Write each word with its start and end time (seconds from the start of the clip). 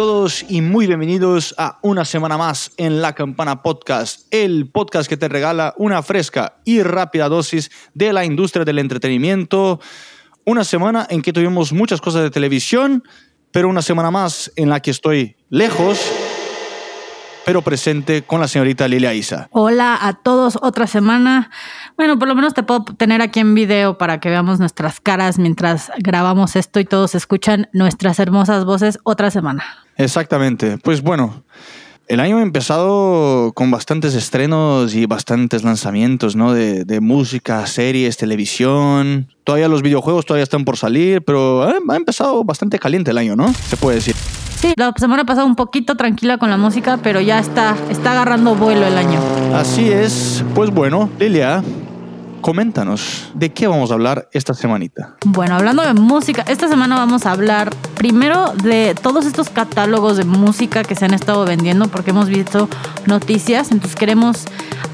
todos 0.00 0.46
y 0.48 0.62
muy 0.62 0.86
bienvenidos 0.86 1.54
a 1.58 1.78
una 1.82 2.06
semana 2.06 2.38
más 2.38 2.72
en 2.78 3.02
La 3.02 3.14
Campana 3.14 3.62
Podcast, 3.62 4.26
el 4.30 4.70
podcast 4.70 5.10
que 5.10 5.18
te 5.18 5.28
regala 5.28 5.74
una 5.76 6.02
fresca 6.02 6.54
y 6.64 6.82
rápida 6.82 7.28
dosis 7.28 7.70
de 7.92 8.14
la 8.14 8.24
industria 8.24 8.64
del 8.64 8.78
entretenimiento. 8.78 9.78
Una 10.46 10.64
semana 10.64 11.06
en 11.10 11.20
que 11.20 11.34
tuvimos 11.34 11.74
muchas 11.74 12.00
cosas 12.00 12.22
de 12.22 12.30
televisión, 12.30 13.04
pero 13.52 13.68
una 13.68 13.82
semana 13.82 14.10
más 14.10 14.50
en 14.56 14.70
la 14.70 14.80
que 14.80 14.90
estoy 14.90 15.36
lejos, 15.50 16.00
pero 17.44 17.60
presente 17.60 18.22
con 18.22 18.40
la 18.40 18.48
señorita 18.48 18.88
Lilia 18.88 19.12
Isa. 19.12 19.48
Hola 19.50 19.98
a 20.00 20.14
todos, 20.14 20.58
otra 20.62 20.86
semana. 20.86 21.50
Bueno, 21.98 22.18
por 22.18 22.26
lo 22.26 22.34
menos 22.34 22.54
te 22.54 22.62
puedo 22.62 22.84
tener 22.84 23.20
aquí 23.20 23.40
en 23.40 23.54
video 23.54 23.98
para 23.98 24.18
que 24.18 24.30
veamos 24.30 24.60
nuestras 24.60 24.98
caras 24.98 25.38
mientras 25.38 25.92
grabamos 25.98 26.56
esto 26.56 26.80
y 26.80 26.86
todos 26.86 27.14
escuchan 27.14 27.68
nuestras 27.74 28.18
hermosas 28.18 28.64
voces 28.64 28.98
otra 29.04 29.30
semana. 29.30 29.62
Exactamente. 30.02 30.78
Pues 30.78 31.02
bueno, 31.02 31.42
el 32.08 32.18
año 32.18 32.38
ha 32.38 32.42
empezado 32.42 33.52
con 33.54 33.70
bastantes 33.70 34.14
estrenos 34.14 34.94
y 34.94 35.06
bastantes 35.06 35.62
lanzamientos, 35.62 36.34
¿no? 36.34 36.52
De, 36.52 36.84
de 36.84 37.00
música, 37.00 37.66
series, 37.66 38.16
televisión. 38.16 39.28
Todavía 39.44 39.68
los 39.68 39.82
videojuegos 39.82 40.26
todavía 40.26 40.42
están 40.42 40.64
por 40.64 40.76
salir, 40.76 41.22
pero 41.22 41.62
ha 41.62 41.96
empezado 41.96 42.42
bastante 42.42 42.78
caliente 42.78 43.12
el 43.12 43.18
año, 43.18 43.36
¿no? 43.36 43.52
Se 43.52 43.76
puede 43.76 43.96
decir. 43.96 44.16
Sí, 44.60 44.74
la 44.76 44.92
semana 44.98 45.24
pasada 45.24 45.46
un 45.46 45.56
poquito 45.56 45.94
tranquila 45.94 46.36
con 46.36 46.50
la 46.50 46.58
música, 46.58 46.98
pero 47.02 47.20
ya 47.20 47.38
está, 47.38 47.76
está 47.90 48.12
agarrando 48.12 48.54
vuelo 48.54 48.86
el 48.86 48.98
año. 48.98 49.18
Así 49.54 49.88
es. 49.88 50.44
Pues 50.54 50.70
bueno, 50.70 51.08
Lilia, 51.18 51.62
coméntanos, 52.40 53.30
¿de 53.34 53.52
qué 53.52 53.66
vamos 53.66 53.90
a 53.90 53.94
hablar 53.94 54.28
esta 54.32 54.54
semanita? 54.54 55.16
Bueno, 55.24 55.54
hablando 55.54 55.82
de 55.82 55.94
música, 55.94 56.44
esta 56.48 56.68
semana 56.68 56.96
vamos 56.96 57.26
a 57.26 57.32
hablar 57.32 57.70
primero 57.96 58.52
de 58.62 58.94
todos 59.00 59.26
estos 59.26 59.50
catálogos 59.50 60.16
de 60.16 60.24
música 60.24 60.82
que 60.82 60.94
se 60.94 61.04
han 61.04 61.14
estado 61.14 61.44
vendiendo, 61.44 61.88
porque 61.88 62.10
hemos 62.10 62.28
visto 62.28 62.68
noticias, 63.06 63.70
entonces 63.70 63.96
queremos 63.96 64.46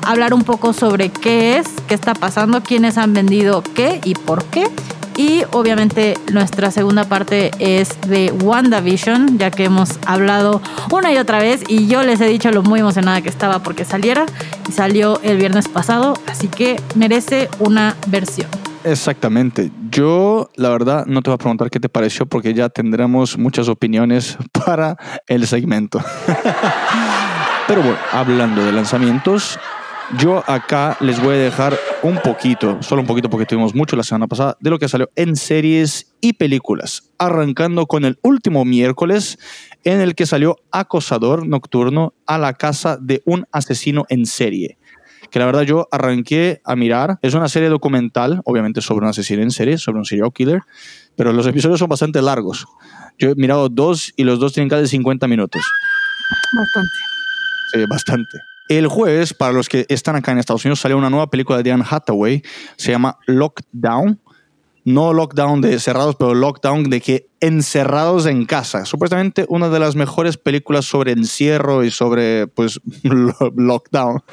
hablar 0.03 0.35
un 0.35 0.43
poco 0.43 0.73
sobre 0.73 1.11
qué 1.11 1.59
es, 1.59 1.69
qué 1.87 1.95
está 1.95 2.15
pasando, 2.15 2.63
quiénes 2.63 2.99
han 2.99 3.13
vendido 3.13 3.63
qué 3.75 4.01
y 4.05 4.15
por 4.15 4.45
qué. 4.45 4.69
Y 5.17 5.43
obviamente 5.53 6.19
nuestra 6.33 6.71
segunda 6.71 7.05
parte 7.05 7.51
es 7.59 7.99
de 8.03 8.33
WandaVision, 8.33 9.39
ya 9.39 9.51
que 9.51 9.65
hemos 9.65 9.99
hablado 10.07 10.61
una 10.91 11.13
y 11.13 11.17
otra 11.17 11.39
vez 11.39 11.63
y 11.69 11.87
yo 11.89 12.03
les 12.03 12.21
he 12.21 12.27
dicho 12.27 12.51
lo 12.51 12.63
muy 12.63 12.81
emocionada 12.81 13.23
que 13.23 13.29
estaba 13.29 13.63
porque 13.63 13.85
saliera 13.85 14.27
y 14.69 14.73
salió 14.73 15.19
el 15.23 15.39
viernes 15.39 15.69
pasado, 15.69 16.15
así 16.27 16.49
que 16.49 16.81
merece 16.95 17.49
una 17.59 17.97
versión. 18.09 18.49
Exactamente. 18.85 19.73
Yo, 19.91 20.51
la 20.55 20.69
verdad, 20.69 21.07
no 21.07 21.21
te 21.21 21.31
voy 21.31 21.35
a 21.35 21.39
preguntar 21.39 21.71
qué 21.71 21.81
te 21.81 21.89
pareció 21.89 22.27
porque 22.27 22.55
ya 22.55 22.69
tendremos 22.69 23.37
muchas 23.37 23.69
opiniones 23.69 24.39
para 24.65 24.97
el 25.27 25.47
segmento. 25.47 26.01
Pero 27.67 27.83
bueno, 27.83 27.99
hablando 28.13 28.65
de 28.65 28.71
lanzamientos, 28.71 29.59
yo 30.19 30.43
acá 30.47 30.97
les 31.01 31.21
voy 31.21 31.35
a 31.35 31.39
dejar 31.39 31.77
un 32.03 32.19
poquito, 32.19 32.81
solo 32.83 33.01
un 33.03 33.07
poquito 33.07 33.29
porque 33.29 33.47
tuvimos 33.47 33.75
mucho 33.75 33.97
la 33.97 34.03
semana 34.03 34.27
pasada, 34.27 34.57
de 34.61 34.71
lo 34.71 34.79
que 34.79 34.89
salió 34.89 35.11
en 35.17 35.37
series 35.37 36.15
y 36.21 36.35
películas. 36.35 37.11
Arrancando 37.19 37.87
con 37.87 38.05
el 38.05 38.19
último 38.23 38.65
miércoles 38.65 39.39
en 39.85 40.01
el 40.01 40.15
que 40.15 40.27
salió 40.27 40.57
Acosador 40.71 41.47
Nocturno 41.47 42.15
a 42.27 42.39
la 42.39 42.55
casa 42.55 42.99
de 43.01 43.23
un 43.25 43.47
asesino 43.53 44.05
en 44.09 44.27
serie. 44.27 44.79
Que 45.31 45.41
la 45.41 45.47
verdad 45.47 45.63
yo 45.63 45.89
arranqué 45.91 46.61
a 46.65 46.77
mirar. 46.77 47.19
Es 47.23 47.35
una 47.35 47.49
serie 47.49 47.69
documental, 47.69 48.41
obviamente 48.45 48.81
sobre 48.81 49.05
un 49.05 49.11
asesino 49.11 49.43
en 49.43 49.51
serie, 49.51 49.77
sobre 49.77 49.99
un 49.99 50.05
serial 50.05 50.33
killer, 50.33 50.61
pero 51.17 51.33
los 51.33 51.47
episodios 51.47 51.81
son 51.81 51.89
bastante 51.89 52.23
largos. 52.23 52.67
Yo 53.19 53.31
he 53.31 53.35
mirado 53.35 53.69
dos 53.69 54.13
y 54.17 54.23
los 54.23 54.39
dos 54.39 54.53
tienen 54.53 54.69
casi 54.69 54.87
50 54.87 55.27
minutos. 55.27 55.63
Bastante. 56.57 56.99
Sí, 57.73 57.85
bastante. 57.89 58.56
El 58.69 58.89
jueves, 58.89 59.33
para 59.33 59.53
los 59.53 59.69
que 59.69 59.87
están 59.89 60.17
acá 60.17 60.33
en 60.33 60.39
Estados 60.39 60.65
Unidos, 60.65 60.81
salió 60.81 60.99
una 60.99 61.11
nueva 61.11 61.29
película 61.29 61.63
de 61.63 61.73
Anne 61.73 61.85
Hathaway. 61.89 62.43
Se 62.77 62.91
llama 62.91 63.19
Lockdown. 63.27 64.21
No 64.85 65.13
lockdown 65.13 65.61
de 65.61 65.81
cerrados, 65.81 66.15
pero 66.15 66.33
lockdown 66.33 66.85
de 66.85 67.01
que 67.01 67.29
encerrados 67.41 68.25
en 68.27 68.45
casa. 68.47 68.85
Supuestamente 68.85 69.45
una 69.49 69.69
de 69.69 69.81
las 69.81 69.97
mejores 69.97 70.37
películas 70.37 70.85
sobre 70.85 71.11
encierro 71.11 71.83
y 71.83 71.91
sobre, 71.91 72.47
pues, 72.47 72.81
lockdown. 73.03 74.23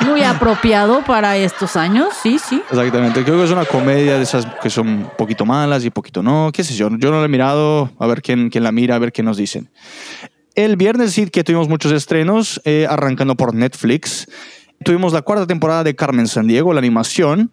Muy 0.00 0.22
apropiado 0.22 1.02
para 1.04 1.36
estos 1.36 1.76
años, 1.76 2.08
sí, 2.22 2.38
sí. 2.38 2.62
Exactamente. 2.70 3.24
Creo 3.24 3.38
que 3.38 3.44
es 3.44 3.50
una 3.50 3.64
comedia 3.64 4.16
de 4.16 4.22
esas 4.22 4.46
que 4.62 4.68
son 4.68 4.88
un 4.88 5.10
poquito 5.16 5.46
malas 5.46 5.84
y 5.84 5.86
un 5.86 5.92
poquito 5.92 6.22
no. 6.22 6.50
¿Qué 6.52 6.62
sé 6.62 6.74
yo? 6.74 6.90
Yo 6.98 7.10
no 7.10 7.20
la 7.20 7.24
he 7.24 7.28
mirado. 7.28 7.90
A 7.98 8.06
ver 8.06 8.20
quién, 8.20 8.50
quién 8.50 8.64
la 8.64 8.72
mira, 8.72 8.96
a 8.96 8.98
ver 8.98 9.12
qué 9.12 9.22
nos 9.22 9.36
dicen. 9.36 9.70
El 10.54 10.76
viernes 10.76 11.12
sí 11.12 11.26
que 11.26 11.44
tuvimos 11.44 11.68
muchos 11.68 11.92
estrenos, 11.92 12.60
eh, 12.64 12.86
arrancando 12.88 13.36
por 13.36 13.54
Netflix. 13.54 14.26
Tuvimos 14.84 15.12
la 15.12 15.22
cuarta 15.22 15.46
temporada 15.46 15.82
de 15.84 15.94
Carmen 15.94 16.26
Sandiego, 16.26 16.72
la 16.74 16.80
animación, 16.80 17.52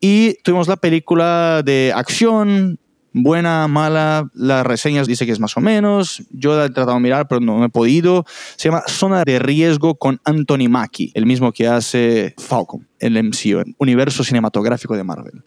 y 0.00 0.34
tuvimos 0.44 0.68
la 0.68 0.76
película 0.76 1.62
de 1.64 1.92
acción, 1.94 2.78
buena, 3.12 3.66
mala, 3.66 4.30
las 4.34 4.64
reseñas 4.64 5.06
dice 5.06 5.26
que 5.26 5.32
es 5.32 5.40
más 5.40 5.56
o 5.56 5.60
menos, 5.60 6.22
yo 6.30 6.62
he 6.62 6.68
tratado 6.70 6.94
de 6.94 7.00
mirar 7.00 7.26
pero 7.28 7.40
no 7.40 7.64
he 7.64 7.68
podido. 7.68 8.24
Se 8.56 8.68
llama 8.68 8.82
Zona 8.86 9.24
de 9.24 9.38
Riesgo 9.38 9.96
con 9.96 10.20
Anthony 10.24 10.68
Mackie, 10.68 11.10
el 11.14 11.26
mismo 11.26 11.50
que 11.50 11.66
hace 11.66 12.34
Falcon, 12.38 12.86
el 13.00 13.20
MCU, 13.24 13.60
el 13.60 13.74
universo 13.78 14.22
cinematográfico 14.22 14.94
de 14.94 15.02
Marvel. 15.02 15.42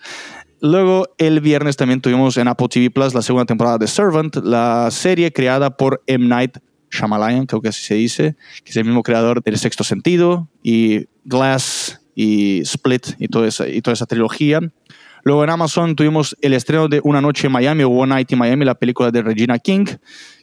Luego, 0.61 1.07
el 1.17 1.39
viernes 1.39 1.77
también 1.77 2.01
tuvimos 2.01 2.35
en 2.35 2.49
Apple 2.49 2.67
TV 2.67 2.89
Plus 2.89 3.13
la 3.13 3.21
segunda 3.21 3.45
temporada 3.45 3.77
de 3.77 3.87
Servant, 3.87 4.35
la 4.37 4.89
serie 4.91 5.31
creada 5.31 5.77
por 5.77 6.03
M. 6.05 6.27
Night 6.27 6.57
Shyamalan, 6.91 7.45
creo 7.45 7.61
que 7.61 7.69
así 7.69 7.83
se 7.83 7.95
dice, 7.95 8.35
que 8.63 8.71
es 8.71 8.77
el 8.77 8.85
mismo 8.85 9.03
creador 9.03 9.43
del 9.43 9.57
Sexto 9.57 9.83
Sentido 9.83 10.49
y 10.63 11.07
Glass 11.25 12.01
y 12.15 12.61
Split 12.61 13.07
y 13.19 13.27
toda 13.27 13.47
esa, 13.47 13.67
y 13.67 13.81
toda 13.81 13.93
esa 13.93 14.05
trilogía. 14.05 14.59
Luego 15.23 15.43
en 15.43 15.49
Amazon 15.49 15.95
tuvimos 15.95 16.35
el 16.41 16.53
estreno 16.53 16.87
de 16.87 17.01
Una 17.03 17.21
Noche 17.21 17.47
en 17.47 17.53
Miami 17.53 17.83
o 17.83 17.89
One 17.89 18.15
Night 18.15 18.31
in 18.31 18.39
Miami, 18.39 18.65
la 18.65 18.75
película 18.75 19.11
de 19.11 19.21
Regina 19.21 19.59
King, 19.59 19.85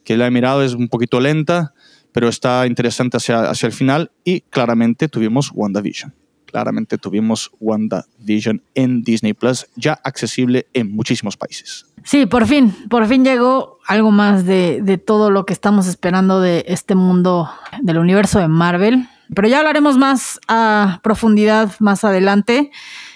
que 0.05 0.17
la 0.17 0.27
he 0.27 0.31
mirado, 0.31 0.63
es 0.63 0.75
un 0.75 0.89
poquito 0.89 1.21
lenta, 1.21 1.73
pero 2.13 2.29
está 2.29 2.67
interesante 2.67 3.17
hacia, 3.17 3.51
hacia 3.51 3.67
el 3.67 3.73
final. 3.73 4.11
Y 4.25 4.43
claramente 4.43 5.09
tuvimos 5.09 5.51
WandaVision. 5.53 6.15
Claramente 6.47 6.99
tuvimos 6.99 7.51
WandaVision 7.61 8.63
en 8.75 9.03
Disney 9.03 9.35
Plus, 9.35 9.67
ya 9.77 9.93
accesible 10.05 10.67
en 10.73 10.95
muchísimos 10.95 11.37
países. 11.37 11.87
Sí, 12.05 12.27
por 12.27 12.47
fin, 12.47 12.75
por 12.89 13.07
fin 13.07 13.25
llegó 13.25 13.79
algo 13.87 14.13
más 14.13 14.47
de, 14.47 15.03
todo 15.05 15.31
lo 15.31 15.45
que 15.45 15.53
estamos 15.53 15.87
esperando 15.87 16.41
de 16.41 16.65
este 16.69 16.95
mundo 16.95 17.51
del 17.83 17.99
universo 17.99 18.39
de 18.39 18.49
Marvel. 18.49 19.09
Pero 19.35 19.49
ya 19.49 19.59
hablaremos 19.59 19.97
más 19.97 20.39
a 20.47 21.01
profundidad 21.03 21.73
más 21.81 22.05
adelante. 22.05 22.71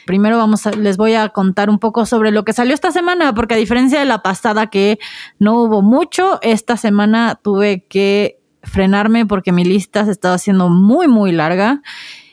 Primero 0.06 0.38
vamos 0.38 0.66
a, 0.66 0.72
les 0.72 0.96
voy 0.96 1.14
a 1.14 1.28
contar 1.28 1.70
un 1.70 1.78
poco 1.78 2.04
sobre 2.04 2.32
lo 2.32 2.44
que 2.44 2.52
salió 2.52 2.74
esta 2.74 2.90
semana, 2.90 3.32
porque 3.32 3.54
a 3.54 3.58
diferencia 3.58 4.00
de 4.00 4.06
la 4.06 4.22
pasada 4.22 4.66
que 4.66 4.98
no 5.38 5.62
hubo 5.62 5.82
mucho, 5.82 6.40
esta 6.42 6.76
semana 6.76 7.38
tuve 7.40 7.84
que 7.88 8.40
frenarme 8.62 9.24
porque 9.24 9.52
mi 9.52 9.64
lista 9.64 10.04
se 10.04 10.10
estaba 10.10 10.34
haciendo 10.34 10.68
muy, 10.68 11.06
muy 11.06 11.30
larga. 11.30 11.82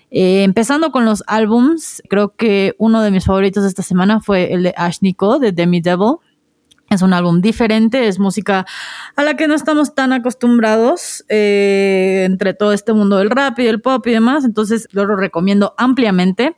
Eh, 0.09 0.43
empezando 0.43 0.91
con 0.91 1.05
los 1.05 1.23
álbums, 1.27 2.01
creo 2.09 2.35
que 2.35 2.75
uno 2.77 3.01
de 3.01 3.11
mis 3.11 3.25
favoritos 3.25 3.63
de 3.63 3.69
esta 3.69 3.83
semana 3.83 4.21
fue 4.21 4.53
el 4.53 4.63
de 4.63 4.73
Ash 4.77 4.99
Nico, 5.01 5.39
de 5.39 5.51
Demi 5.51 5.81
Devil. 5.81 6.15
Es 6.89 7.01
un 7.01 7.11
álbum 7.11 7.41
diferente, 7.41 8.07
es 8.07 8.17
música 8.17 8.65
a 9.17 9.23
la 9.23 9.35
que 9.35 9.49
no 9.49 9.55
estamos 9.55 9.93
tan 9.93 10.13
acostumbrados 10.13 11.25
eh, 11.27 12.23
entre 12.25 12.53
todo 12.53 12.71
este 12.71 12.93
mundo 12.93 13.17
del 13.17 13.29
rap 13.29 13.59
y 13.59 13.65
del 13.65 13.81
pop 13.81 14.07
y 14.07 14.11
demás, 14.11 14.45
entonces 14.45 14.87
lo 14.91 15.05
recomiendo 15.17 15.73
ampliamente. 15.77 16.55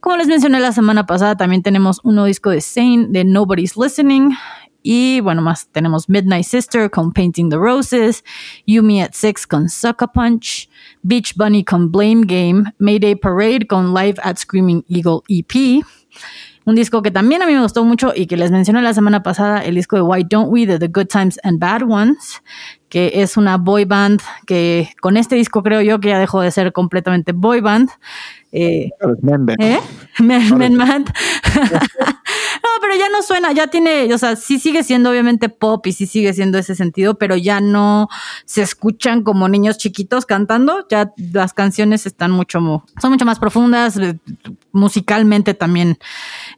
Como 0.00 0.16
les 0.16 0.28
mencioné 0.28 0.60
la 0.60 0.72
semana 0.72 1.04
pasada, 1.04 1.36
también 1.36 1.62
tenemos 1.62 2.00
un 2.04 2.14
nuevo 2.14 2.26
disco 2.26 2.48
de 2.48 2.62
Sane 2.62 3.08
de 3.10 3.24
Nobody's 3.24 3.76
Listening. 3.76 4.30
Y 4.88 5.18
bueno, 5.20 5.42
más 5.42 5.66
tenemos 5.72 6.08
Midnight 6.08 6.44
Sister 6.44 6.88
con 6.88 7.12
Painting 7.12 7.50
the 7.50 7.56
Roses, 7.56 8.22
Yumi 8.68 9.02
at 9.02 9.14
Six 9.14 9.44
con 9.44 9.68
Sucker 9.68 10.06
Punch, 10.14 10.70
Beach 11.02 11.34
Bunny 11.34 11.64
con 11.64 11.90
Blame 11.90 12.22
Game, 12.24 12.72
Mayday 12.78 13.16
Parade 13.16 13.66
con 13.66 13.92
Live 13.92 14.20
at 14.22 14.36
Screaming 14.36 14.84
Eagle 14.88 15.22
EP. 15.28 15.84
Un 16.66 16.76
disco 16.76 17.02
que 17.02 17.10
también 17.10 17.42
a 17.42 17.46
mí 17.46 17.54
me 17.54 17.62
gustó 17.62 17.84
mucho 17.84 18.12
y 18.14 18.28
que 18.28 18.36
les 18.36 18.52
mencioné 18.52 18.80
la 18.80 18.94
semana 18.94 19.24
pasada, 19.24 19.64
el 19.64 19.74
disco 19.74 19.96
de 19.96 20.02
Why 20.02 20.24
Don't 20.30 20.52
We, 20.52 20.66
de 20.66 20.78
The 20.78 20.86
Good 20.86 21.08
Times 21.08 21.40
and 21.42 21.58
Bad 21.58 21.82
Ones, 21.82 22.40
que 22.88 23.10
es 23.14 23.36
una 23.36 23.56
boy 23.56 23.86
band 23.86 24.20
que 24.46 24.90
con 25.00 25.16
este 25.16 25.34
disco 25.34 25.64
creo 25.64 25.82
yo 25.82 25.98
que 25.98 26.10
ya 26.10 26.20
dejó 26.20 26.42
de 26.42 26.52
ser 26.52 26.72
completamente 26.72 27.32
boy 27.32 27.60
band. 27.60 27.90
Eh, 28.52 28.90
Men 29.20 29.46
Band. 29.46 29.60
¿eh? 29.60 29.80
Men, 30.20 30.56
Men 30.56 30.78
Band. 30.78 31.12
Pero 32.86 32.98
ya 33.00 33.08
no 33.08 33.22
suena, 33.22 33.52
ya 33.52 33.66
tiene, 33.66 34.14
o 34.14 34.18
sea, 34.18 34.36
sí 34.36 34.60
sigue 34.60 34.84
siendo 34.84 35.10
obviamente 35.10 35.48
pop 35.48 35.84
y 35.88 35.92
sí 35.92 36.06
sigue 36.06 36.32
siendo 36.32 36.56
ese 36.56 36.76
sentido, 36.76 37.18
pero 37.18 37.36
ya 37.36 37.60
no 37.60 38.08
se 38.44 38.62
escuchan 38.62 39.22
como 39.22 39.48
niños 39.48 39.76
chiquitos 39.76 40.24
cantando, 40.24 40.86
ya 40.88 41.12
las 41.32 41.52
canciones 41.52 42.06
están 42.06 42.30
mucho, 42.30 42.60
son 43.00 43.10
mucho 43.10 43.24
más 43.24 43.40
profundas, 43.40 43.96
eh, 43.96 44.20
musicalmente 44.70 45.54
también 45.54 45.98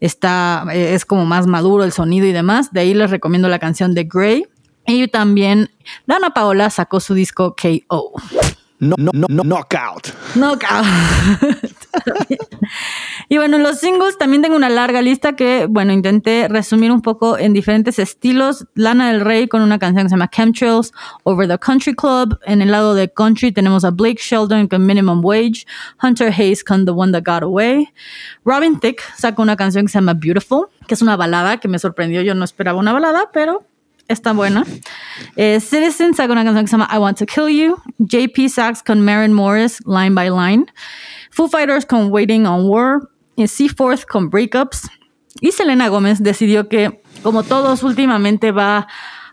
está, 0.00 0.66
eh, 0.70 0.92
es 0.94 1.06
como 1.06 1.24
más 1.24 1.46
maduro 1.46 1.82
el 1.84 1.92
sonido 1.92 2.26
y 2.26 2.32
demás, 2.32 2.72
de 2.72 2.80
ahí 2.80 2.92
les 2.92 3.10
recomiendo 3.10 3.48
la 3.48 3.58
canción 3.58 3.94
de 3.94 4.04
Grey, 4.04 4.46
Y 4.86 5.08
también 5.08 5.70
Dana 6.06 6.30
Paola 6.30 6.68
sacó 6.70 7.00
su 7.00 7.14
disco 7.14 7.54
KO. 7.56 8.12
No, 8.80 8.94
no, 8.96 9.10
no, 9.12 9.26
no, 9.28 9.42
knockout. 9.42 10.08
Knockout. 10.36 10.86
y 13.28 13.36
bueno, 13.36 13.58
los 13.58 13.80
singles 13.80 14.16
también 14.18 14.40
tengo 14.40 14.54
una 14.54 14.68
larga 14.68 15.02
lista 15.02 15.34
que, 15.34 15.66
bueno, 15.68 15.92
intenté 15.92 16.46
resumir 16.46 16.92
un 16.92 17.02
poco 17.02 17.36
en 17.38 17.52
diferentes 17.52 17.98
estilos. 17.98 18.66
Lana 18.74 19.10
del 19.10 19.20
Rey 19.20 19.48
con 19.48 19.62
una 19.62 19.80
canción 19.80 20.04
que 20.04 20.10
se 20.10 20.14
llama 20.14 20.30
Chemtrails, 20.30 20.92
Over 21.24 21.48
the 21.48 21.58
Country 21.58 21.94
Club. 21.94 22.38
En 22.44 22.62
el 22.62 22.70
lado 22.70 22.94
de 22.94 23.12
country 23.12 23.50
tenemos 23.50 23.84
a 23.84 23.90
Blake 23.90 24.20
Sheldon 24.20 24.68
con 24.68 24.86
Minimum 24.86 25.24
Wage, 25.24 25.66
Hunter 26.00 26.32
Hayes 26.32 26.62
con 26.62 26.84
The 26.84 26.92
One 26.92 27.10
That 27.12 27.24
Got 27.24 27.42
Away. 27.42 27.92
Robin 28.44 28.78
Thicke 28.78 29.02
sacó 29.16 29.42
una 29.42 29.56
canción 29.56 29.86
que 29.86 29.92
se 29.92 29.98
llama 29.98 30.14
Beautiful, 30.14 30.68
que 30.86 30.94
es 30.94 31.02
una 31.02 31.16
balada 31.16 31.58
que 31.58 31.66
me 31.66 31.80
sorprendió. 31.80 32.22
Yo 32.22 32.34
no 32.36 32.44
esperaba 32.44 32.78
una 32.78 32.92
balada, 32.92 33.30
pero 33.32 33.66
está 34.08 34.32
buena. 34.32 34.64
Eh, 35.36 35.60
Citizen 35.60 36.14
saca 36.14 36.32
una 36.32 36.44
canción 36.44 36.64
que 36.64 36.70
se 36.70 36.76
llama 36.76 36.88
I 36.92 36.98
Want 36.98 37.18
to 37.18 37.26
Kill 37.26 37.48
You. 37.48 37.76
JP 37.98 38.48
Sachs 38.48 38.82
con 38.82 39.00
Maren 39.02 39.32
Morris, 39.32 39.78
Line 39.86 40.10
by 40.10 40.30
Line. 40.30 40.66
Foo 41.30 41.48
Fighters 41.48 41.86
con 41.86 42.10
Waiting 42.10 42.46
on 42.46 42.66
War. 42.66 43.00
Y 43.36 43.46
Seaforth 43.46 44.04
con 44.04 44.30
Breakups. 44.30 44.88
Y 45.40 45.52
Selena 45.52 45.88
Gómez 45.88 46.22
decidió 46.22 46.68
que, 46.68 47.00
como 47.22 47.44
todos 47.44 47.82
últimamente, 47.84 48.50
va 48.50 48.88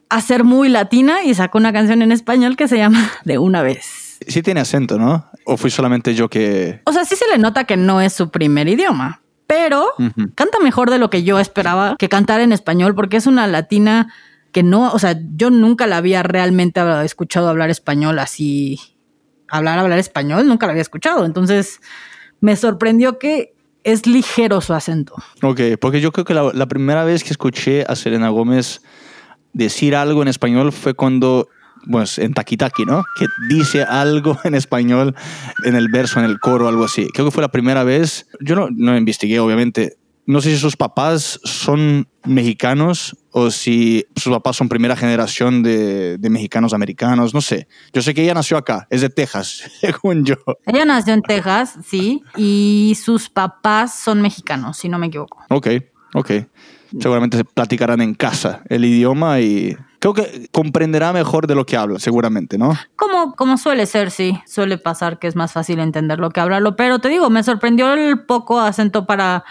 a 0.09 0.21
ser 0.21 0.43
muy 0.43 0.69
latina 0.69 1.23
y 1.23 1.33
sacó 1.33 1.57
una 1.57 1.73
canción 1.73 2.01
en 2.01 2.11
español 2.11 2.55
que 2.55 2.67
se 2.67 2.77
llama 2.77 3.11
De 3.25 3.37
una 3.37 3.63
vez. 3.63 4.19
Sí 4.27 4.41
tiene 4.41 4.61
acento, 4.61 4.97
¿no? 4.97 5.29
¿O 5.45 5.57
fui 5.57 5.69
solamente 5.69 6.15
yo 6.15 6.29
que...? 6.29 6.81
O 6.85 6.93
sea, 6.93 7.05
sí 7.05 7.15
se 7.15 7.27
le 7.27 7.37
nota 7.37 7.65
que 7.65 7.77
no 7.77 8.01
es 8.01 8.13
su 8.13 8.29
primer 8.29 8.67
idioma, 8.67 9.21
pero 9.45 9.89
canta 10.35 10.59
mejor 10.59 10.89
de 10.89 10.99
lo 10.99 11.09
que 11.09 11.23
yo 11.23 11.39
esperaba 11.39 11.95
que 11.99 12.09
cantar 12.09 12.39
en 12.41 12.51
español 12.51 12.95
porque 12.95 13.17
es 13.17 13.27
una 13.27 13.45
latina 13.45 14.13
que 14.55 14.63
no, 14.63 14.89
o 14.93 14.99
sea, 14.99 15.19
yo 15.35 15.49
nunca 15.49 15.85
la 15.85 15.97
había 15.97 16.23
realmente 16.23 16.79
escuchado 17.03 17.49
hablar 17.49 17.69
español 17.69 18.17
así, 18.19 18.79
hablar, 19.49 19.77
hablar 19.79 19.99
español, 19.99 20.47
nunca 20.47 20.65
la 20.65 20.71
había 20.71 20.81
escuchado. 20.81 21.25
Entonces, 21.25 21.81
me 22.39 22.55
sorprendió 22.55 23.19
que 23.19 23.53
es 23.83 24.07
ligero 24.07 24.61
su 24.61 24.73
acento. 24.73 25.13
Ok, 25.43 25.59
porque 25.81 25.99
yo 25.99 26.13
creo 26.13 26.23
que 26.23 26.33
la, 26.33 26.67
primera 26.67 27.03
vez 27.03 27.25
que 27.25 27.31
escuché 27.31 27.83
a 27.85 27.97
Selena 27.97 28.29
Gómez 28.29 28.81
decir 29.51 29.93
algo 29.93 30.21
en 30.21 30.29
español 30.29 30.71
fue 30.71 30.93
cuando 30.93 31.49
pues 31.91 32.17
en 32.17 32.33
Takitaki, 32.33 32.85
¿no? 32.85 33.03
Que 33.19 33.25
dice 33.49 33.83
algo 33.83 34.39
en 34.45 34.55
español 34.55 35.15
en 35.65 35.75
el 35.75 35.89
verso, 35.89 36.19
en 36.19 36.25
el 36.27 36.39
coro, 36.39 36.69
algo 36.69 36.85
así. 36.85 37.09
Creo 37.13 37.25
que 37.25 37.31
fue 37.31 37.41
la 37.41 37.51
primera 37.51 37.83
vez. 37.83 38.25
Yo 38.39 38.55
no, 38.55 38.69
no 38.71 38.95
investigué, 38.95 39.37
obviamente, 39.37 39.97
no 40.25 40.39
sé 40.39 40.51
si 40.51 40.57
sus 40.57 40.77
papás 40.77 41.41
son 41.43 42.07
mexicanos 42.23 43.17
o 43.37 43.51
si 43.51 44.05
sus 44.15 44.31
papás 44.31 44.55
son 44.55 44.69
primera 44.69 44.95
generación 44.95 45.61
de, 45.61 46.17
mexicanos 46.29 46.73
americanos, 46.73 47.33
no 47.33 47.41
sé. 47.41 47.67
Yo 47.91 48.01
sé 48.01 48.13
que 48.13 48.23
ella 48.23 48.33
nació 48.33 48.55
acá, 48.55 48.87
es 48.89 49.01
de 49.01 49.09
Texas, 49.09 49.69
según 49.81 50.23
yo. 50.23 50.37
Ella 50.65 50.85
nació 50.85 51.13
en 51.13 51.21
Texas, 51.21 51.77
sí, 51.85 52.23
y 52.37 52.97
sus 53.03 53.29
papás 53.29 53.93
son 53.93 54.21
mexicanos, 54.21 54.77
si 54.77 54.87
no 54.87 54.97
me 54.99 55.07
equivoco. 55.07 55.39
Ok, 55.49 55.67
ok. 56.13 56.31
Seguramente 56.97 57.35
se 57.35 57.43
platicarán 57.43 57.99
en 57.99 58.13
casa 58.13 58.61
el 58.69 58.85
idioma 58.85 59.41
y 59.41 59.75
creo 59.99 60.13
que 60.13 60.47
comprenderá 60.53 61.11
mejor 61.11 61.45
de 61.45 61.55
lo 61.55 61.65
que 61.65 61.75
habla, 61.75 61.99
seguramente, 61.99 62.57
¿no? 62.57 62.73
Como, 62.95 63.35
como 63.35 63.57
suele 63.57 63.85
ser, 63.85 64.11
sí. 64.11 64.39
Suele 64.45 64.77
pasar 64.77 65.19
que 65.19 65.27
es 65.27 65.35
más 65.35 65.51
fácil 65.51 65.79
entender 65.79 66.19
lo 66.19 66.29
que 66.29 66.39
habla. 66.39 66.61
Pero 66.77 66.99
te 66.99 67.09
digo, 67.09 67.29
me 67.29 67.43
sorprendió 67.43 67.93
el 67.93 68.23
poco 68.23 68.61
acento 68.61 69.05
para 69.05 69.43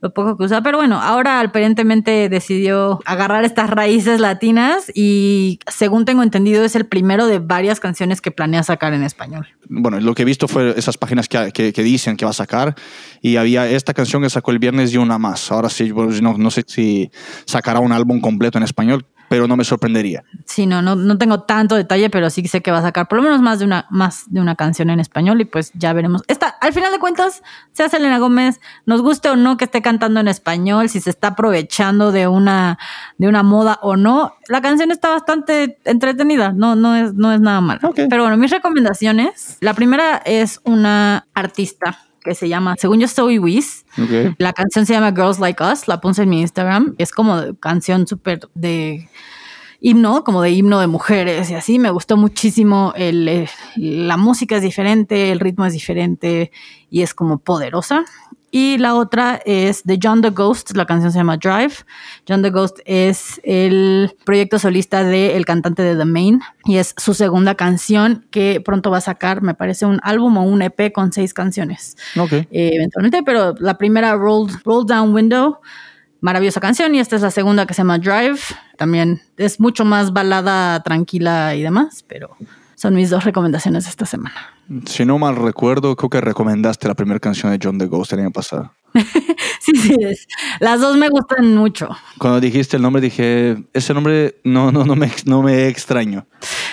lo 0.00 0.12
poco 0.12 0.36
que 0.36 0.44
usa. 0.44 0.62
Pero 0.62 0.78
bueno, 0.78 1.00
ahora 1.00 1.40
aparentemente 1.40 2.28
decidió 2.28 3.00
agarrar 3.04 3.44
estas 3.44 3.70
raíces 3.70 4.20
latinas 4.20 4.90
y 4.94 5.58
según 5.66 6.04
tengo 6.04 6.22
entendido 6.22 6.64
es 6.64 6.76
el 6.76 6.86
primero 6.86 7.26
de 7.26 7.38
varias 7.38 7.80
canciones 7.80 8.20
que 8.20 8.30
planea 8.30 8.62
sacar 8.62 8.92
en 8.92 9.02
español. 9.02 9.48
Bueno, 9.68 10.00
lo 10.00 10.14
que 10.14 10.22
he 10.22 10.24
visto 10.24 10.48
fue 10.48 10.74
esas 10.76 10.96
páginas 10.96 11.28
que, 11.28 11.52
que, 11.52 11.82
dicen 11.82 12.16
que 12.16 12.24
va 12.24 12.30
a 12.30 12.34
sacar 12.34 12.74
y 13.20 13.36
había 13.36 13.68
esta 13.68 13.94
canción 13.94 14.22
que 14.22 14.30
sacó 14.30 14.50
el 14.50 14.58
viernes 14.58 14.92
y 14.92 14.96
una 14.96 15.18
más. 15.18 15.50
Ahora 15.52 15.68
sí, 15.68 15.92
pues, 15.92 16.22
no, 16.22 16.38
no 16.38 16.50
sé 16.50 16.64
si 16.66 17.10
sacará 17.44 17.80
un 17.80 17.92
álbum 17.92 18.20
completo 18.20 18.58
en 18.58 18.64
español 18.64 19.06
pero 19.28 19.46
no 19.46 19.56
me 19.56 19.64
sorprendería. 19.64 20.24
Sí, 20.44 20.66
no, 20.66 20.82
no, 20.82 20.96
no 20.96 21.18
tengo 21.18 21.42
tanto 21.42 21.74
detalle, 21.74 22.10
pero 22.10 22.30
sí 22.30 22.46
sé 22.46 22.62
que 22.62 22.70
va 22.70 22.78
a 22.78 22.82
sacar 22.82 23.08
por 23.08 23.18
lo 23.18 23.22
menos 23.22 23.40
más 23.40 23.58
de 23.58 23.64
una, 23.64 23.86
más 23.90 24.24
de 24.28 24.40
una 24.40 24.56
canción 24.56 24.90
en 24.90 25.00
español 25.00 25.40
y 25.40 25.44
pues 25.44 25.72
ya 25.74 25.92
veremos. 25.92 26.22
Esta, 26.28 26.48
al 26.48 26.72
final 26.72 26.92
de 26.92 26.98
cuentas, 26.98 27.42
sea 27.72 27.88
Selena 27.88 28.18
Gómez, 28.18 28.60
nos 28.86 29.02
guste 29.02 29.28
o 29.28 29.36
no 29.36 29.56
que 29.56 29.64
esté 29.64 29.82
cantando 29.82 30.20
en 30.20 30.28
español, 30.28 30.88
si 30.88 31.00
se 31.00 31.10
está 31.10 31.28
aprovechando 31.28 32.12
de 32.12 32.28
una, 32.28 32.78
de 33.18 33.28
una 33.28 33.42
moda 33.42 33.78
o 33.82 33.96
no, 33.96 34.34
la 34.48 34.60
canción 34.60 34.90
está 34.90 35.10
bastante 35.10 35.78
entretenida, 35.84 36.52
no, 36.52 36.74
no, 36.74 36.96
es, 36.96 37.14
no 37.14 37.32
es 37.32 37.40
nada 37.40 37.60
malo. 37.60 37.92
Pero 37.94 38.22
bueno, 38.22 38.36
mis 38.36 38.50
recomendaciones, 38.50 39.58
la 39.60 39.74
primera 39.74 40.16
es 40.24 40.60
una 40.64 41.26
artista 41.34 42.07
que 42.28 42.34
se 42.34 42.48
llama, 42.48 42.76
según 42.78 43.00
yo, 43.00 43.08
Zoe 43.08 43.38
Wiz. 43.38 43.84
La 44.38 44.52
canción 44.52 44.86
se 44.86 44.92
llama 44.92 45.10
Girls 45.10 45.38
Like 45.38 45.62
Us, 45.64 45.88
la 45.88 46.00
puse 46.00 46.22
en 46.22 46.28
mi 46.28 46.40
Instagram. 46.40 46.94
Es 46.98 47.10
como 47.10 47.56
canción 47.58 48.06
súper 48.06 48.48
de 48.54 49.08
himno, 49.80 50.24
como 50.24 50.42
de 50.42 50.50
himno 50.50 50.78
de 50.80 50.86
mujeres 50.86 51.50
y 51.50 51.54
así. 51.54 51.78
Me 51.78 51.90
gustó 51.90 52.16
muchísimo. 52.16 52.92
El, 52.96 53.28
eh, 53.28 53.48
la 53.76 54.16
música 54.16 54.56
es 54.56 54.62
diferente, 54.62 55.32
el 55.32 55.40
ritmo 55.40 55.64
es 55.64 55.72
diferente 55.72 56.52
y 56.90 57.02
es 57.02 57.14
como 57.14 57.38
poderosa. 57.38 58.04
Y 58.50 58.78
la 58.78 58.94
otra 58.94 59.40
es 59.44 59.84
de 59.84 59.98
John 60.02 60.22
the 60.22 60.30
Ghost, 60.30 60.74
la 60.74 60.86
canción 60.86 61.12
se 61.12 61.18
llama 61.18 61.36
Drive. 61.36 61.74
John 62.26 62.42
the 62.42 62.50
Ghost 62.50 62.78
es 62.86 63.40
el 63.44 64.16
proyecto 64.24 64.58
solista 64.58 65.04
del 65.04 65.44
cantante 65.44 65.82
de 65.82 65.96
The 65.96 66.06
Main 66.06 66.40
y 66.64 66.76
es 66.76 66.94
su 66.96 67.12
segunda 67.12 67.54
canción 67.56 68.26
que 68.30 68.62
pronto 68.64 68.90
va 68.90 68.98
a 68.98 69.02
sacar, 69.02 69.42
me 69.42 69.54
parece, 69.54 69.84
un 69.84 70.00
álbum 70.02 70.38
o 70.38 70.42
un 70.42 70.62
EP 70.62 70.92
con 70.92 71.12
seis 71.12 71.34
canciones. 71.34 71.96
Ok. 72.18 72.32
Eh, 72.32 72.46
eventualmente, 72.50 73.22
pero 73.22 73.54
la 73.58 73.76
primera, 73.76 74.14
Roll, 74.14 74.48
Roll 74.64 74.86
Down 74.86 75.14
Window, 75.14 75.58
maravillosa 76.20 76.60
canción 76.60 76.94
y 76.94 77.00
esta 77.00 77.16
es 77.16 77.22
la 77.22 77.30
segunda 77.30 77.66
que 77.66 77.74
se 77.74 77.82
llama 77.82 77.98
Drive. 77.98 78.40
También 78.78 79.20
es 79.36 79.60
mucho 79.60 79.84
más 79.84 80.12
balada, 80.12 80.82
tranquila 80.82 81.54
y 81.54 81.62
demás, 81.62 82.02
pero 82.08 82.36
son 82.78 82.94
mis 82.94 83.10
dos 83.10 83.24
recomendaciones 83.24 83.88
esta 83.88 84.06
semana. 84.06 84.36
Si 84.86 85.04
no 85.04 85.18
mal 85.18 85.34
recuerdo, 85.34 85.96
creo 85.96 86.10
que 86.10 86.20
recomendaste 86.20 86.86
la 86.86 86.94
primera 86.94 87.18
canción 87.18 87.50
de 87.50 87.58
John 87.60 87.76
the 87.76 87.86
Ghost 87.86 88.12
el 88.12 88.20
año 88.20 88.30
pasado. 88.30 88.72
sí, 89.60 89.72
sí, 89.74 89.96
es. 90.00 90.28
las 90.60 90.80
dos 90.80 90.96
me 90.96 91.08
gustan 91.08 91.56
mucho. 91.56 91.88
Cuando 92.18 92.38
dijiste 92.38 92.76
el 92.76 92.82
nombre 92.82 93.02
dije, 93.02 93.64
ese 93.72 93.94
nombre 93.94 94.40
no, 94.44 94.70
no, 94.70 94.84
no, 94.84 94.94
me, 94.94 95.10
no 95.24 95.42
me 95.42 95.66
extraño. 95.66 96.28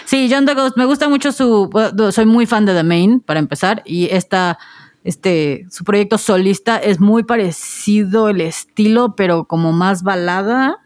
Sí, 0.05 0.29
John 0.31 0.45
the 0.45 0.53
Ghost, 0.53 0.77
me 0.77 0.85
gusta 0.85 1.09
mucho 1.09 1.31
su... 1.31 1.71
Soy 2.11 2.27
muy 2.27 2.45
fan 2.45 2.67
de 2.67 2.75
The 2.75 2.83
Main, 2.83 3.19
para 3.21 3.39
empezar, 3.39 3.81
y 3.83 4.05
esta 4.11 4.59
este, 5.05 5.67
su 5.69 5.83
proyecto 5.83 6.17
solista 6.17 6.77
es 6.77 6.99
muy 6.99 7.23
parecido 7.23 8.27
el 8.27 8.41
estilo, 8.41 9.15
pero 9.15 9.45
como 9.45 9.71
más 9.71 10.01
balada. 10.01 10.79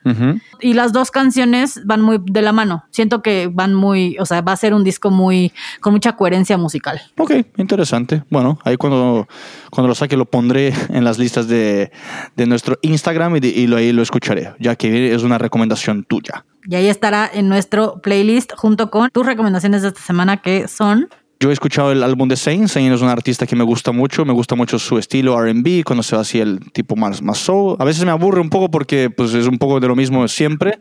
Y 0.60 0.74
las 0.74 0.92
dos 0.92 1.10
canciones 1.10 1.82
van 1.86 2.02
muy 2.02 2.20
de 2.24 2.42
la 2.42 2.52
mano. 2.52 2.84
Siento 2.90 3.22
que 3.22 3.50
van 3.52 3.74
muy, 3.74 4.18
o 4.20 4.26
sea, 4.26 4.42
va 4.42 4.52
a 4.52 4.58
ser 4.58 4.74
un 4.74 4.84
disco 4.84 5.10
muy, 5.10 5.54
con 5.80 5.94
mucha 5.94 6.18
coherencia 6.18 6.58
musical. 6.58 7.00
Ok, 7.18 7.32
interesante. 7.58 8.24
Bueno, 8.30 8.60
ahí 8.66 8.76
cuando, 8.76 9.28
cuando 9.72 9.88
lo 9.88 9.96
saque 9.96 10.18
lo 10.18 10.26
pondré 10.26 10.74
en 10.90 11.06
las 11.06 11.18
listas 11.18 11.48
de, 11.48 11.92
de 12.36 12.46
nuestro 12.46 12.78
Instagram 12.82 13.38
y, 13.38 13.48
y 13.48 13.68
lo, 13.68 13.78
ahí 13.78 13.94
lo 13.94 14.02
escucharé, 14.02 14.54
ya 14.60 14.76
que 14.76 15.14
es 15.14 15.24
una 15.24 15.38
recomendación 15.38 16.04
tuya. 16.04 16.44
Y 16.68 16.76
ahí 16.76 16.88
estará 16.88 17.30
en 17.34 17.48
nuestro 17.48 18.02
playlist 18.02 18.52
junto 18.58 18.92
con 18.92 19.10
tus 19.12 19.26
recomendaciones 19.26 19.82
de 19.82 19.88
esta 19.88 20.02
semana 20.02 20.38
que 20.38 20.68
son 20.68 21.08
yo 21.40 21.50
he 21.50 21.54
escuchado 21.54 21.92
el 21.92 22.04
álbum 22.04 22.28
de 22.28 22.36
Zayn. 22.36 22.68
Zayn 22.68 22.92
es 22.92 23.02
un 23.02 23.08
artista 23.08 23.48
que 23.48 23.56
me 23.56 23.64
gusta 23.64 23.94
mucho. 23.94 24.26
Me 24.26 24.34
gusta 24.34 24.56
mucho 24.56 24.78
su 24.78 24.98
estilo 24.98 25.40
RB, 25.42 25.84
cuando 25.86 26.04
se 26.04 26.16
va 26.16 26.24
así 26.24 26.40
el 26.40 26.60
tipo 26.74 26.98
más, 26.98 27.22
más 27.22 27.38
soul. 27.38 27.78
A 27.80 27.86
veces 27.86 28.04
me 28.04 28.12
aburre 28.12 28.42
un 28.42 28.50
poco 28.50 28.70
porque 28.70 29.10
pues, 29.10 29.34
es 29.34 29.48
un 29.48 29.58
poco 29.58 29.80
de 29.80 29.88
lo 29.88 29.96
mismo 29.96 30.28
siempre. 30.28 30.80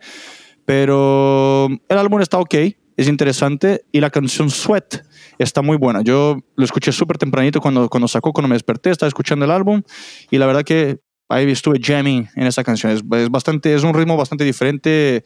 Pero 0.64 1.68
el 1.88 1.98
álbum 1.98 2.20
está 2.20 2.38
ok, 2.38 2.54
es 2.96 3.08
interesante. 3.08 3.84
Y 3.92 4.00
la 4.00 4.10
canción 4.10 4.50
Sweat 4.50 5.04
está 5.38 5.62
muy 5.62 5.76
buena. 5.76 6.02
Yo 6.02 6.40
lo 6.56 6.64
escuché 6.64 6.90
súper 6.90 7.18
tempranito 7.18 7.60
cuando, 7.60 7.88
cuando 7.88 8.08
sacó, 8.08 8.32
cuando 8.32 8.48
me 8.48 8.56
desperté, 8.56 8.90
estaba 8.90 9.08
escuchando 9.08 9.44
el 9.44 9.52
álbum. 9.52 9.82
Y 10.30 10.38
la 10.38 10.46
verdad 10.46 10.64
que 10.64 10.98
ahí 11.28 11.48
estuve 11.48 11.78
jamming 11.80 12.28
en 12.34 12.46
esa 12.48 12.64
canción. 12.64 12.90
Es, 12.90 13.04
es, 13.12 13.30
bastante, 13.30 13.72
es 13.74 13.84
un 13.84 13.94
ritmo 13.94 14.16
bastante 14.16 14.42
diferente. 14.42 15.22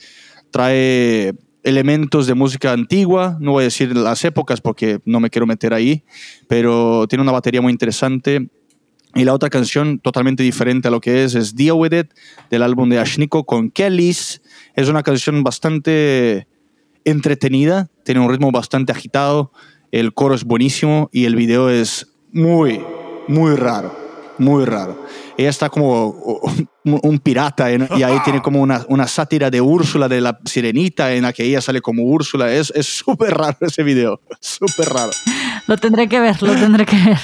Trae 0.51 1.33
elementos 1.63 2.27
de 2.27 2.35
música 2.35 2.73
antigua, 2.73 3.37
no 3.41 3.53
voy 3.53 3.63
a 3.63 3.65
decir 3.65 3.97
las 3.97 4.25
épocas 4.25 4.61
porque 4.61 5.01
no 5.05 5.21
me 5.21 5.31
quiero 5.31 5.47
meter 5.47 5.75
ahí, 5.75 6.05
pero 6.49 7.07
tiene 7.09 7.23
una 7.23 7.33
batería 7.33 7.63
muy 7.63 7.73
interesante. 7.73 8.49
Y 9.15 9.25
la 9.25 9.35
otra 9.35 9.51
canción, 9.51 9.99
totalmente 9.99 10.43
diferente 10.43 10.89
a 10.89 10.91
lo 10.91 11.01
que 11.01 11.25
es, 11.25 11.35
es 11.35 11.55
Deal 11.55 11.77
With 11.77 11.93
It, 11.93 12.15
del 12.51 12.63
álbum 12.63 12.89
de 12.89 12.99
Ashniko 12.99 13.45
con 13.45 13.71
Kellys. 13.71 14.41
Es 14.75 14.89
una 14.89 15.03
canción 15.03 15.43
bastante 15.43 16.49
entretenida, 17.05 17.91
tiene 18.05 18.21
un 18.21 18.31
ritmo 18.31 18.51
bastante 18.53 18.93
agitado, 18.93 19.53
el 19.91 20.15
coro 20.15 20.35
es 20.35 20.45
buenísimo 20.45 21.11
y 21.13 21.27
el 21.27 21.37
video 21.37 21.69
es 21.69 22.11
muy, 22.33 22.81
muy 23.29 23.55
raro, 23.57 23.95
muy 24.39 24.65
raro. 24.65 25.05
Ella 25.43 25.51
está 25.51 25.69
como 25.69 26.09
un, 26.85 27.19
pirata 27.19 27.71
y 27.71 28.03
ahí 28.03 28.19
tiene 28.25 28.41
como 28.41 28.61
una, 28.61 28.85
una, 28.89 29.07
sátira 29.07 29.51
de 29.51 29.61
Úrsula, 29.61 30.09
de 30.09 30.21
la 30.21 30.39
sirenita, 30.45 31.13
en 31.13 31.23
la 31.23 31.33
que 31.33 31.45
ella 31.45 31.61
sale 31.61 31.81
como 31.81 32.03
Úrsula. 32.03 32.53
Es 32.53 32.73
súper 32.81 33.35
raro 33.35 33.59
ese 33.61 33.83
video, 33.83 34.21
súper 34.41 34.89
raro. 34.89 35.13
Lo 35.67 35.77
tendré 35.77 36.09
que 36.09 36.21
ver, 36.21 36.43
lo 36.43 36.55
tendré 36.55 36.87
que 36.87 36.97
ver. 36.97 37.19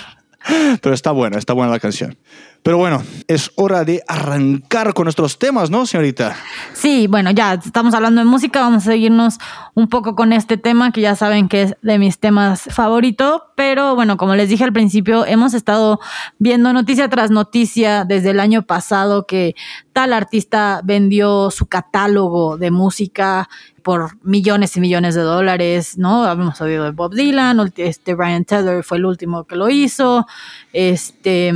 Pero 0.81 0.95
está 0.95 1.11
buena, 1.11 1.39
está 1.39 1.53
buena 1.53 1.73
la 1.73 1.81
canción. 1.81 2.17
Pero 2.63 2.77
bueno, 2.77 3.03
es 3.29 3.51
hora 3.55 3.85
de 3.85 4.03
arrancar 4.07 4.93
con 4.93 5.05
nuestros 5.05 5.39
temas, 5.39 5.71
¿no, 5.71 5.87
señorita? 5.87 6.37
Sí, 6.75 7.07
bueno, 7.07 7.31
ya 7.31 7.55
estamos 7.55 7.95
hablando 7.95 8.21
de 8.21 8.27
música, 8.27 8.61
vamos 8.61 8.83
a 8.87 8.91
seguirnos 8.91 9.39
un 9.75 9.89
poco 9.89 10.15
con 10.15 10.33
este 10.33 10.57
tema 10.57 10.93
que 10.93 11.01
ya 11.01 11.15
saben 11.15 11.49
que 11.49 11.63
es 11.63 11.77
de 11.83 11.99
mis 11.99 12.19
temas 12.19 12.63
favoritos, 12.71 13.43
pero 13.57 13.95
bueno, 13.95 14.17
como 14.17 14.35
les 14.35 14.49
dije 14.49 14.65
al 14.65 14.73
principio, 14.73 15.25
hemos 15.25 15.55
estado 15.55 15.99
viendo 16.39 16.73
noticia 16.73 17.09
tras 17.09 17.31
noticia 17.31 18.05
desde 18.05 18.31
el 18.31 18.41
año 18.41 18.63
pasado 18.63 19.27
que 19.27 19.55
tal 19.93 20.13
artista 20.13 20.81
vendió 20.85 21.51
su 21.51 21.67
catálogo 21.67 22.59
de 22.59 22.71
música 22.71 23.49
por 23.83 24.19
millones 24.23 24.77
y 24.77 24.81
millones 24.81 25.15
de 25.15 25.23
dólares, 25.23 25.97
¿no? 25.97 26.25
Habíamos 26.25 26.61
oído 26.61 26.85
de 26.85 26.91
Bob 26.91 27.15
Dylan, 27.15 27.73
este 27.77 28.15
Brian 28.15 28.45
Tether 28.45 28.85
fue 28.85 28.99
el 28.99 29.07
último 29.07 29.45
que 29.45 29.57
lo 29.57 29.71
hizo, 29.71 30.27
este 30.73 31.55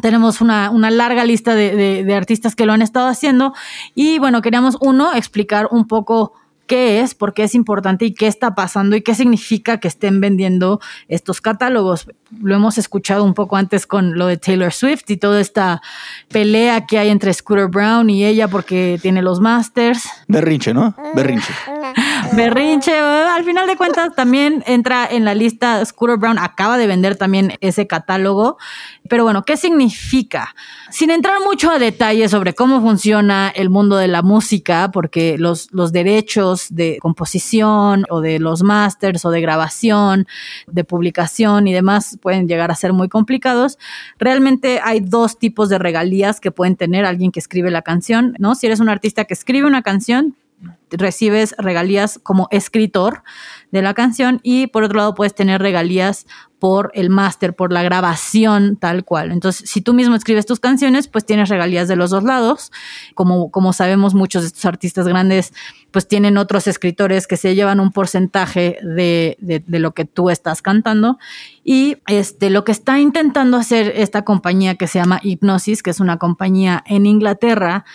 tenemos 0.00 0.40
una, 0.40 0.70
una 0.70 0.90
larga 0.90 1.24
lista 1.24 1.54
de, 1.54 2.04
de, 2.04 2.14
artistas 2.14 2.54
que 2.54 2.66
lo 2.66 2.72
han 2.72 2.82
estado 2.82 3.08
haciendo 3.08 3.54
y 3.94 4.18
bueno, 4.18 4.42
queríamos 4.42 4.76
uno 4.80 5.12
explicar 5.14 5.68
un 5.70 5.86
poco 5.86 6.32
qué 6.70 7.00
es, 7.00 7.16
por 7.16 7.34
qué 7.34 7.42
es 7.42 7.56
importante 7.56 8.04
y 8.04 8.14
qué 8.14 8.28
está 8.28 8.54
pasando 8.54 8.94
y 8.94 9.02
qué 9.02 9.16
significa 9.16 9.80
que 9.80 9.88
estén 9.88 10.20
vendiendo 10.20 10.80
estos 11.08 11.40
catálogos. 11.40 12.06
Lo 12.40 12.54
hemos 12.54 12.78
escuchado 12.78 13.24
un 13.24 13.34
poco 13.34 13.56
antes 13.56 13.88
con 13.88 14.16
lo 14.16 14.28
de 14.28 14.36
Taylor 14.36 14.72
Swift 14.72 15.10
y 15.10 15.16
toda 15.16 15.40
esta 15.40 15.82
pelea 16.28 16.86
que 16.86 17.00
hay 17.00 17.08
entre 17.08 17.34
Scooter 17.34 17.66
Brown 17.66 18.08
y 18.08 18.24
ella 18.24 18.46
porque 18.46 19.00
tiene 19.02 19.20
los 19.20 19.40
masters. 19.40 20.08
Berrinche, 20.28 20.72
¿no? 20.72 20.94
Berrinche. 21.12 21.52
Berrinche, 22.32 22.96
al 22.96 23.44
final 23.44 23.66
de 23.66 23.76
cuentas 23.76 24.14
también 24.14 24.62
entra 24.66 25.06
en 25.10 25.24
la 25.24 25.34
lista, 25.34 25.84
Scooter 25.84 26.16
Brown 26.16 26.38
acaba 26.38 26.78
de 26.78 26.86
vender 26.86 27.16
también 27.16 27.54
ese 27.60 27.88
catálogo, 27.88 28.56
pero 29.08 29.24
bueno, 29.24 29.42
¿qué 29.42 29.56
significa? 29.56 30.54
Sin 30.90 31.10
entrar 31.10 31.40
mucho 31.44 31.70
a 31.70 31.80
detalle 31.80 32.28
sobre 32.28 32.54
cómo 32.54 32.80
funciona 32.80 33.48
el 33.48 33.68
mundo 33.68 33.96
de 33.96 34.06
la 34.06 34.22
música, 34.22 34.90
porque 34.92 35.38
los, 35.38 35.72
los 35.72 35.92
derechos 35.92 36.68
de 36.70 36.98
composición 37.00 38.04
o 38.10 38.20
de 38.20 38.38
los 38.38 38.62
masters 38.62 39.24
o 39.24 39.30
de 39.30 39.40
grabación, 39.40 40.26
de 40.68 40.84
publicación 40.84 41.66
y 41.66 41.72
demás 41.72 42.16
pueden 42.22 42.46
llegar 42.46 42.70
a 42.70 42.76
ser 42.76 42.92
muy 42.92 43.08
complicados, 43.08 43.76
realmente 44.18 44.80
hay 44.82 45.00
dos 45.00 45.38
tipos 45.38 45.68
de 45.68 45.78
regalías 45.78 46.40
que 46.40 46.52
pueden 46.52 46.76
tener 46.76 47.04
alguien 47.04 47.32
que 47.32 47.40
escribe 47.40 47.72
la 47.72 47.82
canción, 47.82 48.34
¿no? 48.38 48.54
Si 48.54 48.66
eres 48.66 48.78
un 48.78 48.88
artista 48.88 49.24
que 49.24 49.34
escribe 49.34 49.66
una 49.66 49.82
canción, 49.82 50.36
recibes 50.90 51.54
regalías 51.58 52.20
como 52.22 52.48
escritor 52.50 53.22
de 53.70 53.82
la 53.82 53.94
canción 53.94 54.40
y 54.42 54.66
por 54.66 54.82
otro 54.82 54.98
lado 54.98 55.14
puedes 55.14 55.34
tener 55.34 55.60
regalías 55.60 56.26
por 56.60 56.92
el 56.94 57.08
máster, 57.08 57.56
por 57.56 57.72
la 57.72 57.82
grabación 57.82 58.76
tal 58.76 59.04
cual. 59.04 59.32
Entonces, 59.32 59.68
si 59.68 59.80
tú 59.80 59.94
mismo 59.94 60.14
escribes 60.14 60.44
tus 60.44 60.60
canciones, 60.60 61.08
pues 61.08 61.24
tienes 61.24 61.48
regalías 61.48 61.88
de 61.88 61.96
los 61.96 62.10
dos 62.10 62.22
lados. 62.22 62.70
Como, 63.14 63.50
como 63.50 63.72
sabemos, 63.72 64.14
muchos 64.14 64.42
de 64.42 64.48
estos 64.48 64.66
artistas 64.66 65.08
grandes 65.08 65.54
pues 65.90 66.06
tienen 66.06 66.36
otros 66.36 66.66
escritores 66.66 67.26
que 67.26 67.38
se 67.38 67.54
llevan 67.54 67.80
un 67.80 67.90
porcentaje 67.90 68.78
de, 68.82 69.38
de, 69.40 69.78
lo 69.78 69.92
que 69.92 70.04
tú 70.04 70.28
estás 70.28 70.60
cantando. 70.60 71.18
Y 71.64 71.96
este, 72.06 72.50
lo 72.50 72.64
que 72.64 72.72
está 72.72 73.00
intentando 73.00 73.56
hacer 73.56 73.92
esta 73.96 74.22
compañía 74.22 74.74
que 74.74 74.86
se 74.86 74.98
llama 74.98 75.20
Hypnosis, 75.22 75.82
que 75.82 75.90
es 75.90 75.98
una 75.98 76.18
compañía 76.18 76.84
en 76.86 77.06
Inglaterra, 77.06 77.86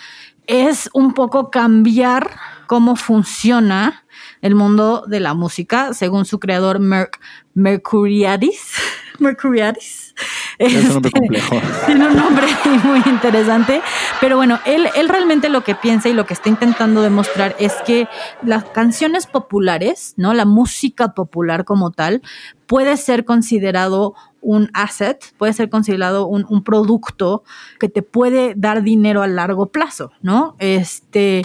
es 0.46 0.90
un 0.92 1.14
poco 1.14 1.50
cambiar 1.50 2.30
cómo 2.66 2.96
funciona 2.96 4.04
el 4.42 4.54
mundo 4.54 5.04
de 5.06 5.20
la 5.20 5.34
música, 5.34 5.94
según 5.94 6.24
su 6.24 6.38
creador 6.38 6.78
Merc 6.78 7.20
Mercuriadis. 7.54 8.74
Mercuriadis. 9.18 10.14
Es 10.58 10.74
un 10.74 10.88
nombre 10.88 11.08
este, 11.08 11.18
complejo. 11.18 11.60
Tiene 11.86 12.06
un 12.06 12.16
nombre 12.16 12.46
muy 12.84 13.02
interesante. 13.06 13.80
Pero 14.20 14.36
bueno, 14.36 14.58
él, 14.66 14.88
él 14.94 15.08
realmente 15.08 15.48
lo 15.48 15.64
que 15.64 15.74
piensa 15.74 16.08
y 16.08 16.12
lo 16.12 16.26
que 16.26 16.34
está 16.34 16.48
intentando 16.48 17.02
demostrar 17.02 17.56
es 17.58 17.74
que 17.86 18.08
las 18.42 18.64
canciones 18.64 19.26
populares, 19.26 20.14
¿no? 20.16 20.34
La 20.34 20.44
música 20.44 21.14
popular 21.14 21.64
como 21.64 21.90
tal, 21.90 22.22
puede 22.66 22.96
ser 22.96 23.24
considerado 23.24 24.14
un 24.46 24.70
asset, 24.74 25.34
puede 25.38 25.52
ser 25.52 25.68
considerado 25.68 26.26
un, 26.26 26.46
un, 26.48 26.62
producto 26.62 27.42
que 27.80 27.88
te 27.88 28.02
puede 28.02 28.54
dar 28.56 28.82
dinero 28.84 29.22
a 29.22 29.26
largo 29.26 29.66
plazo, 29.66 30.12
¿no? 30.22 30.54
Este, 30.60 31.42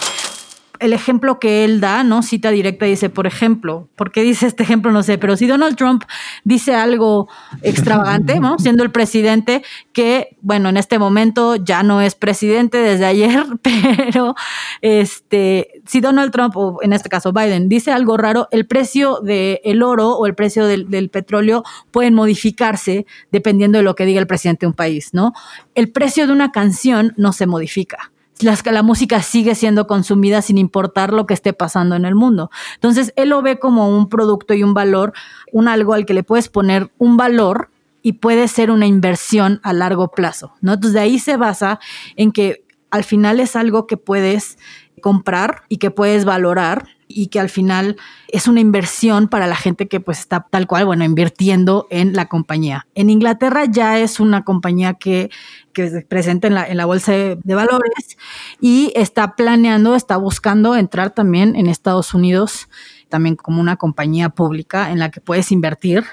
el 0.82 0.94
ejemplo 0.94 1.40
que 1.40 1.64
él 1.64 1.80
da, 1.80 2.04
¿no? 2.04 2.24
Cita 2.24 2.50
directa, 2.50 2.86
dice, 2.86 3.10
por 3.10 3.28
ejemplo, 3.28 3.88
¿por 3.96 4.12
qué 4.12 4.24
dice 4.24 4.48
este 4.48 4.64
ejemplo? 4.64 4.92
No 4.92 5.04
sé, 5.04 5.20
pero 5.20 5.38
si 5.38 5.46
Donald 5.46 5.78
Trump 5.78 6.04
dice 6.44 6.74
algo 6.74 7.30
extravagante, 7.62 8.40
¿no? 8.40 8.58
Siendo 8.60 8.84
el 8.84 8.92
presidente, 8.92 9.64
que, 9.94 10.36
bueno, 10.42 10.70
en 10.70 10.78
este 10.78 10.98
momento 10.98 11.56
ya 11.56 11.84
no 11.84 12.02
es 12.02 12.16
presidente 12.16 12.80
desde 12.80 13.06
ayer, 13.06 13.46
pero 13.62 14.36
este, 14.82 15.82
si 15.86 16.02
Donald 16.02 16.32
Trump, 16.32 16.58
o 16.58 16.80
en 16.82 16.94
este 16.94 17.10
caso 17.10 17.32
Biden, 17.32 17.70
dice 17.70 17.92
algo 17.92 18.18
raro, 18.18 18.48
el 18.52 18.66
precio 18.66 19.20
del 19.22 19.84
oro 19.84 20.10
o 20.18 20.26
el 20.26 20.34
precio 20.34 20.66
del, 20.66 20.90
del 20.90 21.10
petróleo 21.10 21.64
pueden 21.92 22.16
modificarse 22.16 23.06
dependiendo 23.32 23.78
de 23.78 23.84
lo 23.84 23.94
que 23.94 24.06
diga 24.06 24.20
el 24.20 24.28
presidente 24.28 24.66
de 24.66 24.70
un 24.70 24.74
país, 24.74 25.14
¿no? 25.14 25.34
El 25.76 25.92
precio 25.92 26.26
de 26.26 26.34
una 26.34 26.52
canción 26.52 27.14
no 27.18 27.34
se 27.34 27.46
modifica 27.46 28.12
la, 28.44 28.84
música 28.84 29.22
sigue 29.22 29.56
siendo 29.56 29.88
consumida 29.88 30.42
sin 30.42 30.58
importar 30.58 31.14
lo 31.14 31.26
que 31.26 31.34
esté 31.34 31.54
pasando 31.54 31.96
en 31.96 32.06
el 32.06 32.16
mundo. 32.16 32.50
Entonces, 32.76 33.14
él 33.16 33.30
lo 33.30 33.42
ve 33.42 33.60
como 33.60 33.90
un 33.90 34.10
producto 34.10 34.54
y 34.54 34.64
un 34.64 34.74
valor, 34.74 35.14
un 35.52 35.68
algo 35.68 35.94
al 35.94 36.06
que 36.06 36.14
le 36.14 36.24
puedes 36.24 36.50
poner 36.50 36.92
un 36.98 37.18
valor 37.18 37.70
y 38.02 38.14
puede 38.14 38.48
ser 38.48 38.72
una 38.72 38.88
inversión 38.88 39.60
a 39.64 39.74
largo 39.74 40.10
plazo, 40.12 40.54
¿no? 40.62 40.74
Entonces, 40.74 40.94
de 40.94 41.02
ahí 41.02 41.20
se 41.20 41.38
basa 41.38 41.80
en 42.16 42.32
que 42.32 42.64
al 42.90 43.04
final 43.04 43.40
es 43.40 43.56
algo 43.56 43.88
que 43.88 43.98
puedes 43.98 44.58
comprar 45.02 45.64
y 45.70 45.78
que 45.78 45.92
puedes 45.92 46.26
valorar 46.26 46.88
y 47.08 47.28
que 47.28 47.40
al 47.40 47.50
final 47.50 47.98
es 48.30 48.48
una 48.48 48.62
inversión 48.62 49.28
para 49.28 49.48
la 49.48 49.56
gente 49.56 49.88
que 49.88 50.00
pues 50.00 50.20
está 50.20 50.48
tal 50.50 50.68
cual, 50.68 50.86
bueno, 50.86 51.04
invirtiendo 51.04 51.88
en 51.90 52.14
la 52.14 52.28
compañía. 52.28 52.88
En 52.96 53.10
Inglaterra 53.10 53.66
ya 53.66 54.00
es 54.00 54.20
una 54.20 54.44
compañía 54.44 54.94
que, 54.94 55.30
que 55.74 55.90
se 55.90 56.02
presenta 56.02 56.48
en 56.48 56.56
la, 56.56 56.68
en 56.68 56.78
la 56.78 56.86
bolsa 56.86 57.12
de, 57.12 57.56
valores 57.56 58.18
y 58.60 58.92
está 58.96 59.36
planeando, 59.36 59.96
está 59.96 60.18
buscando 60.18 60.76
entrar 60.76 61.12
también 61.12 61.56
en 61.56 61.68
Estados 61.68 62.14
Unidos, 62.14 62.70
también 63.10 63.36
como 63.36 63.62
una 63.62 63.78
compañía 63.78 64.30
pública 64.30 64.92
en 64.92 65.00
la 65.00 65.12
que 65.12 65.22
puedes 65.22 65.52
invertir 65.52 66.06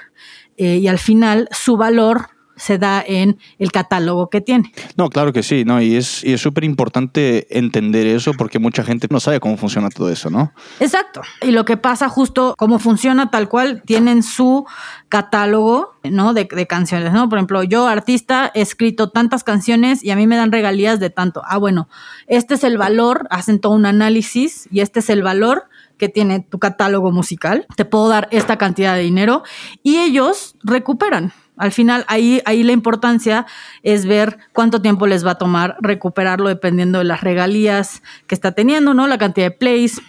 eh, 0.57 0.77
y 0.77 0.87
al 0.87 0.99
final 0.99 1.47
su 1.51 1.77
valor 1.77 2.29
se 2.59 2.77
da 2.77 3.03
en 3.05 3.39
el 3.57 3.71
catálogo 3.71 4.29
que 4.29 4.41
tiene. 4.41 4.71
No, 4.95 5.09
claro 5.09 5.33
que 5.33 5.43
sí, 5.43 5.65
¿no? 5.65 5.81
Y 5.81 5.95
es 5.95 6.23
y 6.23 6.33
es 6.33 6.41
súper 6.41 6.63
importante 6.63 7.47
entender 7.57 8.05
eso 8.05 8.33
porque 8.37 8.59
mucha 8.59 8.83
gente 8.83 9.07
no 9.09 9.19
sabe 9.19 9.39
cómo 9.39 9.57
funciona 9.57 9.89
todo 9.89 10.09
eso, 10.09 10.29
¿no? 10.29 10.51
Exacto. 10.79 11.21
Y 11.41 11.51
lo 11.51 11.65
que 11.65 11.77
pasa 11.77 12.09
justo, 12.09 12.53
cómo 12.57 12.79
funciona 12.79 13.31
tal 13.31 13.49
cual, 13.49 13.81
tienen 13.85 14.21
su 14.23 14.65
catálogo, 15.07 15.95
¿no? 16.03 16.33
De, 16.33 16.47
de 16.49 16.67
canciones, 16.67 17.13
¿no? 17.13 17.29
Por 17.29 17.39
ejemplo, 17.39 17.63
yo, 17.63 17.87
artista, 17.87 18.51
he 18.53 18.61
escrito 18.61 19.09
tantas 19.09 19.43
canciones 19.43 20.03
y 20.03 20.11
a 20.11 20.15
mí 20.15 20.27
me 20.27 20.35
dan 20.35 20.51
regalías 20.51 20.99
de 20.99 21.09
tanto. 21.09 21.41
Ah, 21.45 21.57
bueno, 21.57 21.89
este 22.27 22.55
es 22.55 22.63
el 22.63 22.77
valor, 22.77 23.27
hacen 23.31 23.59
todo 23.59 23.73
un 23.73 23.85
análisis 23.85 24.67
y 24.71 24.81
este 24.81 24.99
es 24.99 25.09
el 25.09 25.23
valor 25.23 25.65
que 25.97 26.09
tiene 26.09 26.39
tu 26.39 26.57
catálogo 26.59 27.11
musical, 27.11 27.67
te 27.75 27.85
puedo 27.85 28.07
dar 28.07 28.27
esta 28.31 28.57
cantidad 28.57 28.95
de 28.95 29.01
dinero 29.01 29.43
y 29.83 29.97
ellos 29.97 30.55
recuperan. 30.63 31.33
Al 31.59 31.71
final, 31.71 32.05
ahí, 32.07 32.41
ahí 32.45 32.63
la 32.63 32.71
importancia 32.71 33.45
es 33.83 34.05
ver 34.05 34.37
cuánto 34.53 34.81
tiempo 34.81 35.05
les 35.05 35.25
va 35.25 35.31
a 35.31 35.37
tomar 35.37 35.75
recuperarlo 35.81 36.47
dependiendo 36.47 36.99
de 36.99 37.03
las 37.03 37.21
regalías 37.21 38.01
que 38.27 38.33
está 38.33 38.53
teniendo, 38.53 38.93
¿no? 38.93 39.05
La 39.07 39.17
cantidad 39.17 39.47
de 39.47 39.51
plays, 39.51 40.01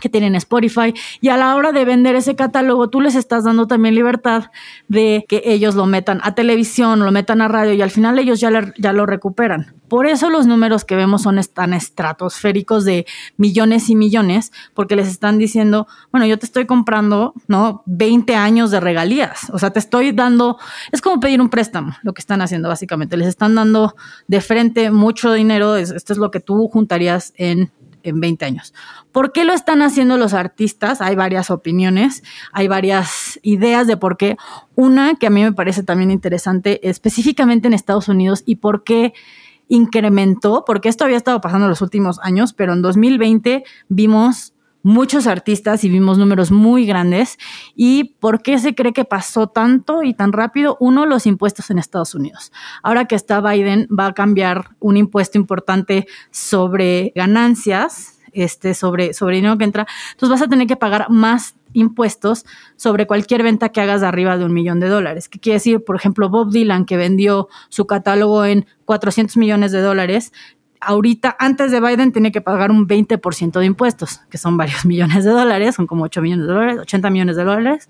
que 0.00 0.08
tienen 0.08 0.34
Spotify 0.34 0.94
y 1.20 1.28
a 1.28 1.36
la 1.36 1.54
hora 1.54 1.72
de 1.72 1.84
vender 1.84 2.16
ese 2.16 2.34
catálogo 2.34 2.90
tú 2.90 3.00
les 3.00 3.14
estás 3.14 3.44
dando 3.44 3.66
también 3.66 3.94
libertad 3.94 4.50
de 4.88 5.24
que 5.28 5.42
ellos 5.44 5.74
lo 5.74 5.86
metan 5.86 6.20
a 6.22 6.34
televisión, 6.34 7.00
lo 7.00 7.12
metan 7.12 7.40
a 7.42 7.48
radio 7.48 7.72
y 7.72 7.82
al 7.82 7.90
final 7.90 8.18
ellos 8.18 8.40
ya, 8.40 8.50
ya 8.76 8.92
lo 8.92 9.06
recuperan. 9.06 9.74
Por 9.90 10.06
eso 10.06 10.30
los 10.30 10.46
números 10.46 10.84
que 10.84 10.94
vemos 10.94 11.22
son 11.22 11.40
tan 11.52 11.74
estratosféricos 11.74 12.84
de 12.84 13.06
millones 13.36 13.90
y 13.90 13.96
millones, 13.96 14.52
porque 14.72 14.94
les 14.94 15.08
están 15.08 15.36
diciendo, 15.36 15.88
bueno, 16.12 16.26
yo 16.26 16.38
te 16.38 16.46
estoy 16.46 16.64
comprando, 16.64 17.34
¿no? 17.48 17.82
20 17.86 18.36
años 18.36 18.70
de 18.70 18.78
regalías. 18.78 19.50
O 19.52 19.58
sea, 19.58 19.70
te 19.70 19.80
estoy 19.80 20.12
dando, 20.12 20.58
es 20.92 21.00
como 21.00 21.18
pedir 21.18 21.40
un 21.40 21.48
préstamo, 21.48 21.96
lo 22.02 22.14
que 22.14 22.20
están 22.20 22.40
haciendo 22.40 22.68
básicamente. 22.68 23.16
Les 23.16 23.26
están 23.26 23.56
dando 23.56 23.96
de 24.28 24.40
frente 24.40 24.92
mucho 24.92 25.32
dinero, 25.32 25.74
esto 25.74 26.12
es 26.12 26.18
lo 26.20 26.30
que 26.30 26.38
tú 26.38 26.68
juntarías 26.68 27.32
en 27.36 27.72
en 28.02 28.20
20 28.20 28.44
años. 28.44 28.74
¿Por 29.12 29.32
qué 29.32 29.44
lo 29.44 29.52
están 29.52 29.82
haciendo 29.82 30.16
los 30.16 30.34
artistas? 30.34 31.00
Hay 31.00 31.16
varias 31.16 31.50
opiniones, 31.50 32.22
hay 32.52 32.68
varias 32.68 33.38
ideas 33.42 33.86
de 33.86 33.96
por 33.96 34.16
qué. 34.16 34.36
Una 34.74 35.14
que 35.16 35.26
a 35.26 35.30
mí 35.30 35.42
me 35.42 35.52
parece 35.52 35.82
también 35.82 36.10
interesante, 36.10 36.88
específicamente 36.88 37.68
en 37.68 37.74
Estados 37.74 38.08
Unidos, 38.08 38.42
y 38.46 38.56
por 38.56 38.84
qué 38.84 39.12
incrementó, 39.68 40.64
porque 40.66 40.88
esto 40.88 41.04
había 41.04 41.16
estado 41.16 41.40
pasando 41.40 41.66
en 41.66 41.70
los 41.70 41.80
últimos 41.80 42.18
años, 42.22 42.52
pero 42.52 42.72
en 42.72 42.82
2020 42.82 43.64
vimos 43.88 44.52
muchos 44.82 45.26
artistas 45.26 45.84
y 45.84 45.88
vimos 45.88 46.18
números 46.18 46.50
muy 46.50 46.86
grandes. 46.86 47.38
¿Y 47.74 48.14
por 48.20 48.42
qué 48.42 48.58
se 48.58 48.74
cree 48.74 48.92
que 48.92 49.04
pasó 49.04 49.48
tanto 49.48 50.02
y 50.02 50.14
tan 50.14 50.32
rápido? 50.32 50.76
Uno, 50.80 51.06
los 51.06 51.26
impuestos 51.26 51.70
en 51.70 51.78
Estados 51.78 52.14
Unidos. 52.14 52.52
Ahora 52.82 53.06
que 53.06 53.14
está 53.14 53.40
Biden, 53.40 53.88
va 53.88 54.06
a 54.06 54.14
cambiar 54.14 54.76
un 54.78 54.96
impuesto 54.96 55.38
importante 55.38 56.06
sobre 56.30 57.12
ganancias, 57.14 58.20
este, 58.32 58.74
sobre, 58.74 59.12
sobre 59.14 59.36
dinero 59.36 59.58
que 59.58 59.64
entra. 59.64 59.86
Entonces 60.12 60.30
vas 60.30 60.46
a 60.46 60.50
tener 60.50 60.66
que 60.66 60.76
pagar 60.76 61.10
más 61.10 61.54
impuestos 61.72 62.44
sobre 62.76 63.06
cualquier 63.06 63.42
venta 63.42 63.68
que 63.70 63.80
hagas 63.80 64.00
de 64.00 64.06
arriba 64.06 64.36
de 64.36 64.44
un 64.44 64.52
millón 64.52 64.80
de 64.80 64.88
dólares. 64.88 65.28
¿Qué 65.28 65.38
quiere 65.38 65.54
decir? 65.54 65.84
Por 65.84 65.96
ejemplo, 65.96 66.28
Bob 66.28 66.50
Dylan, 66.50 66.84
que 66.84 66.96
vendió 66.96 67.48
su 67.68 67.86
catálogo 67.86 68.44
en 68.44 68.66
400 68.84 69.36
millones 69.36 69.72
de 69.72 69.80
dólares, 69.80 70.32
ahorita, 70.80 71.36
antes 71.38 71.70
de 71.70 71.80
Biden, 71.80 72.12
tiene 72.12 72.32
que 72.32 72.40
pagar 72.40 72.70
un 72.70 72.88
20% 72.88 73.58
de 73.58 73.66
impuestos, 73.66 74.20
que 74.30 74.38
son 74.38 74.56
varios 74.56 74.84
millones 74.86 75.24
de 75.24 75.30
dólares, 75.30 75.74
son 75.74 75.86
como 75.86 76.04
8 76.04 76.22
millones 76.22 76.46
de 76.46 76.52
dólares, 76.52 76.78
80 76.80 77.10
millones 77.10 77.36
de 77.36 77.44
dólares. 77.44 77.88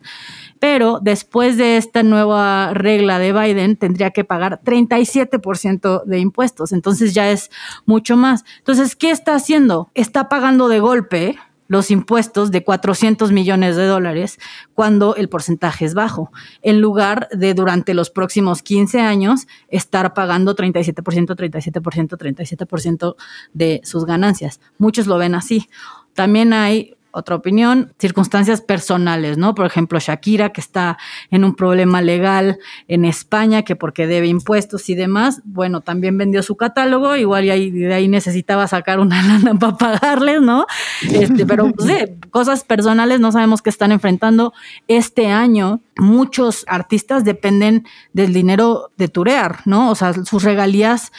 Pero 0.59 0.99
después 1.01 1.57
de 1.57 1.77
esta 1.77 2.03
nueva 2.03 2.75
regla 2.75 3.19
de 3.19 3.33
Biden, 3.33 3.77
tendría 3.77 4.11
que 4.11 4.25
pagar 4.25 4.61
37% 4.63 6.05
de 6.05 6.19
impuestos. 6.19 6.73
Entonces 6.73 7.15
ya 7.15 7.31
es 7.31 7.51
mucho 7.87 8.17
más. 8.17 8.45
Entonces, 8.59 8.97
¿qué 8.97 9.11
está 9.11 9.35
haciendo? 9.35 9.91
Está 9.95 10.29
pagando 10.29 10.69
de 10.69 10.81
golpe 10.81 11.39
los 11.71 11.93
impuestos 11.93 12.51
de 12.51 12.65
400 12.65 13.31
millones 13.31 13.77
de 13.77 13.87
dólares 13.87 14.41
cuando 14.75 15.15
el 15.15 15.29
porcentaje 15.29 15.85
es 15.85 15.95
bajo, 15.95 16.33
en 16.63 16.81
lugar 16.81 17.29
de 17.31 17.55
durante 17.55 17.95
los 17.95 18.11
próximos 18.11 18.61
15 18.63 19.01
años 19.01 19.47
estar 19.69 20.13
pagando 20.13 20.57
37%, 20.57 21.37
37%, 21.37 22.19
37% 22.19 23.15
de 23.53 23.81
sus 23.85 24.05
ganancias. 24.05 24.61
Muchos 24.79 25.07
lo 25.07 25.17
ven 25.17 25.37
así. 25.37 25.69
También 26.13 26.53
hay 26.53 26.97
otra 27.13 27.37
opinión, 27.37 27.93
circunstancias 27.99 28.61
personales, 28.61 29.39
¿no? 29.39 29.55
Por 29.55 29.67
ejemplo, 29.67 29.99
Shakira, 29.99 30.51
que 30.51 30.61
está 30.61 30.99
en 31.31 31.45
un 31.45 31.55
problema 31.55 32.03
legal 32.03 32.59
en 32.89 33.05
España, 33.05 33.63
que 33.63 33.77
porque 33.77 34.07
debe 34.07 34.29
impuestos 34.29 34.89
y 34.89 34.95
demás, 34.95 35.43
bueno, 35.45 35.81
también 35.81 36.17
vendió 36.19 36.43
su 36.43 36.57
catálogo, 36.57 37.17
igual 37.17 37.45
y 37.45 37.71
de 37.71 37.95
ahí 37.95 38.09
necesitaba 38.09 38.67
sacar 38.67 39.01
una 39.01 39.23
lana 39.27 39.59
para 39.59 39.77
pagarles, 39.77 40.41
¿no? 40.41 40.67
Este, 41.03 41.47
pero 41.47 41.71
pues, 41.73 41.89
sí, 41.89 42.29
cosas 42.31 42.65
personales 42.65 43.21
no 43.21 43.33
sabemos 43.33 43.63
qué 43.63 43.71
están 43.71 43.93
enfrentando. 43.93 44.53
Este 44.89 45.29
año, 45.29 45.81
muchos 45.97 46.65
artistas 46.69 47.25
dependen 47.25 47.87
del 48.13 48.33
dinero 48.33 48.91
de 48.97 49.09
turear, 49.09 49.61
¿no? 49.65 49.91
O 49.91 49.95
sea, 49.95 50.13
sus 50.25 50.43
regalías 50.43 51.13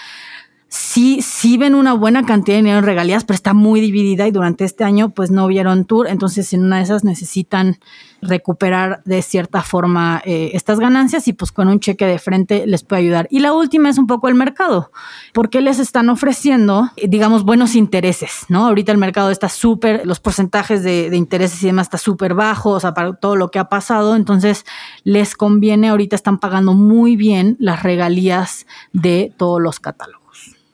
sí, 0.72 1.22
sí 1.22 1.58
ven 1.58 1.76
una 1.76 1.94
buena 1.94 2.26
cantidad 2.26 2.56
de 2.56 2.62
dinero 2.62 2.80
en 2.80 2.86
regalías, 2.86 3.26
pero 3.26 3.36
está 3.36 3.54
muy 3.54 3.82
dividida 3.82 4.26
y 4.26 4.32
durante 4.32 4.64
este 4.64 4.86
año 4.86 5.10
pues 5.10 5.30
no 5.30 5.46
vieron 5.48 5.84
tour, 5.84 6.08
entonces 6.08 6.54
en 6.54 6.64
una 6.64 6.78
de 6.78 6.84
esas 6.84 7.04
necesitan 7.04 7.78
recuperar 8.22 9.02
de 9.04 9.22
cierta 9.22 9.64
forma 9.64 10.22
eh, 10.24 10.52
estas 10.54 10.80
ganancias 10.80 11.28
y 11.28 11.34
pues 11.34 11.52
con 11.52 11.68
un 11.68 11.82
cheque 11.82 12.06
de 12.06 12.20
frente 12.20 12.66
les 12.68 12.84
puede 12.84 13.02
ayudar. 13.02 13.28
Y 13.30 13.40
la 13.40 13.52
última 13.52 13.90
es 13.90 13.98
un 13.98 14.08
poco 14.08 14.30
el 14.30 14.36
mercado, 14.36 14.92
porque 15.34 15.60
les 15.60 15.78
están 15.78 16.08
ofreciendo, 16.08 16.90
digamos, 17.06 17.44
buenos 17.44 17.76
intereses, 17.76 18.46
¿no? 18.48 18.66
Ahorita 18.66 18.94
el 18.94 18.98
mercado 18.98 19.30
está 19.30 19.50
súper, 19.50 20.06
los 20.06 20.22
porcentajes 20.22 20.84
de, 20.84 21.10
de, 21.10 21.18
intereses 21.18 21.62
y 21.64 21.66
demás 21.66 21.88
está 21.88 21.98
súper 21.98 22.34
bajos, 22.34 22.78
o 22.78 22.80
sea, 22.80 22.94
para 22.94 23.14
todo 23.14 23.36
lo 23.36 23.52
que 23.52 23.60
ha 23.60 23.68
pasado, 23.68 24.16
entonces 24.16 24.66
les 25.04 25.36
conviene, 25.36 25.90
ahorita 25.90 26.16
están 26.16 26.40
pagando 26.40 26.74
muy 26.74 27.18
bien 27.18 27.58
las 27.60 27.84
regalías 27.84 28.66
de 28.94 29.34
todos 29.38 29.62
los 29.62 29.82
catálogos. 29.82 30.21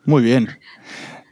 Muy 0.08 0.24
bien. 0.24 0.50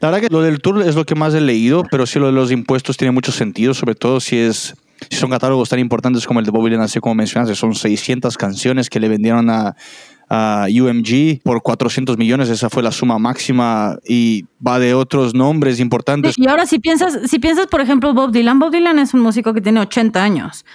La 0.01 0.11
verdad 0.11 0.27
que 0.27 0.31
lo 0.31 0.41
del 0.41 0.59
tour 0.59 0.83
es 0.83 0.95
lo 0.95 1.05
que 1.05 1.15
más 1.15 1.33
he 1.33 1.41
leído, 1.41 1.83
pero 1.89 2.05
sí 2.05 2.19
lo 2.19 2.27
de 2.27 2.33
los 2.33 2.51
impuestos 2.51 2.97
tiene 2.97 3.11
mucho 3.11 3.31
sentido, 3.31 3.73
sobre 3.73 3.95
todo 3.95 4.19
si 4.19 4.37
es 4.37 4.75
si 5.09 5.17
son 5.17 5.29
catálogos 5.29 5.69
tan 5.69 5.79
importantes 5.79 6.25
como 6.25 6.39
el 6.39 6.45
de 6.45 6.51
Bobby 6.51 6.69
Dylan, 6.69 6.83
así 6.83 6.99
como 6.99 7.15
mencionaste, 7.15 7.55
son 7.55 7.73
600 7.73 8.37
canciones 8.37 8.89
que 8.89 8.99
le 8.99 9.09
vendieron 9.09 9.49
a, 9.49 9.75
a 10.29 10.67
UMG 10.69 11.41
por 11.43 11.61
400 11.61 12.17
millones, 12.17 12.49
esa 12.49 12.69
fue 12.69 12.83
la 12.83 12.91
suma 12.91 13.17
máxima 13.17 13.97
y 14.05 14.45
va 14.65 14.79
de 14.79 14.93
otros 14.93 15.33
nombres 15.33 15.79
importantes. 15.79 16.35
Y 16.37 16.47
ahora 16.47 16.65
si 16.65 16.79
piensas, 16.79 17.19
si 17.29 17.39
piensas 17.39 17.67
por 17.67 17.81
ejemplo 17.81 18.13
Bob 18.13 18.31
Dylan, 18.31 18.59
Bob 18.59 18.71
Dylan 18.71 18.99
es 18.99 19.13
un 19.13 19.21
músico 19.21 19.53
que 19.53 19.61
tiene 19.61 19.79
80 19.79 20.23
años. 20.23 20.65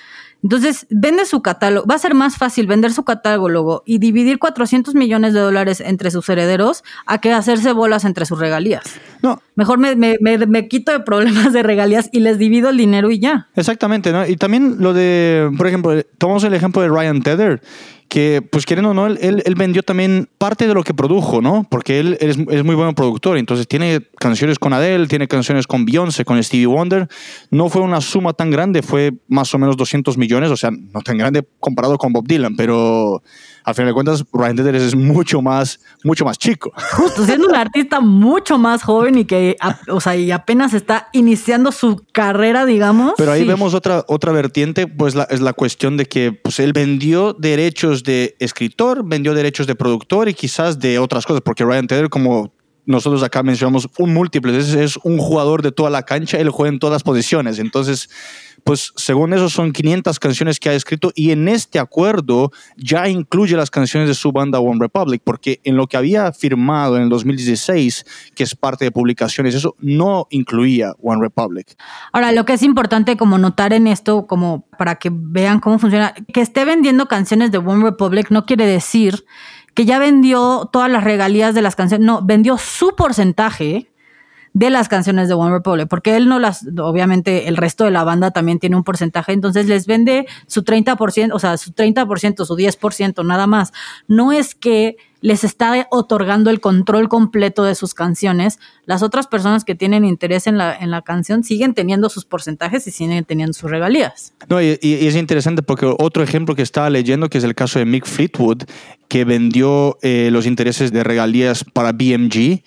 Entonces, 0.42 0.87
vende 0.90 1.24
su 1.26 1.42
catálogo. 1.42 1.87
Va 1.87 1.94
a 1.94 1.98
ser 1.98 2.14
más 2.14 2.37
fácil 2.37 2.66
vender 2.66 2.92
su 2.92 3.05
catálogo 3.05 3.83
y 3.85 3.98
dividir 3.98 4.38
400 4.38 4.94
millones 4.94 5.35
de 5.35 5.40
dólares 5.40 5.81
entre 5.81 6.11
sus 6.11 6.29
herederos 6.29 6.83
a 7.07 7.18
que 7.18 7.33
hacerse 7.33 7.72
bolas 7.72 8.05
entre 8.05 8.26
sus 8.26 8.38
regalías. 8.38 8.85
No. 9.22 9.40
Mejor 9.55 9.79
me, 9.79 9.96
me, 9.96 10.16
me, 10.18 10.68
quito 10.68 10.92
de 10.92 11.00
problemas 11.00 11.53
de 11.53 11.62
regalías 11.62 12.09
y 12.12 12.20
les 12.20 12.38
divido 12.38 12.70
el 12.70 12.76
dinero 12.76 13.11
y 13.11 13.18
ya. 13.18 13.48
Exactamente, 13.55 14.12
¿no? 14.12 14.26
Y 14.26 14.37
también 14.37 14.76
lo 14.79 14.92
de, 14.92 15.50
por 15.57 15.66
ejemplo, 15.66 16.03
tomamos 16.18 16.44
el 16.44 16.55
ejemplo 16.55 16.83
de 16.83 16.88
Ryan 16.88 17.22
Tether 17.22 17.62
que 18.11 18.42
pues 18.42 18.66
queriendo 18.66 18.90
o 18.90 18.94
no, 18.94 19.07
él, 19.07 19.42
él, 19.46 19.55
vendió 19.55 19.85
también 19.85 20.29
parte 20.37 20.66
de 20.66 20.75
lo 20.75 20.83
que 20.83 20.92
produjo, 20.92 21.40
¿no? 21.40 21.64
Porque 21.70 22.01
él 22.01 22.18
es, 22.20 22.37
es, 22.51 22.64
muy 22.64 22.75
buen 22.75 22.92
productor, 22.92 23.38
entonces 23.38 23.68
tiene 23.68 24.01
canciones 24.18 24.59
con 24.59 24.73
Adele, 24.73 25.07
tiene 25.07 25.29
canciones 25.29 25.68
con 25.68 25.85
Beyoncé, 25.85 26.25
con 26.25 26.42
Stevie 26.42 26.66
Wonder. 26.66 27.09
No 27.53 27.68
fue 27.68 27.83
una 27.83 28.01
suma 28.01 28.33
tan 28.33 28.51
grande, 28.51 28.83
fue 28.83 29.12
más 29.29 29.55
o 29.55 29.59
menos 29.59 29.77
200 29.77 30.18
millones, 30.18 30.51
o 30.51 30.57
sea, 30.57 30.73
no 30.73 31.03
tan 31.03 31.18
grande 31.18 31.46
comparado 31.61 31.99
con 31.99 32.12
Bob 32.12 32.27
Dylan, 32.27 32.57
pero 32.57 33.23
al 33.64 33.75
final 33.75 33.88
de 33.88 33.94
cuentas, 33.94 34.25
Ryan 34.33 34.57
Tedder 34.57 34.75
es 34.77 34.94
mucho 34.94 35.42
más, 35.42 35.81
mucho 36.05 36.25
más 36.25 36.38
chico. 36.38 36.73
Justo, 36.92 37.25
siendo 37.25 37.49
un 37.49 37.55
artista 37.55 38.01
mucho 38.01 38.59
más 38.59 38.83
joven 38.83 39.18
y 39.18 39.25
que, 39.25 39.57
o 39.88 40.01
sea, 40.01 40.16
y 40.16 40.31
apenas 40.31 40.75
está 40.75 41.09
iniciando 41.12 41.73
su 41.73 42.05
carrera, 42.12 42.64
digamos. 42.66 43.14
Pero 43.16 43.33
ahí 43.33 43.44
vemos 43.44 43.75
otra, 43.75 44.05
otra 44.09 44.33
vertiente, 44.33 44.87
pues 44.87 45.14
la, 45.14 45.25
es 45.25 45.40
la 45.40 45.53
cuestión 45.53 45.96
de 45.96 46.07
que 46.07 46.33
pues, 46.33 46.59
él 46.61 46.73
vendió 46.73 47.33
derechos 47.33 48.03
de 48.03 48.37
escritor, 48.38 49.03
vendió 49.05 49.35
derechos 49.35 49.66
de 49.66 49.75
productor 49.75 50.29
y 50.29 50.35
quizás 50.35 50.79
de 50.79 50.99
otras 50.99 51.27
cosas, 51.27 51.42
porque 51.42 51.64
Ryan 51.64 51.87
Tedder, 51.87 52.09
como 52.09 52.53
nosotros 52.87 53.23
acá 53.23 53.42
mencionamos 53.42 53.88
un 53.99 54.12
múltiple, 54.12 54.57
es, 54.57 54.75
es 54.75 54.96
un 55.05 55.18
jugador 55.18 55.62
de 55.62 55.73
toda 55.73 55.90
la 55.90 56.03
cancha, 56.03 56.38
él 56.38 56.51
juega 56.51 56.73
en 56.73 56.79
todas 56.79 57.03
posiciones. 57.03 57.59
Entonces, 57.59 58.11
pues 58.64 58.92
según 58.96 59.33
eso 59.33 59.49
son 59.49 59.73
500 59.73 60.18
canciones 60.18 60.61
que 60.61 60.68
ha 60.68 60.75
escrito 60.75 61.12
y 61.14 61.31
en 61.31 61.49
este 61.49 61.79
acuerdo 61.79 62.53
ya 62.77 63.09
incluye 63.09 63.57
las 63.57 63.70
canciones 63.70 64.09
de 64.09 64.14
su 64.14 64.33
banda 64.33 64.61
One 64.61 64.79
Republic, 64.81 65.23
porque 65.25 65.61
en 65.64 65.77
lo 65.77 65.87
que 65.87 65.96
había 65.96 66.33
firmado 66.33 66.96
en 66.96 67.05
el 67.05 67.09
2016, 67.09 68.05
que 68.35 68.42
es 68.42 68.55
parte 68.55 68.85
de 68.85 68.90
publicaciones, 68.90 69.55
eso 69.55 69.75
no 69.79 70.27
incluía 70.31 70.94
One 71.03 71.20
Republic. 71.20 71.77
Ahora, 72.12 72.33
lo 72.33 72.44
que 72.44 72.55
es 72.55 72.62
importante 72.62 73.16
como 73.16 73.38
notar 73.38 73.73
en 73.73 73.87
esto, 73.87 74.27
como 74.27 74.66
para 74.79 74.96
que 74.96 75.11
vean 75.12 75.61
cómo 75.61 75.79
funciona, 75.79 76.14
que 76.33 76.40
esté 76.40 76.64
vendiendo 76.64 77.07
canciones 77.07 77.51
de 77.51 77.59
One 77.59 77.85
Republic 77.85 78.31
no 78.31 78.46
quiere 78.46 78.66
decir 78.66 79.25
que 79.75 79.85
ya 79.85 79.99
vendió 79.99 80.68
todas 80.73 80.90
las 80.90 81.05
regalías 81.05 81.55
de 81.55 81.62
las 81.62 81.77
canciones, 81.77 82.05
no, 82.05 82.23
vendió 82.23 82.59
su 82.59 82.94
porcentaje 82.96 83.89
de 84.53 84.71
las 84.71 84.89
canciones 84.89 85.29
de 85.29 85.35
One 85.35 85.53
Republic, 85.53 85.89
porque 85.89 86.17
él 86.17 86.29
no 86.29 86.39
las, 86.39 86.67
obviamente 86.79 87.49
el 87.49 87.57
resto 87.57 87.85
de 87.85 87.91
la 87.91 88.05
banda 88.05 88.33
también 88.33 88.59
tiene 88.59 88.77
un 88.77 88.85
porcentaje, 88.85 89.33
entonces 89.33 89.67
les 89.67 89.87
vende 89.87 90.27
su 90.47 90.65
30%, 90.65 91.31
o 91.33 91.39
sea, 91.39 91.57
su 91.57 91.73
30%, 91.73 92.45
su 92.45 92.57
10%, 92.57 93.25
nada 93.25 93.47
más. 93.47 93.73
No 94.09 94.33
es 94.33 94.55
que 94.55 94.97
les 95.21 95.45
está 95.45 95.87
otorgando 95.91 96.51
el 96.51 96.61
control 96.61 97.09
completo 97.09 97.65
de 97.65 97.75
sus 97.75 97.95
canciones. 97.95 98.59
Las 98.87 99.03
otras 99.03 99.27
personas 99.27 99.65
que 99.65 99.75
tienen 99.75 100.05
interés 100.05 100.47
en 100.47 100.57
la, 100.57 100.75
en 100.75 100.91
la 100.91 101.03
canción 101.03 101.45
siguen 101.45 101.75
teniendo 101.75 102.09
sus 102.09 102.25
porcentajes 102.25 102.87
y 102.87 102.91
siguen 102.91 103.25
teniendo 103.25 103.53
sus 103.53 103.71
regalías. 103.71 104.33
No, 104.49 104.63
y, 104.63 104.79
es 104.81 105.15
interesante 105.17 105.63
porque 105.63 105.87
otro 105.99 106.23
ejemplo 106.23 106.55
que 106.55 106.63
estaba 106.63 106.91
leyendo, 106.91 107.29
que 107.29 107.39
es 107.39 107.45
el 107.45 107.55
caso 107.55 107.79
de 107.79 107.85
Mick 107.85 108.07
Fleetwood, 108.07 108.65
que 109.09 109.25
vendió 109.25 109.99
eh, 110.03 110.31
los 110.33 110.47
intereses 110.47 110.91
de 110.93 111.05
regalías 111.05 111.65
para 111.65 111.93
BMG, 111.93 112.63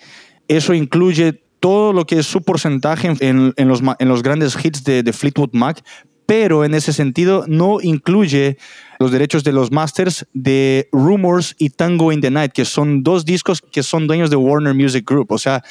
eso 0.46 0.74
incluye 0.74 1.43
todo 1.64 1.94
lo 1.94 2.04
que 2.04 2.18
es 2.18 2.26
su 2.26 2.42
porcentaje 2.42 3.08
en, 3.08 3.54
en, 3.56 3.68
los, 3.68 3.80
en 3.98 4.08
los, 4.08 4.22
grandes 4.22 4.54
hits 4.62 4.84
de, 4.84 5.02
de, 5.02 5.12
Fleetwood 5.14 5.54
Mac, 5.54 5.82
pero 6.26 6.62
en 6.62 6.74
ese 6.74 6.92
sentido 6.92 7.46
no 7.48 7.78
incluye 7.80 8.58
los 8.98 9.10
derechos 9.10 9.44
de 9.44 9.52
los 9.52 9.72
masters 9.72 10.26
de 10.34 10.90
Rumors 10.92 11.56
y 11.58 11.70
Tango 11.70 12.12
in 12.12 12.20
the 12.20 12.30
Night, 12.30 12.52
que 12.52 12.66
son 12.66 13.02
dos 13.02 13.24
discos 13.24 13.62
que 13.62 13.82
son 13.82 14.06
dueños 14.06 14.28
de 14.28 14.36
Warner 14.36 14.74
Music 14.74 15.08
Group. 15.08 15.32
O 15.32 15.38
sea, 15.38 15.64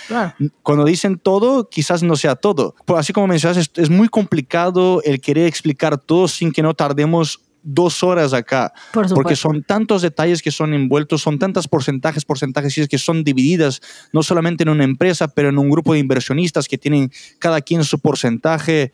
cuando 0.63 0.83
dicen 0.83 1.19
todo, 1.19 1.69
quizás 1.69 2.01
no 2.01 2.15
sea 2.15 2.37
todo. 2.37 2.73
Pues 2.85 2.99
así 2.99 3.13
como 3.13 3.27
mencionas, 3.27 3.57
es, 3.57 3.69
es 3.75 3.91
muy 3.91 4.09
complicado 4.09 4.99
el 5.03 5.21
querer 5.21 5.45
explicar 5.45 5.99
todo 5.99 6.27
sin 6.27 6.51
que 6.51 6.63
no 6.63 6.73
tardemos 6.73 7.42
dos 7.63 8.03
horas 8.03 8.33
acá, 8.33 8.73
Por 8.91 9.11
porque 9.13 9.35
son 9.35 9.63
tantos 9.63 10.01
detalles 10.01 10.41
que 10.41 10.51
son 10.51 10.73
envueltos, 10.73 11.21
son 11.21 11.39
tantas 11.39 11.67
porcentajes, 11.67 12.25
porcentajes 12.25 12.87
que 12.87 12.97
son 12.97 13.23
divididas 13.23 13.81
no 14.11 14.21
solamente 14.21 14.63
en 14.63 14.69
una 14.69 14.83
empresa, 14.83 15.27
pero 15.29 15.49
en 15.49 15.57
un 15.57 15.69
grupo 15.69 15.93
de 15.93 15.99
inversionistas 15.99 16.67
que 16.67 16.77
tienen 16.77 17.11
cada 17.39 17.61
quien 17.61 17.83
su 17.83 17.99
porcentaje. 17.99 18.91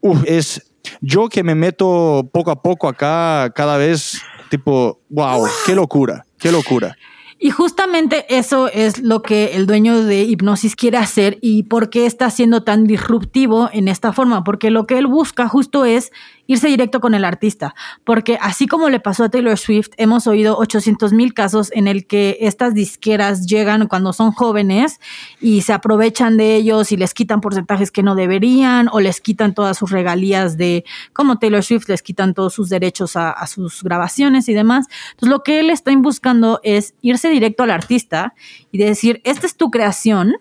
Uf, 0.00 0.22
es 0.26 0.70
yo 1.00 1.28
que 1.28 1.42
me 1.42 1.54
meto 1.54 2.28
poco 2.32 2.50
a 2.50 2.62
poco 2.62 2.88
acá, 2.88 3.50
cada 3.54 3.76
vez 3.76 4.20
tipo, 4.50 5.00
wow, 5.08 5.46
qué 5.64 5.74
locura, 5.74 6.24
qué 6.38 6.52
locura. 6.52 6.96
Y 7.38 7.50
justamente 7.50 8.24
eso 8.34 8.68
es 8.68 9.02
lo 9.02 9.20
que 9.20 9.56
el 9.56 9.66
dueño 9.66 10.02
de 10.02 10.22
Hipnosis 10.22 10.74
quiere 10.74 10.96
hacer 10.96 11.38
y 11.42 11.64
por 11.64 11.90
qué 11.90 12.06
está 12.06 12.30
siendo 12.30 12.62
tan 12.62 12.86
disruptivo 12.86 13.68
en 13.74 13.88
esta 13.88 14.14
forma, 14.14 14.42
porque 14.42 14.70
lo 14.70 14.86
que 14.86 14.96
él 14.96 15.06
busca 15.06 15.46
justo 15.46 15.84
es 15.84 16.12
irse 16.46 16.68
directo 16.68 17.00
con 17.00 17.14
el 17.14 17.24
artista, 17.24 17.74
porque 18.04 18.38
así 18.40 18.66
como 18.66 18.88
le 18.88 19.00
pasó 19.00 19.24
a 19.24 19.28
Taylor 19.28 19.58
Swift, 19.58 19.90
hemos 19.96 20.26
oído 20.26 20.56
800 20.56 21.12
mil 21.12 21.34
casos 21.34 21.70
en 21.72 21.88
el 21.88 22.06
que 22.06 22.38
estas 22.40 22.72
disqueras 22.72 23.46
llegan 23.46 23.88
cuando 23.88 24.12
son 24.12 24.30
jóvenes 24.32 25.00
y 25.40 25.62
se 25.62 25.72
aprovechan 25.72 26.36
de 26.36 26.54
ellos 26.54 26.92
y 26.92 26.96
les 26.96 27.14
quitan 27.14 27.40
porcentajes 27.40 27.90
que 27.90 28.02
no 28.02 28.14
deberían 28.14 28.88
o 28.92 29.00
les 29.00 29.20
quitan 29.20 29.54
todas 29.54 29.76
sus 29.76 29.90
regalías 29.90 30.56
de, 30.56 30.84
como 31.12 31.38
Taylor 31.38 31.62
Swift, 31.64 31.88
les 31.88 32.02
quitan 32.02 32.32
todos 32.32 32.54
sus 32.54 32.68
derechos 32.68 33.16
a, 33.16 33.30
a 33.30 33.46
sus 33.46 33.82
grabaciones 33.82 34.48
y 34.48 34.54
demás. 34.54 34.86
Entonces 35.10 35.30
lo 35.30 35.42
que 35.42 35.60
él 35.60 35.70
está 35.70 35.92
buscando 35.96 36.60
es 36.62 36.94
irse 37.02 37.25
directo 37.30 37.62
al 37.62 37.70
artista 37.70 38.34
y 38.70 38.78
decir, 38.78 39.20
esta 39.24 39.46
es 39.46 39.56
tu 39.56 39.70
creación, 39.70 40.36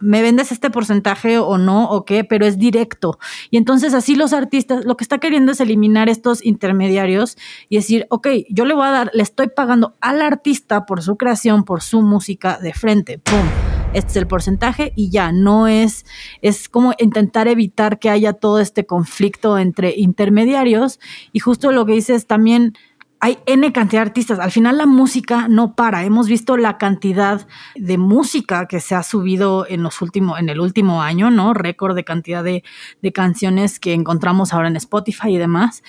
me 0.00 0.20
vendes 0.22 0.52
este 0.52 0.70
porcentaje 0.70 1.38
o 1.38 1.56
no, 1.56 1.88
o 1.90 2.04
qué, 2.04 2.24
pero 2.24 2.44
es 2.44 2.58
directo. 2.58 3.18
Y 3.50 3.56
entonces 3.56 3.94
así 3.94 4.16
los 4.16 4.32
artistas, 4.32 4.84
lo 4.84 4.96
que 4.96 5.04
está 5.04 5.18
queriendo 5.18 5.52
es 5.52 5.60
eliminar 5.60 6.08
estos 6.08 6.44
intermediarios 6.44 7.38
y 7.68 7.76
decir, 7.76 8.06
ok, 8.10 8.28
yo 8.50 8.66
le 8.66 8.74
voy 8.74 8.86
a 8.86 8.90
dar, 8.90 9.10
le 9.14 9.22
estoy 9.22 9.48
pagando 9.48 9.94
al 10.00 10.20
artista 10.20 10.84
por 10.84 11.02
su 11.02 11.16
creación, 11.16 11.64
por 11.64 11.82
su 11.82 12.02
música 12.02 12.58
de 12.60 12.74
frente, 12.74 13.18
¡pum! 13.18 13.46
Este 13.94 14.10
es 14.10 14.16
el 14.16 14.26
porcentaje 14.26 14.92
y 14.96 15.10
ya, 15.10 15.30
no 15.30 15.68
es, 15.68 16.04
es 16.42 16.68
como 16.68 16.94
intentar 16.98 17.46
evitar 17.46 18.00
que 18.00 18.10
haya 18.10 18.32
todo 18.32 18.58
este 18.58 18.86
conflicto 18.86 19.56
entre 19.56 19.94
intermediarios 19.96 20.98
y 21.32 21.38
justo 21.38 21.70
lo 21.70 21.86
que 21.86 21.92
dices 21.92 22.26
también 22.26 22.76
hay 23.24 23.38
N 23.46 23.72
cantidad 23.72 24.02
de 24.02 24.08
artistas. 24.08 24.38
Al 24.38 24.50
final 24.50 24.76
la 24.76 24.84
música 24.84 25.48
no 25.48 25.74
para. 25.74 26.04
Hemos 26.04 26.28
visto 26.28 26.58
la 26.58 26.76
cantidad 26.76 27.46
de 27.74 27.96
música 27.96 28.66
que 28.66 28.80
se 28.80 28.94
ha 28.94 29.02
subido 29.02 29.64
en 29.66 29.82
los 29.82 30.02
últimos, 30.02 30.38
en 30.38 30.50
el 30.50 30.60
último 30.60 31.00
año, 31.00 31.30
¿no? 31.30 31.54
Récord 31.54 31.96
de 31.96 32.04
cantidad 32.04 32.44
de, 32.44 32.62
de 33.00 33.12
canciones 33.12 33.80
que 33.80 33.94
encontramos 33.94 34.52
ahora 34.52 34.68
en 34.68 34.76
Spotify 34.76 35.30
y 35.30 35.38
demás. 35.38 35.82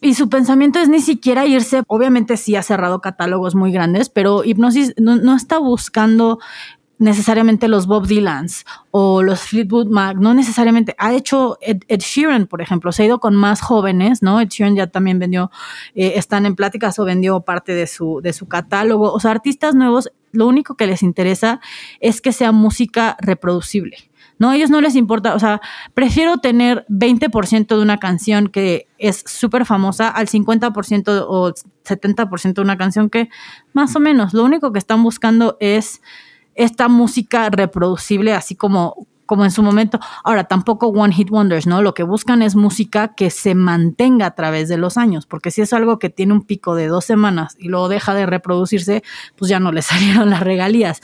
Y 0.00 0.14
su 0.14 0.28
pensamiento 0.28 0.80
es 0.80 0.88
ni 0.88 1.00
siquiera 1.00 1.46
irse, 1.46 1.84
obviamente 1.86 2.36
sí 2.36 2.56
ha 2.56 2.64
cerrado 2.64 3.00
catálogos 3.00 3.54
muy 3.54 3.70
grandes, 3.70 4.08
pero 4.08 4.42
Hipnosis 4.42 4.92
no, 4.98 5.14
no 5.14 5.36
está 5.36 5.58
buscando 5.58 6.40
necesariamente 7.02 7.68
los 7.68 7.86
Bob 7.86 8.06
Dylans 8.06 8.64
o 8.90 9.22
los 9.22 9.40
Fleetwood 9.40 9.88
Mac, 9.88 10.16
no 10.18 10.34
necesariamente. 10.34 10.94
Ha 10.98 11.12
hecho 11.12 11.58
Ed, 11.60 11.82
Sheeran, 11.98 12.46
por 12.46 12.62
ejemplo, 12.62 12.92
se 12.92 13.02
ha 13.02 13.06
ido 13.06 13.20
con 13.20 13.34
más 13.34 13.60
jóvenes, 13.60 14.22
¿no? 14.22 14.40
Ed 14.40 14.48
Sheeran 14.48 14.76
ya 14.76 14.86
también 14.86 15.18
vendió, 15.18 15.50
eh, 15.94 16.14
están 16.16 16.46
en 16.46 16.54
pláticas 16.54 16.98
o 16.98 17.04
vendió 17.04 17.40
parte 17.40 17.74
de 17.74 17.86
su, 17.86 18.20
de 18.22 18.32
su 18.32 18.46
catálogo. 18.46 19.12
O 19.12 19.20
sea, 19.20 19.32
artistas 19.32 19.74
nuevos, 19.74 20.10
lo 20.30 20.46
único 20.46 20.76
que 20.76 20.86
les 20.86 21.02
interesa 21.02 21.60
es 22.00 22.20
que 22.20 22.32
sea 22.32 22.52
música 22.52 23.16
reproducible. 23.20 23.96
No, 24.38 24.50
a 24.50 24.56
ellos 24.56 24.70
no 24.70 24.80
les 24.80 24.96
importa, 24.96 25.34
o 25.34 25.38
sea, 25.38 25.60
prefiero 25.94 26.38
tener 26.38 26.84
20% 26.88 27.76
de 27.76 27.82
una 27.82 27.98
canción 27.98 28.48
que 28.48 28.88
es 28.98 29.22
súper 29.26 29.66
famosa 29.66 30.08
al 30.08 30.26
50% 30.26 31.26
o 31.28 31.52
70% 31.84 32.54
de 32.54 32.60
una 32.60 32.76
canción 32.76 33.08
que 33.08 33.28
más 33.72 33.94
o 33.94 34.00
menos, 34.00 34.34
lo 34.34 34.42
único 34.42 34.72
que 34.72 34.80
están 34.80 35.02
buscando 35.02 35.56
es 35.60 36.00
esta 36.54 36.88
música 36.88 37.50
reproducible, 37.50 38.34
así 38.34 38.54
como, 38.54 39.06
como 39.26 39.44
en 39.44 39.50
su 39.50 39.62
momento. 39.62 39.98
Ahora, 40.24 40.44
tampoco 40.44 40.88
One 40.88 41.14
Hit 41.14 41.30
Wonders, 41.30 41.66
¿no? 41.66 41.82
Lo 41.82 41.94
que 41.94 42.02
buscan 42.02 42.42
es 42.42 42.54
música 42.54 43.14
que 43.14 43.30
se 43.30 43.54
mantenga 43.54 44.26
a 44.26 44.34
través 44.34 44.68
de 44.68 44.76
los 44.76 44.96
años, 44.96 45.26
porque 45.26 45.50
si 45.50 45.62
es 45.62 45.72
algo 45.72 45.98
que 45.98 46.10
tiene 46.10 46.32
un 46.32 46.42
pico 46.42 46.74
de 46.74 46.88
dos 46.88 47.04
semanas 47.04 47.56
y 47.58 47.68
luego 47.68 47.88
deja 47.88 48.14
de 48.14 48.26
reproducirse, 48.26 49.02
pues 49.36 49.48
ya 49.48 49.60
no 49.60 49.72
le 49.72 49.82
salieron 49.82 50.30
las 50.30 50.40
regalías. 50.40 51.00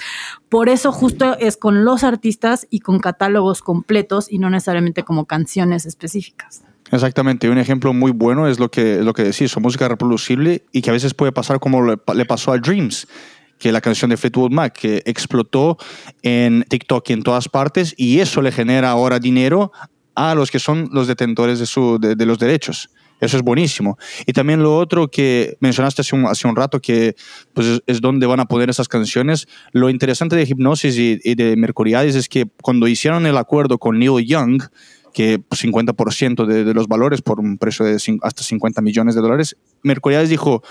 Por 0.49 0.69
eso 0.69 0.93
justo 0.93 1.39
es 1.39 1.57
con 1.57 1.85
los 1.85 2.05
artistas 2.05 2.67
y 2.71 2.81
con 2.81 2.99
catálogos 2.99 3.63
completos 3.63 4.31
y 4.31 4.39
no 4.39 4.51
necesariamente 4.51 5.05
como 5.05 5.27
canciones 5.27 5.87
específicas. 5.87 6.63
Exactamente, 6.91 7.51
un 7.51 7.59
ejemplo 7.59 7.93
muy 7.93 8.13
bueno 8.13 8.47
es 8.47 8.59
lo 8.59 8.71
que, 8.71 9.03
lo 9.03 9.13
que 9.13 9.23
decís, 9.23 9.51
son 9.51 9.63
música 9.63 9.89
reproducible 9.89 10.65
y 10.73 10.81
que 10.81 10.89
a 10.89 10.95
veces 10.95 11.13
puede 11.13 11.33
pasar 11.33 11.61
como 11.61 11.83
le, 11.83 11.99
le 12.15 12.25
pasó 12.25 12.53
a 12.53 12.59
Dreams 12.59 13.07
que 13.59 13.73
la 13.73 13.81
canción 13.81 14.11
de 14.11 14.17
Fleetwood 14.17 14.53
Mac, 14.53 14.79
que 14.79 15.03
explotó 15.05 15.79
en 16.23 16.65
TikTok 16.69 17.11
y 17.11 17.13
en 17.13 17.23
todas 17.23 17.49
partes, 17.49 17.95
y 17.97 18.21
eso 18.21 18.43
le 18.43 18.53
genera 18.53 18.91
ahora 18.91 19.19
dinero 19.19 19.73
a 20.15 20.35
los 20.35 20.51
que 20.51 20.59
son 20.59 20.89
los 20.93 21.07
detentores 21.07 21.59
de, 21.59 21.67
su, 21.67 21.99
de, 22.01 22.17
de 22.17 22.27
los 22.27 22.39
derechos. 22.39 22.91
Eso 23.21 23.37
es 23.37 23.43
buenísimo. 23.43 23.99
Y 24.27 24.33
también 24.33 24.63
lo 24.63 24.77
otro 24.77 25.09
que 25.09 25.57
mencionaste 25.61 26.03
hace 26.03 26.15
un, 26.15 26.27
hace 26.27 26.47
un 26.47 26.55
rato, 26.55 26.81
que 26.81 27.17
pues 27.53 27.67
es, 27.67 27.83
es, 27.87 28.01
donde 28.01 28.27
van 28.27 28.41
a 28.41 28.47
poner 28.47 28.71
esas 28.71 28.89
canciones. 28.89 29.49
Lo 29.73 29.91
interesante 29.91 30.37
de 30.37 30.45
Hipnosis 30.45 30.97
y, 30.97 31.19
y 31.25 31.35
de 31.35 31.57
Mercuriadis 31.57 32.15
es 32.15 32.29
que 32.29 32.47
cuando 32.63 32.87
hicieron 32.87 33.27
el 33.27 33.37
acuerdo 33.37 33.79
con 33.79 33.99
Neil 33.99 34.25
Young, 34.25 34.63
que 35.13 35.41
50% 35.41 36.47
de, 36.47 36.65
de, 36.65 36.75
los 36.75 36.87
valores 36.87 37.23
por 37.23 37.41
un 37.41 37.59
precio 37.59 37.85
de 37.85 37.97
hasta 38.23 38.43
50 38.43 38.81
millones 38.83 39.17
de 39.17 39.21
dólares, 39.21 39.57
Mercuriadis 39.83 40.31
dijo, 40.31 40.63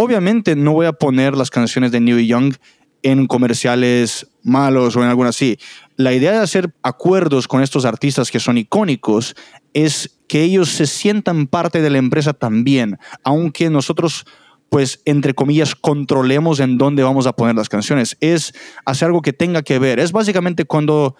Obviamente 0.00 0.56
no 0.56 0.72
voy 0.72 0.86
a 0.86 0.94
poner 0.94 1.36
las 1.36 1.50
canciones 1.50 1.92
de 1.92 2.00
Neil 2.00 2.26
Young 2.26 2.54
en 3.02 3.26
comerciales 3.26 4.28
malos 4.42 4.96
o 4.96 5.02
en 5.02 5.08
algo 5.10 5.24
así. 5.24 5.58
La 5.96 6.14
idea 6.14 6.32
de 6.32 6.38
hacer 6.38 6.74
acuerdos 6.82 7.46
con 7.46 7.62
estos 7.62 7.84
artistas 7.84 8.30
que 8.30 8.40
son 8.40 8.56
icónicos 8.56 9.36
es 9.74 10.18
que 10.26 10.42
ellos 10.42 10.70
se 10.70 10.86
sientan 10.86 11.46
parte 11.46 11.82
de 11.82 11.90
la 11.90 11.98
empresa 11.98 12.32
también, 12.32 12.98
aunque 13.24 13.68
nosotros 13.68 14.24
pues, 14.70 15.02
entre 15.04 15.34
comillas, 15.34 15.74
controlemos 15.74 16.60
en 16.60 16.78
dónde 16.78 17.02
vamos 17.02 17.26
a 17.26 17.32
poner 17.32 17.56
las 17.56 17.68
canciones. 17.68 18.16
Es 18.20 18.54
hacer 18.86 19.06
algo 19.06 19.20
que 19.20 19.32
tenga 19.34 19.62
que 19.62 19.78
ver. 19.80 19.98
Es 19.98 20.12
básicamente 20.12 20.64
cuando 20.64 21.16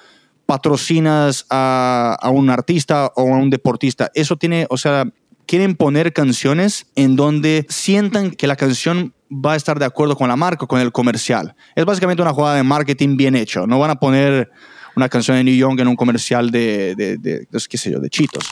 patrocinas 0.47 1.45
a, 1.51 2.16
a 2.19 2.31
un 2.31 2.49
artista 2.49 3.12
o 3.14 3.35
a 3.35 3.37
un 3.37 3.51
deportista. 3.51 4.11
Eso 4.14 4.37
tiene, 4.37 4.66
o 4.71 4.79
sea, 4.79 5.05
quieren 5.51 5.75
poner 5.75 6.13
canciones 6.13 6.87
en 6.95 7.17
donde 7.17 7.67
sientan 7.69 8.31
que 8.31 8.47
la 8.47 8.55
canción 8.55 9.15
va 9.33 9.55
a 9.55 9.57
estar 9.57 9.81
de 9.81 9.85
acuerdo 9.85 10.15
con 10.15 10.29
la 10.29 10.37
marca, 10.37 10.65
con 10.65 10.81
el 10.81 10.93
comercial. 10.93 11.57
Es 11.75 11.85
básicamente 11.85 12.23
una 12.23 12.33
jugada 12.33 12.55
de 12.55 12.63
marketing 12.63 13.17
bien 13.17 13.35
hecho. 13.35 13.67
No 13.67 13.81
van 13.81 13.91
a 13.91 13.97
poner 13.97 14.53
una 14.95 15.09
canción 15.09 15.37
de 15.37 15.43
New 15.43 15.57
Young 15.57 15.81
en 15.81 15.89
un 15.89 15.97
comercial 15.97 16.53
de, 16.53 16.95
de, 16.95 17.49
qué 17.69 17.77
sé 17.77 17.91
yo, 17.91 17.99
de 17.99 18.09
Cheetos. 18.09 18.49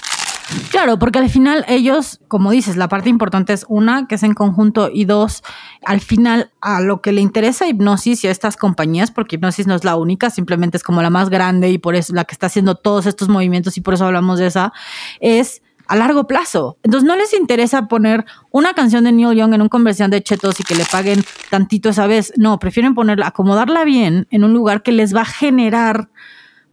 Claro, 0.73 0.99
porque 0.99 1.21
al 1.21 1.31
final 1.31 1.65
ellos, 1.69 2.21
como 2.27 2.51
dices, 2.51 2.77
la 2.77 2.89
parte 2.89 3.09
importante 3.09 3.53
es 3.53 3.65
una, 3.69 4.09
que 4.09 4.17
es 4.17 4.25
en 4.25 4.35
conjunto, 4.35 4.91
y 4.93 5.05
dos, 5.05 5.45
al 5.85 6.01
final 6.01 6.51
a 6.61 6.81
lo 6.81 7.01
que 7.01 7.13
le 7.13 7.21
interesa 7.21 7.67
a 7.67 7.69
Hipnosis 7.69 8.25
y 8.25 8.27
a 8.27 8.33
estas 8.33 8.57
compañías, 8.57 9.13
porque 9.13 9.37
Hipnosis 9.37 9.69
no 9.69 9.77
es 9.77 9.85
la 9.85 9.95
única, 9.95 10.31
simplemente 10.31 10.77
es 10.77 10.83
como 10.83 11.01
la 11.01 11.11
más 11.11 11.31
grande 11.31 11.71
y 11.71 11.79
por 11.79 11.95
eso 11.95 12.13
la 12.13 12.25
que 12.25 12.33
está 12.33 12.47
haciendo 12.47 12.75
todos 12.75 13.07
estos 13.07 13.29
movimientos 13.29 13.77
y 13.77 13.83
por 13.83 13.95
eso 13.95 14.05
hablamos 14.07 14.41
de 14.41 14.49
esa, 14.49 14.73
es 15.21 15.63
a 15.89 15.97
largo 15.97 16.27
plazo. 16.27 16.77
Entonces 16.83 17.07
no 17.07 17.17
les 17.17 17.33
interesa 17.33 17.89
poner 17.89 18.25
una 18.51 18.75
canción 18.75 19.05
de 19.05 19.13
Neil 19.13 19.37
Young 19.37 19.55
en 19.55 19.63
un 19.63 19.69
comercial 19.69 20.11
de 20.11 20.23
chetos 20.23 20.61
y 20.61 20.63
que 20.63 20.75
le 20.75 20.85
paguen 20.85 21.25
tantito 21.51 21.89
esa 21.89 22.07
vez. 22.07 22.33
No, 22.37 22.59
prefieren 22.59 22.95
ponerla, 22.95 23.27
acomodarla 23.27 23.85
bien 23.85 24.27
en 24.31 24.45
un 24.45 24.53
lugar 24.53 24.83
que 24.83 24.93
les 24.93 25.15
va 25.15 25.23
a 25.23 25.27
generar 25.27 26.11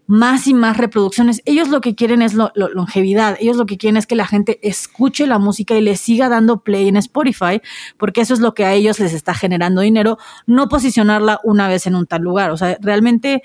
más 0.07 0.47
y 0.47 0.53
más 0.53 0.77
reproducciones. 0.77 1.41
Ellos 1.45 1.69
lo 1.69 1.81
que 1.81 1.95
quieren 1.95 2.21
es 2.21 2.33
lo, 2.33 2.51
lo, 2.55 2.69
longevidad. 2.69 3.37
Ellos 3.39 3.57
lo 3.57 3.65
que 3.65 3.77
quieren 3.77 3.97
es 3.97 4.05
que 4.05 4.15
la 4.15 4.27
gente 4.27 4.59
escuche 4.61 5.25
la 5.27 5.39
música 5.39 5.75
y 5.75 5.81
le 5.81 5.95
siga 5.95 6.29
dando 6.29 6.61
play 6.61 6.87
en 6.87 6.97
Spotify, 6.97 7.61
porque 7.97 8.21
eso 8.21 8.33
es 8.33 8.39
lo 8.39 8.53
que 8.53 8.65
a 8.65 8.73
ellos 8.73 8.99
les 8.99 9.13
está 9.13 9.33
generando 9.33 9.81
dinero, 9.81 10.17
no 10.45 10.69
posicionarla 10.69 11.39
una 11.43 11.67
vez 11.67 11.87
en 11.87 11.95
un 11.95 12.05
tal 12.05 12.21
lugar. 12.21 12.51
O 12.51 12.57
sea, 12.57 12.77
realmente 12.81 13.41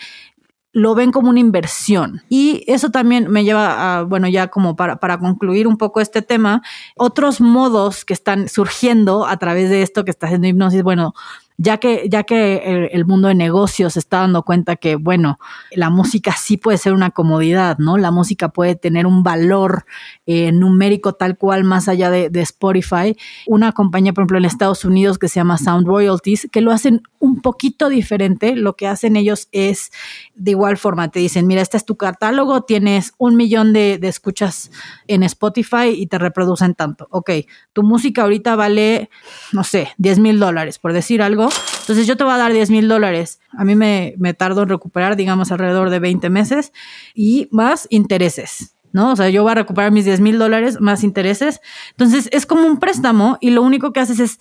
lo 0.73 0.95
ven 0.95 1.11
como 1.11 1.31
una 1.31 1.41
inversión. 1.41 2.23
Y 2.29 2.65
eso 2.67 2.91
también 2.91 3.31
me 3.31 3.45
lleva 3.45 3.99
a, 3.99 4.03
bueno, 4.03 4.29
ya 4.29 4.49
como 4.49 4.77
para, 4.77 4.97
para 4.97 5.19
concluir 5.19 5.67
un 5.67 5.77
poco 5.77 6.01
este 6.01 6.23
tema, 6.23 6.63
otros 6.97 7.41
modos 7.41 8.05
que 8.05 8.15
están 8.15 8.49
surgiendo 8.49 9.27
a 9.27 9.37
través 9.37 9.71
de 9.71 9.83
esto 9.83 10.05
que 10.05 10.11
está 10.11 10.27
haciendo 10.27 10.47
hipnosis, 10.47 10.83
bueno, 10.83 11.15
ya 11.63 11.77
que, 11.77 12.09
ya 12.11 12.23
que 12.23 12.89
el, 12.91 13.05
mundo 13.05 13.29
de 13.29 13.35
negocios 13.35 13.99
está 13.99 14.21
dando 14.21 14.45
cuenta 14.45 14.77
que, 14.77 14.97
bueno, 14.97 15.39
la 15.73 15.91
música 15.91 16.33
sí 16.33 16.57
puede 16.57 16.79
ser 16.79 16.95
una 16.95 17.11
comodidad, 17.11 17.77
¿no? 17.77 17.99
La 17.99 18.11
música 18.11 18.49
puede 18.49 18.77
tener 18.77 19.07
un 19.07 19.23
valor 19.23 19.85
eh, 20.25 20.53
numérico 20.53 21.13
tal 21.13 21.37
cual 21.37 21.65
más 21.65 21.87
allá 21.87 22.11
de, 22.11 22.31
de 22.31 22.41
Spotify. 22.41 23.15
Una 23.47 23.73
compañía, 23.73 24.15
por 24.15 24.23
ejemplo, 24.23 24.39
en 24.39 24.47
Estados 24.47 24.87
Unidos 24.87 25.19
que 25.19 25.29
se 25.29 25.35
llama 25.35 25.59
Sound 25.59 25.87
Royalties, 25.87 26.49
que 26.51 26.63
lo 26.63 26.73
hacen 26.73 27.03
un 27.19 27.43
poquito 27.43 27.91
diferente. 27.91 28.57
Lo 28.57 28.75
que 28.75 28.87
hacen 28.87 29.17
ellos 29.17 29.49
es 29.53 29.93
de 30.35 30.53
igual 30.53 30.79
forma, 30.79 31.11
te 31.11 31.19
dicen, 31.19 31.47
mira, 31.47 31.61
este 31.61 31.77
es 31.77 31.85
tu 31.85 31.99
catálogo, 31.99 32.63
tienes 32.63 33.13
un 33.19 33.37
millón 33.37 33.75
de, 33.75 33.99
de 33.99 34.09
escuchas 34.09 34.71
en 35.09 35.23
Spotify 35.25 35.91
y 35.95 36.07
te 36.07 36.17
reproducen 36.17 36.75
tanto. 36.75 37.07
Ok, 37.11 37.33
tu 37.75 37.83
música 37.83 38.23
ahorita 38.23 38.57
vale, 38.57 39.11
no 39.53 39.63
sé, 39.63 39.91
10 39.99 40.21
mil 40.21 40.41
dólares, 40.41 40.79
por 40.79 40.95
decir 40.95 41.21
algo. 41.21 41.50
Entonces 41.81 42.07
yo 42.07 42.17
te 42.17 42.25
voy 42.25 42.33
a 42.33 42.39
dar 42.39 42.53
10 42.53 42.71
mil 42.71 42.89
dólares. 42.89 43.41
A 43.53 43.65
mí 43.65 43.75
me, 43.75 44.15
me 44.19 44.35
tardo 44.35 44.63
en 44.63 44.69
recuperar, 44.69 45.17
digamos, 45.17 45.51
alrededor 45.51 45.91
de 45.91 45.99
20 45.99 46.31
meses 46.31 46.73
y 47.15 47.49
más 47.51 47.87
intereses. 47.91 48.75
¿no? 48.93 49.13
O 49.13 49.17
sea, 49.17 49.29
yo 49.29 49.43
voy 49.43 49.53
a 49.53 49.57
recuperar 49.57 49.93
mis 49.93 50.05
10 50.05 50.21
mil 50.21 50.39
dólares 50.39 50.81
más 50.81 51.05
intereses. 51.05 51.61
Entonces, 51.91 52.29
es 52.33 52.47
como 52.47 52.67
un 52.67 52.79
préstamo 52.79 53.39
y 53.41 53.51
lo 53.51 53.63
único 53.63 53.93
que 53.93 54.01
haces 54.01 54.21
es 54.21 54.39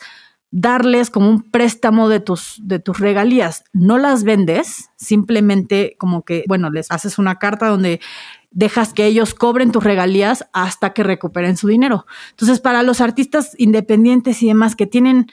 darles 0.52 1.12
como 1.12 1.30
un 1.30 1.44
préstamo 1.44 2.10
de 2.10 2.20
tus, 2.20 2.60
de 2.64 2.80
tus 2.80 3.00
regalías. 3.00 3.64
No 3.74 3.98
las 3.98 4.24
vendes, 4.24 4.90
simplemente 4.96 5.96
como 6.00 6.24
que, 6.24 6.44
bueno, 6.48 6.70
les 6.72 6.90
haces 6.90 7.20
una 7.20 7.38
carta 7.38 7.68
donde 7.68 8.00
dejas 8.52 8.94
que 8.94 9.06
ellos 9.06 9.36
cobren 9.36 9.72
tus 9.72 9.84
regalías 9.84 10.48
hasta 10.54 10.94
que 10.94 11.04
recuperen 11.04 11.56
su 11.56 11.68
dinero. 11.68 12.08
Entonces, 12.32 12.60
para 12.60 12.82
los 12.82 13.00
artistas 13.00 13.54
independientes 13.58 14.42
y 14.42 14.48
demás 14.48 14.76
que 14.76 14.88
tienen 14.88 15.28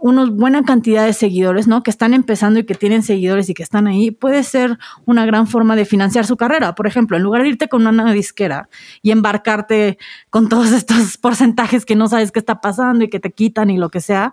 una 0.00 0.24
buena 0.24 0.62
cantidad 0.62 1.04
de 1.04 1.12
seguidores, 1.12 1.66
¿no? 1.68 1.82
Que 1.82 1.90
están 1.90 2.14
empezando 2.14 2.60
y 2.60 2.64
que 2.64 2.74
tienen 2.74 3.02
seguidores 3.02 3.48
y 3.48 3.54
que 3.54 3.62
están 3.62 3.86
ahí, 3.86 4.10
puede 4.10 4.42
ser 4.42 4.78
una 5.04 5.26
gran 5.26 5.46
forma 5.46 5.76
de 5.76 5.84
financiar 5.84 6.26
su 6.26 6.36
carrera. 6.36 6.74
Por 6.74 6.86
ejemplo, 6.86 7.16
en 7.16 7.22
lugar 7.22 7.42
de 7.42 7.48
irte 7.50 7.68
con 7.68 7.86
una 7.86 8.12
disquera 8.12 8.68
y 9.02 9.10
embarcarte 9.10 9.98
con 10.30 10.48
todos 10.48 10.72
estos 10.72 11.18
porcentajes 11.20 11.84
que 11.84 11.96
no 11.96 12.08
sabes 12.08 12.32
qué 12.32 12.38
está 12.38 12.60
pasando 12.60 13.04
y 13.04 13.10
que 13.10 13.20
te 13.20 13.30
quitan 13.30 13.70
y 13.70 13.76
lo 13.76 13.90
que 13.90 14.00
sea, 14.00 14.32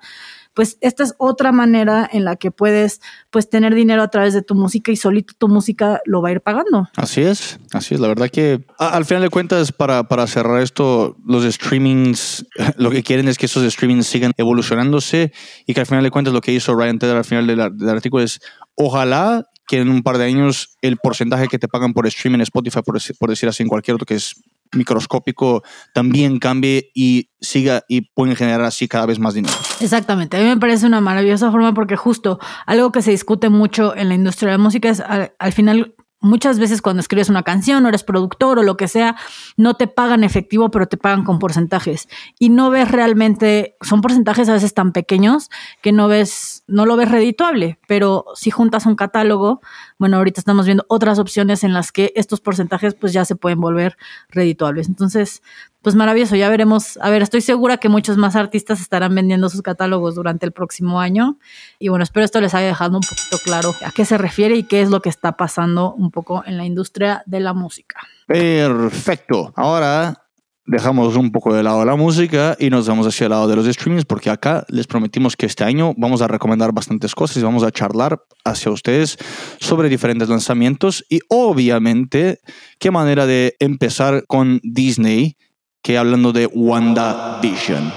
pues 0.57 0.79
esta 0.81 1.03
es 1.03 1.13
otra 1.19 1.51
manera 1.51 2.09
en 2.11 2.25
la 2.25 2.35
que 2.35 2.49
puedes 2.49 2.99
pues 3.29 3.47
tener 3.47 3.75
dinero 3.75 4.01
a 4.01 4.07
través 4.07 4.33
de 4.33 4.41
tu 4.41 4.55
música 4.55 4.91
y 4.91 4.95
solito 4.95 5.35
tu 5.37 5.49
música 5.49 6.01
lo 6.05 6.23
va 6.23 6.29
a 6.29 6.31
ir 6.31 6.41
pagando. 6.41 6.89
Así 6.95 7.21
es, 7.21 7.59
así 7.73 7.93
es. 7.93 7.99
La 7.99 8.07
verdad 8.07 8.27
que 8.27 8.65
al 8.79 9.05
final 9.05 9.21
de 9.21 9.29
cuentas, 9.29 9.71
para, 9.71 10.07
para 10.07 10.25
cerrar 10.25 10.63
esto, 10.63 11.15
los 11.23 11.43
streamings, 11.43 12.43
lo 12.77 12.89
que 12.89 13.03
quieren 13.03 13.27
es 13.27 13.37
que 13.37 13.45
esos 13.45 13.71
streamings 13.71 14.07
sigan 14.07 14.31
evolucionándose 14.35 15.31
y 15.67 15.75
que 15.75 15.81
al 15.81 15.85
final 15.85 16.03
de 16.03 16.09
cuentas 16.09 16.33
lo 16.33 16.41
que 16.41 16.53
hizo 16.53 16.73
Ryan 16.73 16.97
Tedder 16.97 17.17
al 17.17 17.25
final 17.25 17.45
del, 17.45 17.89
artículo 17.89 18.23
es 18.23 18.39
ojalá 18.73 19.45
que 19.67 19.77
en 19.77 19.89
un 19.89 20.01
par 20.01 20.17
de 20.17 20.25
años 20.25 20.75
el 20.81 20.97
porcentaje 20.97 21.49
que 21.49 21.59
te 21.59 21.67
pagan 21.67 21.93
por 21.93 22.07
streaming 22.07 22.39
en 22.39 22.41
Spotify, 22.41 22.79
por, 22.83 22.99
por 23.19 23.29
decir 23.29 23.47
así, 23.47 23.61
en 23.61 23.69
cualquier 23.69 23.93
otro 23.93 24.07
que 24.07 24.15
es 24.15 24.41
microscópico 24.73 25.63
también 25.93 26.39
cambie 26.39 26.91
y 26.93 27.29
siga 27.39 27.83
y 27.87 28.01
pueden 28.01 28.35
generar 28.35 28.61
así 28.61 28.87
cada 28.87 29.05
vez 29.05 29.19
más 29.19 29.33
dinero. 29.33 29.55
Exactamente, 29.79 30.37
a 30.37 30.39
mí 30.39 30.45
me 30.47 30.57
parece 30.57 30.85
una 30.85 31.01
maravillosa 31.01 31.51
forma 31.51 31.73
porque 31.73 31.95
justo 31.95 32.39
algo 32.65 32.91
que 32.91 33.01
se 33.01 33.11
discute 33.11 33.49
mucho 33.49 33.95
en 33.95 34.09
la 34.09 34.15
industria 34.15 34.51
de 34.51 34.57
la 34.57 34.63
música 34.63 34.89
es 34.89 35.01
al, 35.01 35.53
final 35.53 35.95
muchas 36.19 36.59
veces 36.59 36.81
cuando 36.81 36.99
escribes 36.99 37.29
una 37.29 37.43
canción 37.43 37.85
o 37.85 37.89
eres 37.89 38.03
productor 38.03 38.59
o 38.59 38.63
lo 38.63 38.77
que 38.77 38.87
sea, 38.87 39.15
no 39.55 39.75
te 39.75 39.87
pagan 39.87 40.23
efectivo, 40.23 40.71
pero 40.71 40.87
te 40.87 40.97
pagan 40.97 41.23
con 41.23 41.39
porcentajes. 41.39 42.07
Y 42.39 42.49
no 42.49 42.69
ves 42.69 42.89
realmente, 42.89 43.75
son 43.81 44.01
porcentajes 44.01 44.49
a 44.49 44.53
veces 44.53 44.73
tan 44.73 44.91
pequeños 44.91 45.49
que 45.81 45.91
no 45.91 46.07
ves, 46.07 46.63
no 46.67 46.85
lo 46.85 46.97
ves 46.97 47.11
redituable. 47.11 47.79
Pero 47.87 48.25
si 48.35 48.51
juntas 48.51 48.85
un 48.85 48.95
catálogo, 48.95 49.61
bueno, 49.99 50.17
ahorita 50.17 50.39
estamos 50.39 50.65
viendo 50.65 50.85
otras 50.89 51.17
opciones 51.19 51.63
en 51.63 51.73
las 51.73 51.91
que 51.91 52.13
estos 52.15 52.39
porcentajes 52.39 52.93
pues 52.93 53.13
ya 53.13 53.25
se 53.25 53.35
pueden 53.35 53.59
volver 53.59 53.97
redituables. 54.29 54.87
Entonces, 54.87 55.41
pues 55.81 55.95
maravilloso, 55.95 56.35
ya 56.35 56.49
veremos. 56.49 56.97
A 57.01 57.09
ver, 57.09 57.21
estoy 57.21 57.41
segura 57.41 57.77
que 57.77 57.89
muchos 57.89 58.17
más 58.17 58.35
artistas 58.35 58.79
estarán 58.79 59.15
vendiendo 59.15 59.49
sus 59.49 59.61
catálogos 59.61 60.15
durante 60.15 60.45
el 60.45 60.51
próximo 60.51 60.99
año. 60.99 61.39
Y 61.79 61.89
bueno, 61.89 62.03
espero 62.03 62.25
esto 62.25 62.41
les 62.41 62.53
haya 62.53 62.67
dejado 62.67 62.97
un 62.97 63.01
poquito 63.01 63.37
claro 63.43 63.73
a 63.85 63.91
qué 63.91 64.05
se 64.05 64.17
refiere 64.17 64.55
y 64.55 64.63
qué 64.63 64.81
es 64.81 64.89
lo 64.89 65.01
que 65.01 65.09
está 65.09 65.37
pasando 65.37 65.93
un 65.93 66.11
poco 66.11 66.43
en 66.45 66.57
la 66.57 66.65
industria 66.65 67.23
de 67.25 67.39
la 67.39 67.53
música. 67.53 68.01
Perfecto. 68.27 69.53
Ahora 69.55 70.26
dejamos 70.67 71.15
un 71.15 71.31
poco 71.31 71.53
de 71.53 71.63
lado 71.63 71.83
la 71.85 71.95
música 71.95 72.55
y 72.59 72.69
nos 72.69 72.87
vamos 72.87 73.07
hacia 73.07 73.25
el 73.25 73.31
lado 73.31 73.47
de 73.47 73.55
los 73.55 73.65
streamings 73.65 74.05
porque 74.05 74.29
acá 74.29 74.65
les 74.67 74.85
prometimos 74.85 75.37
que 75.37 75.45
este 75.45 75.63
año 75.63 75.93
vamos 75.97 76.21
a 76.21 76.27
recomendar 76.27 76.73
bastantes 76.73 77.15
cosas 77.15 77.37
y 77.37 77.41
vamos 77.41 77.63
a 77.63 77.71
charlar 77.71 78.21
hacia 78.43 78.71
ustedes 78.71 79.17
sobre 79.59 79.87
diferentes 79.87 80.27
lanzamientos 80.27 81.05
y 81.09 81.21
obviamente 81.29 82.39
qué 82.79 82.91
manera 82.91 83.25
de 83.25 83.55
empezar 83.59 84.25
con 84.27 84.59
Disney 84.61 85.37
que 85.81 85.97
hablando 85.97 86.33
de 86.33 86.47
WandaVision. 86.47 87.93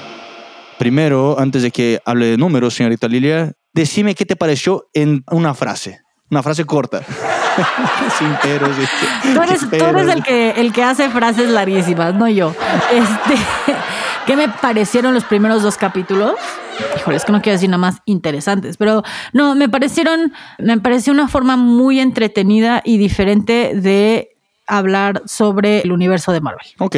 Primero, 0.79 1.39
antes 1.39 1.63
de 1.63 1.73
que 1.73 2.01
hable 2.07 2.27
de 2.27 2.39
números, 2.39 2.75
señorita 2.75 3.09
Lilia, 3.09 3.53
decime 3.75 4.15
qué 4.15 4.25
te 4.25 4.37
pareció 4.37 4.89
en 4.95 5.25
una 5.31 5.55
frase, 5.55 6.01
una 6.31 6.43
frase 6.43 6.65
corta. 6.65 7.03
Sin 8.19 8.33
peros. 8.43 8.71
Tú 9.35 9.43
eres, 9.43 9.61
tú 9.69 9.85
eres 9.85 10.09
el, 10.09 10.23
que, 10.23 10.51
el 10.51 10.73
que 10.73 10.83
hace 10.83 11.09
frases 11.11 11.49
larguísimas, 11.51 12.15
no 12.15 12.29
yo. 12.29 12.55
Este, 12.93 13.43
¿Qué 14.27 14.37
me 14.37 14.49
parecieron 14.49 15.15
los 15.15 15.25
primeros 15.25 15.63
dos 15.63 15.77
capítulos? 15.77 16.35
Híjole, 16.97 17.17
es 17.17 17.25
que 17.25 17.33
no 17.33 17.43
quiero 17.43 17.57
decir 17.57 17.69
nada 17.69 17.79
más 17.79 17.97
interesantes, 18.05 18.77
pero 18.77 19.03
no, 19.33 19.55
me 19.55 19.69
parecieron, 19.69 20.33
me 20.59 20.79
pareció 20.79 21.13
una 21.13 21.29
forma 21.29 21.57
muy 21.57 22.01
entretenida 22.01 22.81
y 22.85 22.97
diferente 22.97 23.73
de 23.75 24.37
hablar 24.67 25.23
sobre 25.27 25.81
el 25.81 25.93
universo 25.93 26.33
de 26.33 26.41
Marvel. 26.41 26.67
Ok, 26.79 26.97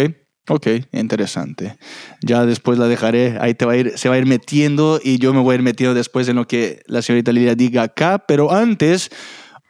Ok, 0.48 0.66
interesante. 0.90 1.76
Ya 2.20 2.44
después 2.44 2.76
la 2.76 2.88
dejaré, 2.88 3.38
ahí 3.40 3.54
te 3.54 3.64
va 3.64 3.74
a 3.74 3.76
ir, 3.76 3.92
se 3.96 4.08
va 4.08 4.16
a 4.16 4.18
ir 4.18 4.26
metiendo 4.26 4.98
y 5.02 5.18
yo 5.18 5.32
me 5.32 5.40
voy 5.40 5.52
a 5.52 5.54
ir 5.54 5.62
metiendo 5.62 5.94
después 5.94 6.28
en 6.28 6.34
lo 6.34 6.48
que 6.48 6.82
la 6.86 7.00
señorita 7.00 7.30
Lidia 7.30 7.54
diga 7.54 7.84
acá, 7.84 8.24
pero 8.26 8.52
antes 8.52 9.10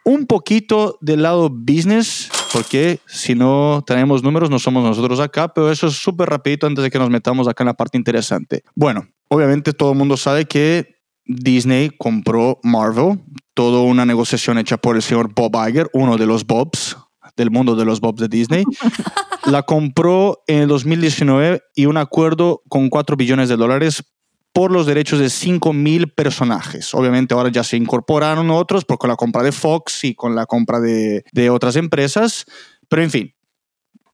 un 0.05 0.25
poquito 0.25 0.97
del 1.01 1.23
lado 1.23 1.49
business, 1.49 2.29
porque 2.51 2.99
si 3.07 3.35
no 3.35 3.83
tenemos 3.85 4.23
números 4.23 4.49
no 4.49 4.59
somos 4.59 4.83
nosotros 4.83 5.19
acá, 5.19 5.53
pero 5.53 5.71
eso 5.71 5.87
es 5.87 5.93
súper 5.93 6.29
rapidito 6.29 6.67
antes 6.67 6.83
de 6.83 6.91
que 6.91 6.99
nos 6.99 7.09
metamos 7.09 7.47
acá 7.47 7.63
en 7.63 7.67
la 7.67 7.73
parte 7.73 7.97
interesante. 7.97 8.63
Bueno, 8.75 9.07
obviamente 9.29 9.73
todo 9.73 9.91
el 9.91 9.97
mundo 9.97 10.17
sabe 10.17 10.45
que 10.45 10.95
Disney 11.25 11.89
compró 11.97 12.59
Marvel, 12.63 13.21
toda 13.53 13.81
una 13.81 14.05
negociación 14.05 14.57
hecha 14.57 14.77
por 14.77 14.95
el 14.95 15.01
señor 15.01 15.33
Bob 15.33 15.55
Iger, 15.67 15.89
uno 15.93 16.17
de 16.17 16.25
los 16.25 16.45
Bobs, 16.45 16.97
del 17.37 17.49
mundo 17.49 17.75
de 17.75 17.85
los 17.85 18.01
Bobs 18.01 18.21
de 18.21 18.27
Disney. 18.27 18.63
la 19.45 19.63
compró 19.63 20.43
en 20.47 20.59
el 20.59 20.67
2019 20.67 21.61
y 21.75 21.85
un 21.85 21.97
acuerdo 21.97 22.61
con 22.69 22.89
4 22.89 23.15
billones 23.17 23.49
de 23.49 23.57
dólares 23.57 24.03
por 24.53 24.71
los 24.71 24.85
derechos 24.85 25.19
de 25.19 25.29
5 25.29 25.73
mil 25.73 26.09
personajes. 26.09 26.93
Obviamente 26.93 27.33
ahora 27.33 27.49
ya 27.49 27.63
se 27.63 27.75
incorporaron 27.75 28.51
otros 28.51 28.85
por 28.85 28.99
con 28.99 29.09
la 29.09 29.15
compra 29.15 29.43
de 29.43 29.51
Fox 29.51 30.03
y 30.03 30.13
con 30.13 30.35
la 30.35 30.45
compra 30.45 30.79
de, 30.79 31.25
de 31.31 31.49
otras 31.49 31.75
empresas, 31.75 32.45
pero 32.87 33.01
en 33.01 33.09
fin, 33.09 33.33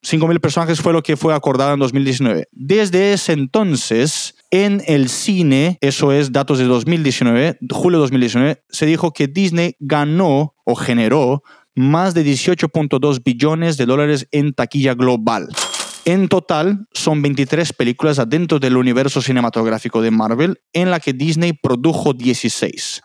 5 0.01 0.27
mil 0.27 0.39
personajes 0.39 0.79
fue 0.79 0.93
lo 0.93 1.03
que 1.03 1.17
fue 1.17 1.33
acordado 1.35 1.73
en 1.73 1.79
2019. 1.79 2.47
Desde 2.51 3.13
ese 3.13 3.33
entonces, 3.33 4.35
en 4.49 4.81
el 4.87 5.09
cine, 5.09 5.77
eso 5.81 6.11
es 6.11 6.31
datos 6.31 6.57
de 6.57 6.65
2019, 6.65 7.59
julio 7.71 7.99
de 7.99 8.03
2019, 8.03 8.63
se 8.69 8.85
dijo 8.85 9.11
que 9.11 9.27
Disney 9.27 9.75
ganó 9.79 10.55
o 10.63 10.75
generó 10.75 11.43
más 11.75 12.13
de 12.13 12.25
18.2 12.25 13.23
billones 13.23 13.77
de 13.77 13.85
dólares 13.85 14.27
en 14.31 14.53
taquilla 14.53 14.93
global. 14.93 15.49
En 16.05 16.27
total, 16.27 16.87
son 16.93 17.21
23 17.21 17.73
películas 17.73 18.19
adentro 18.19 18.59
del 18.59 18.77
universo 18.77 19.21
cinematográfico 19.21 20.01
de 20.01 20.11
Marvel, 20.11 20.61
en 20.73 20.91
la 20.91 20.99
que 20.99 21.13
Disney 21.13 21.53
produjo 21.53 22.13
16. 22.13 23.01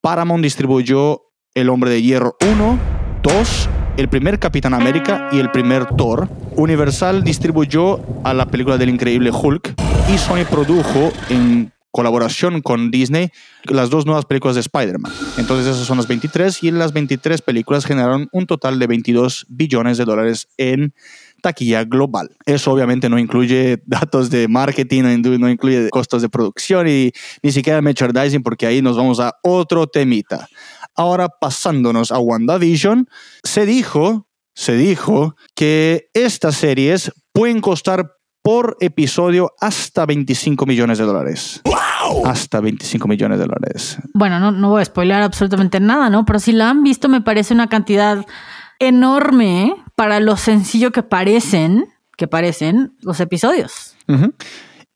Paramount 0.00 0.44
distribuyó 0.44 1.22
El 1.54 1.68
Hombre 1.70 1.90
de 1.90 2.02
Hierro 2.02 2.36
1, 2.40 2.78
2, 3.22 3.68
el 3.96 4.08
primer 4.08 4.38
Capitán 4.38 4.74
América 4.74 5.28
y 5.32 5.38
el 5.38 5.50
primer 5.50 5.86
Thor. 5.96 6.28
Universal 6.54 7.24
distribuyó 7.24 8.00
a 8.22 8.34
la 8.34 8.46
película 8.46 8.78
del 8.78 8.90
increíble 8.90 9.30
Hulk 9.32 9.74
y 10.12 10.18
Sony 10.18 10.44
produjo 10.48 11.12
en 11.28 11.72
colaboración 11.96 12.60
con 12.60 12.90
Disney 12.90 13.30
las 13.64 13.88
dos 13.88 14.04
nuevas 14.04 14.26
películas 14.26 14.54
de 14.54 14.60
Spider-Man. 14.60 15.10
Entonces 15.38 15.66
esas 15.66 15.86
son 15.86 15.96
las 15.96 16.06
23 16.06 16.62
y 16.62 16.70
las 16.70 16.92
23 16.92 17.40
películas 17.40 17.86
generaron 17.86 18.28
un 18.32 18.46
total 18.46 18.78
de 18.78 18.86
22 18.86 19.46
billones 19.48 19.96
de 19.96 20.04
dólares 20.04 20.48
en 20.58 20.92
taquilla 21.46 21.84
global. 21.84 22.28
Eso 22.44 22.72
obviamente 22.72 23.08
no 23.08 23.20
incluye 23.20 23.80
datos 23.86 24.30
de 24.30 24.48
marketing, 24.48 25.22
no 25.38 25.48
incluye 25.48 25.90
costos 25.90 26.22
de 26.22 26.28
producción 26.28 26.88
y 26.88 27.12
ni 27.40 27.52
siquiera 27.52 27.80
merchandising 27.80 28.42
porque 28.42 28.66
ahí 28.66 28.82
nos 28.82 28.96
vamos 28.96 29.20
a 29.20 29.32
otro 29.44 29.86
temita. 29.86 30.48
Ahora 30.96 31.28
pasándonos 31.28 32.10
a 32.10 32.18
WandaVision, 32.18 33.08
se 33.44 33.64
dijo, 33.64 34.26
se 34.54 34.76
dijo 34.76 35.36
que 35.54 36.08
estas 36.14 36.56
series 36.56 37.12
pueden 37.32 37.60
costar 37.60 38.10
por 38.42 38.76
episodio 38.80 39.52
hasta 39.60 40.04
25 40.04 40.66
millones 40.66 40.98
de 40.98 41.04
dólares. 41.04 41.62
Hasta 42.24 42.60
25 42.60 43.06
millones 43.06 43.38
de 43.38 43.44
dólares. 43.44 43.98
Bueno, 44.14 44.40
no, 44.40 44.50
no 44.50 44.70
voy 44.70 44.82
a 44.82 44.84
spoiler 44.84 45.22
absolutamente 45.22 45.78
nada, 45.78 46.10
¿no? 46.10 46.24
Pero 46.24 46.40
si 46.40 46.52
la 46.52 46.70
han 46.70 46.82
visto, 46.82 47.08
me 47.08 47.20
parece 47.20 47.54
una 47.54 47.68
cantidad 47.68 48.24
enorme 48.78 49.74
para 49.96 50.20
lo 50.20 50.36
sencillo 50.36 50.92
que 50.92 51.02
parecen, 51.02 51.92
que 52.16 52.28
parecen 52.28 52.96
los 53.00 53.18
episodios. 53.18 53.96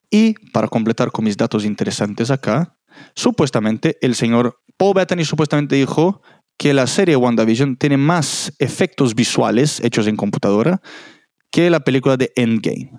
Y 0.09 0.35
para 0.51 0.69
completar 0.69 1.11
con 1.11 1.25
mis 1.25 1.35
datos 1.35 1.65
interesantes 1.65 2.31
acá, 2.31 2.77
supuestamente 3.15 3.97
el 4.01 4.15
señor 4.15 4.61
Paul 4.77 4.93
Bettany 4.95 5.25
supuestamente 5.25 5.75
dijo 5.75 6.21
que 6.57 6.73
la 6.73 6.87
serie 6.87 7.15
WandaVision 7.15 7.75
tiene 7.75 7.97
más 7.97 8.53
efectos 8.59 9.15
visuales 9.15 9.79
hechos 9.83 10.07
en 10.07 10.15
computadora 10.15 10.81
que 11.51 11.69
la 11.69 11.81
película 11.81 12.17
de 12.17 12.31
Endgame. 12.35 12.91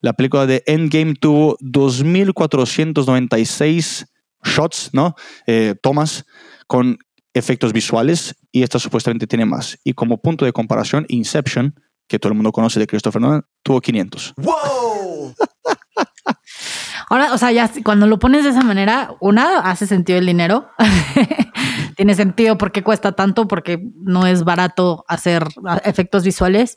La 0.00 0.12
película 0.12 0.46
de 0.46 0.62
Endgame 0.66 1.14
tuvo 1.14 1.56
2.496 1.58 4.06
shots, 4.44 4.90
¿no? 4.92 5.14
Eh, 5.46 5.74
tomas 5.82 6.24
con 6.68 6.98
efectos 7.34 7.72
visuales 7.72 8.34
y 8.52 8.62
esta 8.62 8.78
supuestamente 8.78 9.26
tiene 9.26 9.44
más. 9.44 9.78
Y 9.84 9.94
como 9.94 10.20
punto 10.20 10.44
de 10.44 10.52
comparación, 10.52 11.06
Inception, 11.08 11.74
que 12.08 12.18
todo 12.18 12.32
el 12.32 12.36
mundo 12.36 12.52
conoce 12.52 12.80
de 12.80 12.86
Christopher 12.86 13.20
Nolan, 13.20 13.44
tuvo 13.62 13.80
500. 13.80 14.34
¡Wow! 14.36 15.34
Ahora, 17.10 17.32
o 17.32 17.38
sea, 17.38 17.52
ya 17.52 17.70
cuando 17.84 18.06
lo 18.06 18.18
pones 18.18 18.44
de 18.44 18.50
esa 18.50 18.62
manera, 18.62 19.14
una, 19.20 19.60
hace 19.60 19.86
sentido 19.86 20.18
el 20.18 20.26
dinero. 20.26 20.68
Tiene 21.96 22.14
sentido 22.14 22.58
porque 22.58 22.82
cuesta 22.82 23.12
tanto, 23.12 23.48
porque 23.48 23.82
no 23.96 24.26
es 24.26 24.44
barato 24.44 25.04
hacer 25.08 25.46
efectos 25.84 26.22
visuales. 26.22 26.76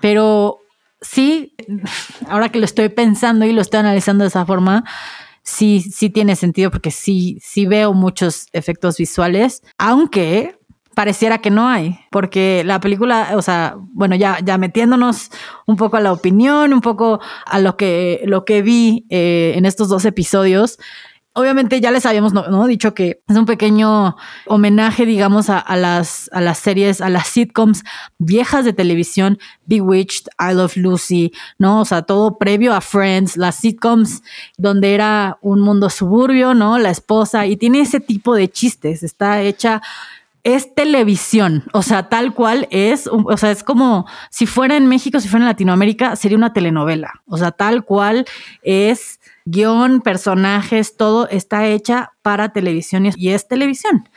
Pero 0.00 0.60
sí, 1.00 1.56
ahora 2.28 2.50
que 2.50 2.58
lo 2.58 2.64
estoy 2.64 2.88
pensando 2.90 3.46
y 3.46 3.52
lo 3.52 3.62
estoy 3.62 3.80
analizando 3.80 4.24
de 4.24 4.28
esa 4.28 4.44
forma, 4.46 4.84
sí, 5.50 5.80
sí 5.80 6.10
tiene 6.10 6.36
sentido 6.36 6.70
porque 6.70 6.90
sí, 6.90 7.38
sí 7.42 7.66
veo 7.66 7.92
muchos 7.92 8.46
efectos 8.52 8.96
visuales, 8.98 9.62
aunque 9.78 10.56
pareciera 10.94 11.38
que 11.38 11.50
no 11.50 11.68
hay, 11.68 11.98
porque 12.10 12.62
la 12.64 12.80
película, 12.80 13.32
o 13.34 13.42
sea, 13.42 13.76
bueno, 13.92 14.16
ya, 14.16 14.38
ya 14.44 14.58
metiéndonos 14.58 15.30
un 15.66 15.76
poco 15.76 15.96
a 15.96 16.00
la 16.00 16.12
opinión, 16.12 16.72
un 16.72 16.80
poco 16.80 17.20
a 17.46 17.58
lo 17.58 17.76
que, 17.76 18.22
lo 18.24 18.44
que 18.44 18.62
vi 18.62 19.06
eh, 19.08 19.54
en 19.56 19.66
estos 19.66 19.88
dos 19.88 20.04
episodios, 20.04 20.78
Obviamente 21.32 21.80
ya 21.80 21.92
les 21.92 22.06
habíamos 22.06 22.32
¿no? 22.32 22.66
dicho 22.66 22.92
que 22.92 23.22
es 23.28 23.36
un 23.36 23.46
pequeño 23.46 24.16
homenaje, 24.46 25.06
digamos, 25.06 25.48
a, 25.48 25.64
las, 25.76 26.28
a 26.32 26.40
las 26.40 26.58
series, 26.58 27.00
a 27.00 27.08
las 27.08 27.28
sitcoms 27.28 27.84
viejas 28.18 28.64
de 28.64 28.72
televisión, 28.72 29.38
Bewitched, 29.66 30.26
I 30.40 30.54
Love 30.54 30.76
Lucy, 30.76 31.32
¿no? 31.56 31.82
O 31.82 31.84
sea, 31.84 32.02
todo 32.02 32.36
previo 32.36 32.74
a 32.74 32.80
Friends, 32.80 33.36
las 33.36 33.54
sitcoms 33.54 34.22
donde 34.58 34.92
era 34.92 35.38
un 35.40 35.60
mundo 35.60 35.88
suburbio, 35.88 36.54
¿no? 36.54 36.78
La 36.78 36.90
esposa, 36.90 37.46
y 37.46 37.56
tiene 37.56 37.80
ese 37.80 38.00
tipo 38.00 38.34
de 38.34 38.50
chistes, 38.50 39.04
está 39.04 39.40
hecha 39.40 39.82
es 40.42 40.74
televisión, 40.74 41.64
o 41.72 41.82
sea, 41.82 42.08
tal 42.08 42.32
cual 42.32 42.66
es, 42.70 43.08
o 43.12 43.36
sea, 43.36 43.50
es 43.50 43.62
como 43.62 44.06
si 44.30 44.46
fuera 44.46 44.76
en 44.76 44.86
México, 44.86 45.20
si 45.20 45.28
fuera 45.28 45.44
en 45.44 45.48
Latinoamérica, 45.48 46.16
sería 46.16 46.38
una 46.38 46.52
telenovela, 46.52 47.22
o 47.26 47.36
sea, 47.36 47.50
tal 47.50 47.84
cual 47.84 48.24
es 48.62 49.19
guion, 49.50 50.00
personajes, 50.00 50.96
todo 50.96 51.28
está 51.28 51.66
hecha 51.66 52.12
para 52.22 52.52
televisión 52.52 53.10
y 53.16 53.28
es 53.30 53.48
televisión. 53.48 54.08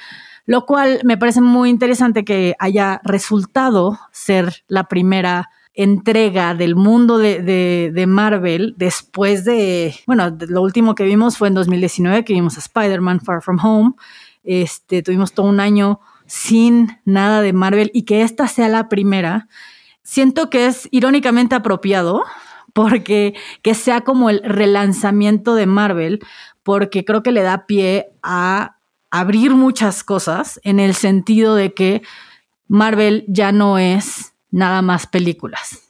Lo 0.45 0.65
cual 0.65 0.99
me 1.03 1.17
parece 1.17 1.41
muy 1.41 1.69
interesante 1.69 2.25
que 2.25 2.55
haya 2.59 2.99
resultado 3.03 3.97
ser 4.11 4.63
la 4.67 4.85
primera 4.89 5.49
entrega 5.73 6.53
del 6.53 6.75
mundo 6.75 7.17
de, 7.17 8.05
Marvel 8.07 8.75
después 8.77 9.45
de, 9.45 9.95
bueno, 10.05 10.35
lo 10.47 10.61
último 10.61 10.95
que 10.95 11.03
vimos 11.03 11.37
fue 11.37 11.47
en 11.47 11.55
2019, 11.55 12.25
que 12.25 12.33
vimos 12.33 12.57
a 12.57 12.59
Spider-Man 12.59 13.21
Far 13.21 13.41
From 13.41 13.59
Home. 13.63 13.93
Este, 14.43 15.01
tuvimos 15.01 15.33
todo 15.33 15.47
un 15.47 15.59
año 15.59 15.99
sin 16.25 16.99
nada 17.05 17.41
de 17.41 17.53
Marvel 17.53 17.89
y 17.93 18.03
que 18.03 18.21
esta 18.21 18.47
sea 18.47 18.67
la 18.67 18.89
primera, 18.89 19.47
siento 20.03 20.49
que 20.49 20.67
es 20.67 20.87
irónicamente 20.91 21.55
apropiado 21.55 22.23
porque 22.73 23.35
que 23.61 23.75
sea 23.75 24.01
como 24.01 24.29
el 24.29 24.41
relanzamiento 24.43 25.55
de 25.55 25.67
Marvel, 25.67 26.19
porque 26.63 27.05
creo 27.05 27.23
que 27.23 27.31
le 27.31 27.43
da 27.43 27.65
pie 27.65 28.07
a 28.21 28.77
abrir 29.11 29.51
muchas 29.51 30.03
cosas 30.03 30.59
en 30.63 30.79
el 30.79 30.95
sentido 30.95 31.55
de 31.55 31.73
que 31.73 32.01
Marvel 32.67 33.25
ya 33.27 33.51
no 33.51 33.77
es 33.77 34.33
nada 34.49 34.81
más 34.81 35.05
películas, 35.05 35.83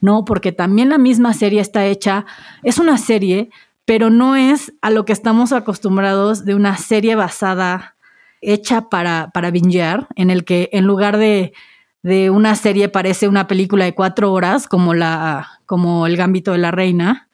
¿no? 0.00 0.24
Porque 0.24 0.52
también 0.52 0.90
la 0.90 0.98
misma 0.98 1.32
serie 1.32 1.60
está 1.60 1.86
hecha, 1.86 2.26
es 2.62 2.78
una 2.78 2.98
serie, 2.98 3.50
pero 3.86 4.10
no 4.10 4.36
es 4.36 4.74
a 4.82 4.90
lo 4.90 5.04
que 5.04 5.14
estamos 5.14 5.52
acostumbrados 5.52 6.44
de 6.44 6.54
una 6.54 6.76
serie 6.76 7.14
basada, 7.14 7.94
hecha 8.42 8.90
para, 8.90 9.30
para 9.32 9.50
bingear, 9.50 10.08
en 10.14 10.30
el 10.30 10.44
que 10.44 10.68
en 10.72 10.84
lugar 10.84 11.16
de 11.16 11.54
de 12.06 12.30
una 12.30 12.54
serie 12.54 12.88
parece 12.88 13.26
una 13.26 13.48
película 13.48 13.84
de 13.84 13.92
cuatro 13.92 14.32
horas, 14.32 14.68
como, 14.68 14.94
la, 14.94 15.58
como 15.66 16.06
El 16.06 16.16
Gambito 16.16 16.52
de 16.52 16.58
la 16.58 16.70
Reina, 16.70 17.28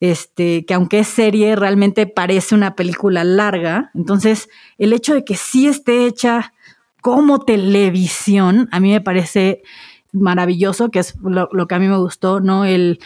este, 0.00 0.64
que 0.64 0.74
aunque 0.74 0.98
es 0.98 1.06
serie, 1.06 1.54
realmente 1.54 2.08
parece 2.08 2.56
una 2.56 2.74
película 2.74 3.22
larga. 3.22 3.92
Entonces, 3.94 4.48
el 4.78 4.92
hecho 4.92 5.14
de 5.14 5.24
que 5.24 5.36
sí 5.36 5.68
esté 5.68 6.06
hecha 6.06 6.54
como 7.00 7.44
televisión, 7.44 8.68
a 8.72 8.80
mí 8.80 8.90
me 8.90 9.00
parece 9.00 9.62
maravilloso, 10.10 10.90
que 10.90 10.98
es 10.98 11.14
lo, 11.22 11.48
lo 11.52 11.68
que 11.68 11.76
a 11.76 11.78
mí 11.78 11.86
me 11.86 11.98
gustó, 11.98 12.40
¿no? 12.40 12.64
El, 12.64 12.98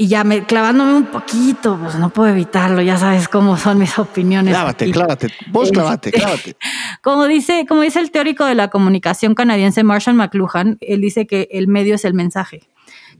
y 0.00 0.06
ya 0.06 0.22
me 0.22 0.44
clavándome 0.44 0.94
un 0.94 1.06
poquito, 1.06 1.76
pues 1.76 1.96
no 1.96 2.10
puedo 2.10 2.30
evitarlo, 2.30 2.80
ya 2.80 2.96
sabes 2.96 3.28
cómo 3.28 3.56
son 3.56 3.78
mis 3.78 3.98
opiniones. 3.98 4.54
Clávate, 4.54 4.92
clávate, 4.92 5.28
vos 5.50 5.72
clávate, 5.72 6.12
clávate. 6.12 6.56
Como 7.02 7.26
dice, 7.26 7.66
como 7.68 7.80
dice 7.80 7.98
el 7.98 8.12
teórico 8.12 8.44
de 8.44 8.54
la 8.54 8.68
comunicación 8.68 9.34
canadiense 9.34 9.82
Marshall 9.82 10.14
McLuhan, 10.14 10.78
él 10.82 11.00
dice 11.00 11.26
que 11.26 11.48
el 11.50 11.66
medio 11.66 11.96
es 11.96 12.04
el 12.04 12.14
mensaje 12.14 12.68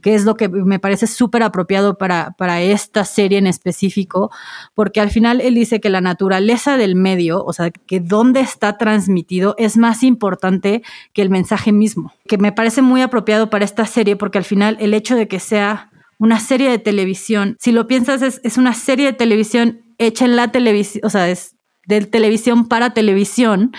que 0.01 0.15
es 0.15 0.23
lo 0.23 0.37
que 0.37 0.47
me 0.47 0.79
parece 0.79 1.07
súper 1.07 1.43
apropiado 1.43 1.97
para, 1.97 2.31
para 2.37 2.61
esta 2.61 3.03
serie 3.03 3.37
en 3.37 3.47
específico, 3.47 4.31
porque 4.73 5.01
al 5.01 5.09
final 5.09 5.41
él 5.41 5.55
dice 5.55 5.81
que 5.81 5.89
la 5.89 5.99
naturaleza 5.99 6.77
del 6.77 6.95
medio, 6.95 7.43
o 7.43 7.51
sea, 7.51 7.69
que 7.69 7.99
dónde 7.99 8.39
está 8.39 8.77
transmitido, 8.77 9.55
es 9.57 9.75
más 9.75 10.03
importante 10.03 10.83
que 11.11 11.21
el 11.21 11.29
mensaje 11.29 11.73
mismo, 11.73 12.13
que 12.29 12.37
me 12.37 12.53
parece 12.53 12.81
muy 12.81 13.01
apropiado 13.01 13.49
para 13.49 13.65
esta 13.65 13.85
serie, 13.85 14.15
porque 14.15 14.37
al 14.37 14.45
final 14.45 14.77
el 14.79 14.93
hecho 14.93 15.17
de 15.17 15.27
que 15.27 15.41
sea 15.41 15.88
una 16.19 16.39
serie 16.39 16.69
de 16.69 16.77
televisión. 16.77 17.55
Si 17.59 17.71
lo 17.71 17.87
piensas, 17.87 18.21
es, 18.21 18.57
una 18.57 18.73
serie 18.73 19.07
de 19.07 19.13
televisión 19.13 19.81
hecha 19.97 20.25
en 20.25 20.35
la 20.35 20.51
televisión, 20.51 21.01
o 21.05 21.09
sea, 21.09 21.29
es 21.29 21.55
de 21.87 22.05
televisión 22.05 22.67
para 22.67 22.93
televisión, 22.93 23.71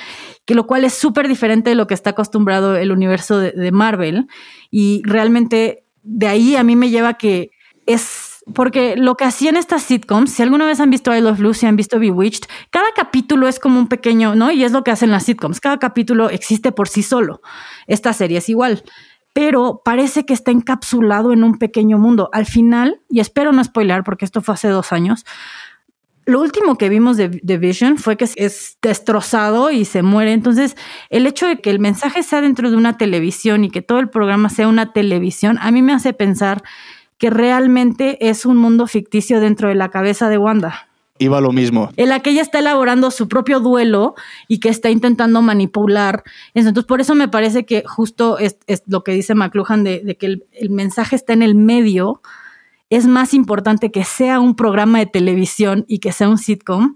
que 0.47 0.55
lo 0.55 0.67
cual 0.67 0.85
es 0.85 0.95
súper 0.95 1.29
diferente 1.29 1.71
de 1.71 1.77
lo 1.77 1.87
que 1.87 1.95
está 1.95 2.11
acostumbrado 2.11 2.77
el 2.77 2.91
universo 2.91 3.39
de, 3.39 3.71
Marvel. 3.71 4.27
Y 4.71 5.03
realmente 5.05 5.85
de 6.03 6.27
ahí 6.27 6.57
a 6.57 6.65
mí 6.65 6.75
me 6.75 6.91
lleva 6.91 7.15
que 7.15 7.51
es 7.87 8.43
porque 8.55 8.97
lo 8.97 9.17
que 9.17 9.25
hacían 9.25 9.57
estas 9.57 9.83
sitcoms, 9.83 10.33
si 10.33 10.43
alguna 10.43 10.67
vez 10.67 10.81
han 10.81 10.91
visto 10.91 11.15
I 11.15 11.21
Love 11.21 11.41
Lucy, 11.41 11.67
han 11.67 11.77
visto 11.77 12.01
Bewitched, 12.01 12.49
cada 12.71 12.91
capítulo 12.97 13.47
es 13.47 13.61
como 13.61 13.79
un 13.79 13.87
pequeño, 13.87 14.35
¿no? 14.35 14.51
Y 14.51 14.65
es 14.65 14.73
lo 14.73 14.83
que 14.83 14.91
hacen 14.91 15.11
las 15.11 15.25
sitcoms, 15.25 15.61
cada 15.61 15.79
capítulo 15.79 16.31
existe 16.31 16.73
por 16.73 16.89
sí 16.89 17.03
solo. 17.03 17.43
Esta 17.87 18.13
serie 18.13 18.39
es 18.39 18.49
igual 18.49 18.83
pero 19.41 19.81
parece 19.83 20.27
que 20.27 20.35
está 20.35 20.51
encapsulado 20.51 21.33
en 21.33 21.45
un 21.45 21.57
pequeño 21.57 21.97
mundo. 21.97 22.29
Al 22.31 22.45
final, 22.45 23.01
y 23.09 23.21
espero 23.21 23.53
no 23.53 23.65
spoiler 23.65 24.05
porque 24.05 24.27
esto 24.27 24.43
fue 24.43 24.53
hace 24.53 24.69
dos 24.69 24.93
años, 24.93 25.25
lo 26.27 26.43
último 26.43 26.77
que 26.77 26.91
vimos 26.91 27.17
de, 27.17 27.29
Vision 27.57 27.97
fue 27.97 28.19
que 28.19 28.29
es 28.37 28.77
destrozado 28.83 29.71
y 29.71 29.87
se 29.87 30.03
muere. 30.03 30.35
Entonces, 30.35 30.77
el 31.09 31.27
hecho 31.27 31.47
de 31.47 31.59
que 31.59 31.71
el 31.71 31.79
mensaje 31.79 32.23
sea 32.23 32.43
dentro 32.43 32.71
de 32.71 32.77
una 32.77 32.99
televisión 32.99 33.65
y 33.65 33.71
que 33.71 33.81
todo 33.81 33.99
el 33.99 34.11
programa 34.11 34.51
sea 34.51 34.69
una 34.69 34.93
televisión, 34.93 35.57
a 35.63 35.71
mí 35.71 35.81
me 35.81 35.95
hace 35.95 36.13
pensar 36.13 36.63
que 37.17 37.31
realmente 37.31 38.29
es 38.29 38.45
un 38.45 38.59
mundo 38.59 38.87
ficticio 38.87 39.41
dentro 39.41 39.71
de 39.71 39.75
la 39.75 39.89
cabeza 39.89 40.29
de 40.29 40.37
Wanda 40.37 40.90
iba 41.21 41.41
lo 41.41 41.53
mismo. 41.53 41.91
En 41.97 42.09
la 42.09 42.21
que 42.21 42.31
ella 42.31 42.43
está 42.43 42.59
elaborando 42.59 43.11
su 43.11 43.29
propio 43.29 43.61
duelo 43.61 44.15
y 44.49 44.59
que 44.59 44.71
está 44.71 44.91
intentando 44.91 45.43
manipular. 45.43 46.25
Entonces, 46.55 46.85
por 46.85 47.01
eso 47.01 47.15
me 47.15 47.29
parece 47.29 47.65
que 47.67 47.85
justo 47.87 48.39
es, 48.39 48.57
lo 48.87 49.05
que 49.05 49.13
dice 49.13 49.35
McLuhan 49.35 49.85
de, 49.85 50.17
que 50.19 50.27
el, 50.27 50.71
mensaje 50.71 51.15
está 51.15 51.35
en 51.35 51.43
el 51.43 51.55
medio. 51.55 52.23
Es 52.89 53.07
más 53.07 53.35
importante 53.35 53.93
que 53.93 54.03
sea 54.03 54.41
un 54.41 54.57
programa 54.57 54.99
de 54.99 55.07
televisión 55.07 55.85
y 55.87 55.99
que 55.99 56.11
sea 56.11 56.29
un 56.29 56.39
sitcom 56.39 56.95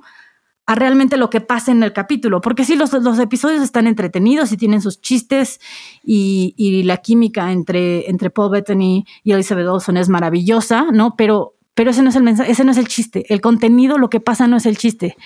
a 0.66 0.74
realmente 0.74 1.18
lo 1.18 1.28
que 1.28 1.42
pasa 1.42 1.70
en 1.70 1.82
el 1.82 1.92
capítulo. 1.92 2.40
Porque 2.40 2.64
sí, 2.64 2.76
los, 2.76 2.94
episodios 3.20 3.62
están 3.62 3.87
entretenidos 3.87 4.52
y 4.52 4.56
tienen 4.56 4.80
sus 4.80 5.02
chistes 5.02 5.60
y, 6.02 6.82
la 6.84 6.96
química 6.96 7.52
entre, 7.52 8.08
entre 8.08 8.30
Paul 8.30 8.52
Bettany 8.52 9.04
y 9.22 9.32
Elizabeth 9.32 9.66
Olsen 9.66 9.98
es 9.98 10.08
maravillosa, 10.08 10.87
¿no? 10.92 11.14
Pero 11.14 11.54
pero 11.74 11.90
ese 11.90 12.02
no 12.02 12.10
es 12.10 12.16
el 12.16 12.22
mensaje, 12.22 12.50
ese 12.50 12.64
no 12.64 12.72
es 12.72 12.78
el 12.78 12.88
chiste. 12.88 13.24
El 13.28 13.40
contenido, 13.40 13.98
lo 13.98 14.08
que 14.08 14.20
pasa 14.20 14.46
no 14.46 14.56
es 14.56 14.66
el 14.66 14.78
chiste, 14.78 15.16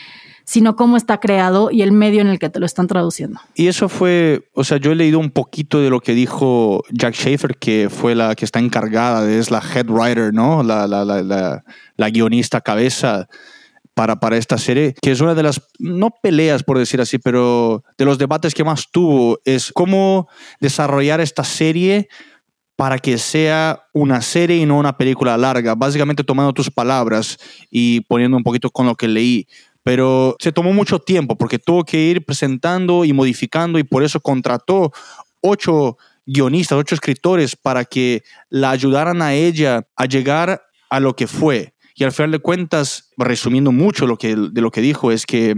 sino 0.44 0.76
cómo 0.76 0.96
está 0.96 1.20
creado 1.20 1.70
y 1.70 1.82
el 1.82 1.92
medio 1.92 2.22
en 2.22 2.28
el 2.28 2.38
que 2.38 2.48
te 2.48 2.58
lo 2.58 2.64
están 2.64 2.86
traduciendo. 2.86 3.38
Y 3.54 3.66
eso 3.66 3.88
fue, 3.90 4.48
o 4.54 4.64
sea, 4.64 4.78
yo 4.78 4.92
he 4.92 4.94
leído 4.94 5.18
un 5.18 5.30
poquito 5.30 5.80
de 5.80 5.90
lo 5.90 6.00
que 6.00 6.14
dijo 6.14 6.82
Jack 6.90 7.14
Schaefer, 7.14 7.56
que 7.58 7.88
fue 7.90 8.14
la 8.14 8.34
que 8.34 8.46
está 8.46 8.58
encargada, 8.58 9.30
es 9.30 9.50
la 9.50 9.62
head 9.62 9.90
writer, 9.90 10.32
¿no? 10.32 10.62
La, 10.62 10.86
la, 10.86 11.04
la, 11.04 11.64
la 11.96 12.10
guionista 12.10 12.62
cabeza 12.62 13.28
para, 13.98 14.20
para 14.20 14.36
esta 14.36 14.58
serie, 14.58 14.94
que 15.02 15.10
es 15.10 15.20
una 15.20 15.34
de 15.34 15.42
las, 15.42 15.60
no 15.80 16.10
peleas 16.22 16.62
por 16.62 16.78
decir 16.78 17.00
así, 17.00 17.18
pero 17.18 17.82
de 17.98 18.04
los 18.04 18.16
debates 18.16 18.54
que 18.54 18.62
más 18.62 18.92
tuvo, 18.92 19.40
es 19.44 19.72
cómo 19.72 20.28
desarrollar 20.60 21.20
esta 21.20 21.42
serie 21.42 22.08
para 22.78 23.00
que 23.00 23.18
sea 23.18 23.88
una 23.92 24.22
serie 24.22 24.58
y 24.58 24.64
no 24.64 24.78
una 24.78 24.96
película 24.96 25.36
larga, 25.36 25.74
básicamente 25.74 26.22
tomando 26.22 26.52
tus 26.52 26.70
palabras 26.70 27.36
y 27.72 28.02
poniendo 28.02 28.36
un 28.36 28.44
poquito 28.44 28.70
con 28.70 28.86
lo 28.86 28.94
que 28.94 29.08
leí. 29.08 29.48
Pero 29.82 30.36
se 30.38 30.52
tomó 30.52 30.72
mucho 30.72 31.00
tiempo 31.00 31.36
porque 31.36 31.58
tuvo 31.58 31.82
que 31.82 31.98
ir 31.98 32.24
presentando 32.24 33.04
y 33.04 33.12
modificando 33.12 33.80
y 33.80 33.82
por 33.82 34.04
eso 34.04 34.20
contrató 34.20 34.92
ocho 35.40 35.98
guionistas, 36.24 36.78
ocho 36.78 36.94
escritores 36.94 37.56
para 37.56 37.84
que 37.84 38.22
la 38.48 38.70
ayudaran 38.70 39.22
a 39.22 39.34
ella 39.34 39.88
a 39.96 40.04
llegar 40.04 40.62
a 40.88 41.00
lo 41.00 41.16
que 41.16 41.26
fue. 41.26 41.74
Y 41.96 42.04
al 42.04 42.12
final 42.12 42.30
de 42.30 42.38
cuentas, 42.38 43.10
resumiendo 43.16 43.72
mucho 43.72 44.06
lo 44.06 44.18
que, 44.18 44.36
de 44.36 44.60
lo 44.60 44.70
que 44.70 44.82
dijo, 44.82 45.10
es 45.10 45.26
que 45.26 45.56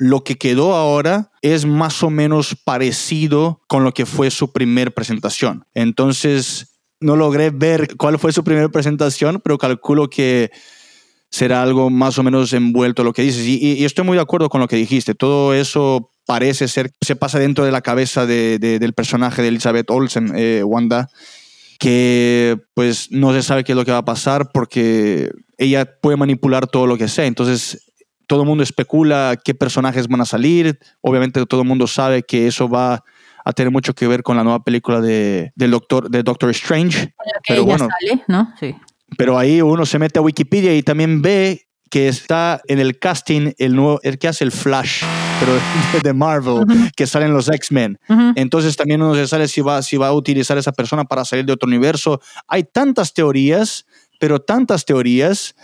lo 0.00 0.24
que 0.24 0.38
quedó 0.38 0.74
ahora 0.76 1.30
es 1.42 1.66
más 1.66 2.02
o 2.02 2.08
menos 2.08 2.56
parecido 2.64 3.60
con 3.68 3.84
lo 3.84 3.92
que 3.92 4.06
fue 4.06 4.30
su 4.30 4.50
primer 4.50 4.94
presentación. 4.94 5.66
Entonces, 5.74 6.80
no 7.00 7.16
logré 7.16 7.50
ver 7.50 7.96
cuál 7.98 8.18
fue 8.18 8.32
su 8.32 8.42
primera 8.42 8.70
presentación, 8.70 9.42
pero 9.44 9.58
calculo 9.58 10.08
que 10.08 10.50
será 11.28 11.62
algo 11.62 11.90
más 11.90 12.16
o 12.16 12.22
menos 12.22 12.54
envuelto 12.54 13.04
lo 13.04 13.12
que 13.12 13.20
dices. 13.20 13.46
Y, 13.46 13.84
estoy 13.84 14.06
muy 14.06 14.16
de 14.16 14.22
acuerdo 14.22 14.48
con 14.48 14.62
lo 14.62 14.68
que 14.68 14.76
dijiste. 14.76 15.14
Todo 15.14 15.52
eso 15.52 16.10
parece 16.24 16.66
ser, 16.66 16.92
se 17.02 17.14
pasa 17.14 17.38
dentro 17.38 17.66
de 17.66 17.70
la 17.70 17.82
cabeza 17.82 18.24
del 18.24 18.94
personaje 18.94 19.42
de 19.42 19.48
Elizabeth 19.48 19.90
Olsen, 19.90 20.32
eh, 20.34 20.62
Wanda, 20.64 21.10
que 21.78 22.58
pues 22.72 23.10
no 23.10 23.34
se 23.34 23.42
sabe 23.42 23.64
qué 23.64 23.72
es 23.72 23.76
lo 23.76 23.84
que 23.84 23.92
va 23.92 23.98
a 23.98 24.04
pasar 24.06 24.50
porque 24.50 25.30
ella 25.58 26.00
puede 26.00 26.16
manipular 26.16 26.66
todo 26.68 26.86
lo 26.86 26.96
que 26.96 27.08
sea. 27.08 27.26
Entonces 27.26 27.89
todo 28.30 28.42
el 28.42 28.46
mundo 28.46 28.62
especula 28.62 29.36
qué 29.44 29.56
personajes 29.56 30.06
van 30.06 30.20
a 30.20 30.24
salir. 30.24 30.78
Obviamente 31.00 31.44
todo 31.46 31.62
el 31.62 31.66
mundo 31.66 31.88
sabe 31.88 32.22
que 32.22 32.46
eso 32.46 32.68
va 32.68 33.02
a 33.44 33.52
tener 33.52 33.72
mucho 33.72 33.92
que 33.92 34.06
ver 34.06 34.22
con 34.22 34.36
la 34.36 34.44
nueva 34.44 34.62
película 34.62 35.00
de, 35.00 35.50
del 35.56 35.72
doctor, 35.72 36.08
de 36.08 36.22
Doctor 36.22 36.48
Strange. 36.50 37.12
pero 37.48 37.64
bueno, 37.64 37.88
sale, 37.88 38.22
¿no? 38.28 38.54
Sí. 38.60 38.76
Pero 39.18 39.36
ahí 39.36 39.60
uno 39.60 39.84
se 39.84 39.98
mete 39.98 40.20
a 40.20 40.22
Wikipedia 40.22 40.76
y 40.76 40.84
también 40.84 41.22
ve 41.22 41.66
que 41.90 42.06
está 42.06 42.60
en 42.68 42.78
el 42.78 43.00
casting 43.00 43.50
el 43.58 43.74
nuevo, 43.74 43.98
el 44.04 44.16
que 44.16 44.28
hace 44.28 44.44
el 44.44 44.52
Flash, 44.52 45.02
pero 45.40 45.52
de 46.04 46.12
Marvel, 46.12 46.64
que 46.94 47.08
salen 47.08 47.32
los 47.32 47.48
X-Men. 47.48 47.98
Entonces 48.36 48.76
también 48.76 49.02
uno 49.02 49.16
se 49.16 49.26
sabe 49.26 49.48
si 49.48 49.60
va, 49.60 49.82
si 49.82 49.96
va 49.96 50.06
a 50.06 50.12
utilizar 50.12 50.56
esa 50.56 50.70
persona 50.70 51.04
para 51.04 51.24
salir 51.24 51.46
de 51.46 51.52
otro 51.52 51.66
universo. 51.66 52.20
Hay 52.46 52.62
tantas 52.62 53.12
teorías, 53.12 53.86
pero 54.20 54.38
tantas 54.38 54.84
teorías 54.84 55.56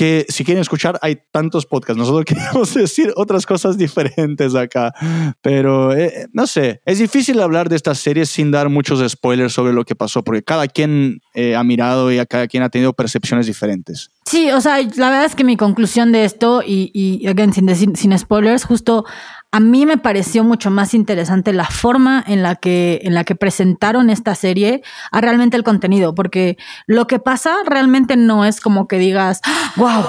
que 0.00 0.24
si 0.30 0.46
quieren 0.46 0.62
escuchar, 0.62 0.98
hay 1.02 1.18
tantos 1.30 1.66
podcasts. 1.66 1.98
Nosotros 1.98 2.24
queremos 2.24 2.72
decir 2.72 3.12
otras 3.16 3.44
cosas 3.44 3.76
diferentes 3.76 4.54
acá, 4.54 4.94
pero 5.42 5.94
eh, 5.94 6.26
no 6.32 6.46
sé, 6.46 6.80
es 6.86 7.00
difícil 7.00 7.38
hablar 7.38 7.68
de 7.68 7.76
estas 7.76 7.98
series 7.98 8.30
sin 8.30 8.50
dar 8.50 8.70
muchos 8.70 9.06
spoilers 9.06 9.52
sobre 9.52 9.74
lo 9.74 9.84
que 9.84 9.94
pasó, 9.94 10.24
porque 10.24 10.42
cada 10.42 10.68
quien 10.68 11.20
eh, 11.34 11.54
ha 11.54 11.62
mirado 11.64 12.10
y 12.10 12.16
cada 12.24 12.46
quien 12.46 12.62
ha 12.62 12.70
tenido 12.70 12.94
percepciones 12.94 13.44
diferentes. 13.44 14.10
Sí, 14.24 14.50
o 14.50 14.62
sea, 14.62 14.78
la 14.78 15.10
verdad 15.10 15.26
es 15.26 15.34
que 15.34 15.44
mi 15.44 15.58
conclusión 15.58 16.12
de 16.12 16.24
esto, 16.24 16.62
y, 16.64 16.90
y 16.94 17.26
again, 17.26 17.52
sin, 17.52 17.66
decir, 17.66 17.90
sin 17.94 18.16
spoilers, 18.16 18.64
justo 18.64 19.04
a 19.52 19.60
mí 19.60 19.84
me 19.84 19.98
pareció 19.98 20.44
mucho 20.44 20.70
más 20.70 20.94
interesante 20.94 21.52
la 21.52 21.64
forma 21.64 22.22
en 22.26 22.42
la 22.42 22.54
que, 22.56 23.00
en 23.02 23.14
la 23.14 23.24
que 23.24 23.34
presentaron 23.34 24.08
esta 24.08 24.34
serie 24.34 24.82
a 25.10 25.20
realmente 25.20 25.56
el 25.56 25.64
contenido, 25.64 26.14
porque 26.14 26.56
lo 26.86 27.06
que 27.06 27.18
pasa 27.18 27.56
realmente 27.66 28.16
no 28.16 28.44
es 28.44 28.60
como 28.60 28.86
que 28.86 28.98
digas, 28.98 29.40
wow, 29.76 30.04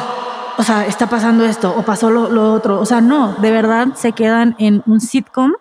o 0.57 0.63
sea, 0.63 0.85
está 0.85 1.09
pasando 1.09 1.43
esto 1.43 1.73
o 1.75 1.83
pasó 1.83 2.11
lo, 2.11 2.29
lo 2.29 2.53
otro. 2.53 2.79
O 2.79 2.85
sea, 2.85 3.01
no, 3.01 3.33
de 3.33 3.49
verdad 3.49 3.95
se 3.95 4.11
quedan 4.11 4.55
en 4.59 4.83
un 4.85 5.01
sitcom 5.01 5.53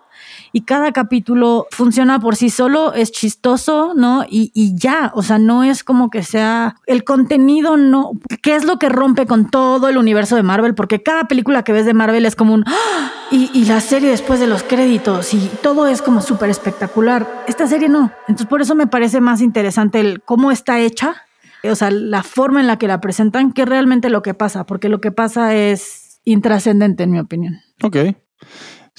y 0.52 0.62
cada 0.62 0.92
capítulo 0.92 1.66
funciona 1.70 2.18
por 2.20 2.36
sí 2.36 2.50
solo, 2.50 2.92
es 2.92 3.12
chistoso, 3.12 3.92
¿no? 3.94 4.24
Y, 4.28 4.50
y, 4.54 4.74
ya, 4.76 5.12
o 5.14 5.22
sea, 5.22 5.38
no 5.38 5.62
es 5.62 5.84
como 5.84 6.10
que 6.10 6.22
sea 6.22 6.76
el 6.86 7.04
contenido, 7.04 7.76
no. 7.76 8.12
¿Qué 8.42 8.56
es 8.56 8.64
lo 8.64 8.78
que 8.78 8.88
rompe 8.88 9.26
con 9.26 9.50
todo 9.50 9.88
el 9.88 9.96
universo 9.96 10.36
de 10.36 10.42
Marvel? 10.42 10.74
Porque 10.74 11.02
cada 11.02 11.24
película 11.24 11.62
que 11.62 11.72
ves 11.72 11.86
de 11.86 11.94
Marvel 11.94 12.26
es 12.26 12.36
como 12.36 12.54
un. 12.54 12.64
¡Ah! 12.66 13.12
Y, 13.30 13.50
y 13.54 13.64
la 13.66 13.80
serie 13.80 14.10
después 14.10 14.40
de 14.40 14.48
los 14.48 14.64
créditos 14.64 15.34
y 15.34 15.50
todo 15.62 15.86
es 15.86 16.02
como 16.02 16.20
súper 16.20 16.50
espectacular. 16.50 17.44
Esta 17.46 17.66
serie 17.68 17.88
no. 17.88 18.10
Entonces, 18.26 18.46
por 18.46 18.60
eso 18.60 18.74
me 18.74 18.88
parece 18.88 19.20
más 19.20 19.40
interesante 19.40 20.00
el 20.00 20.22
cómo 20.22 20.50
está 20.50 20.80
hecha. 20.80 21.14
O 21.62 21.74
sea, 21.74 21.90
la 21.90 22.22
forma 22.22 22.60
en 22.60 22.66
la 22.66 22.78
que 22.78 22.88
la 22.88 23.00
presentan, 23.00 23.52
que 23.52 23.66
realmente 23.66 24.08
lo 24.08 24.22
que 24.22 24.34
pasa, 24.34 24.64
porque 24.64 24.88
lo 24.88 25.00
que 25.00 25.12
pasa 25.12 25.54
es 25.54 26.20
intrascendente, 26.24 27.04
en 27.04 27.10
mi 27.10 27.18
opinión. 27.18 27.60
Ok. 27.82 27.96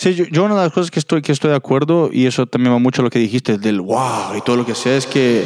Sí, 0.02 0.16
yo, 0.16 0.46
una 0.46 0.56
de 0.56 0.62
las 0.62 0.74
cosas 0.74 0.90
que 0.90 0.98
estoy, 0.98 1.22
que 1.22 1.32
estoy 1.32 1.52
de 1.52 1.56
acuerdo, 1.56 2.10
y 2.12 2.26
eso 2.26 2.48
también 2.48 2.74
va 2.74 2.80
mucho 2.80 3.04
a 3.04 3.06
lo 3.06 3.12
que 3.12 3.20
dijiste, 3.20 3.60
del 3.60 3.82
wow 3.82 4.36
y 4.36 4.42
todo 4.42 4.56
lo 4.56 4.66
que 4.66 4.74
sea, 4.74 4.98
es 4.98 5.06
que 5.06 5.46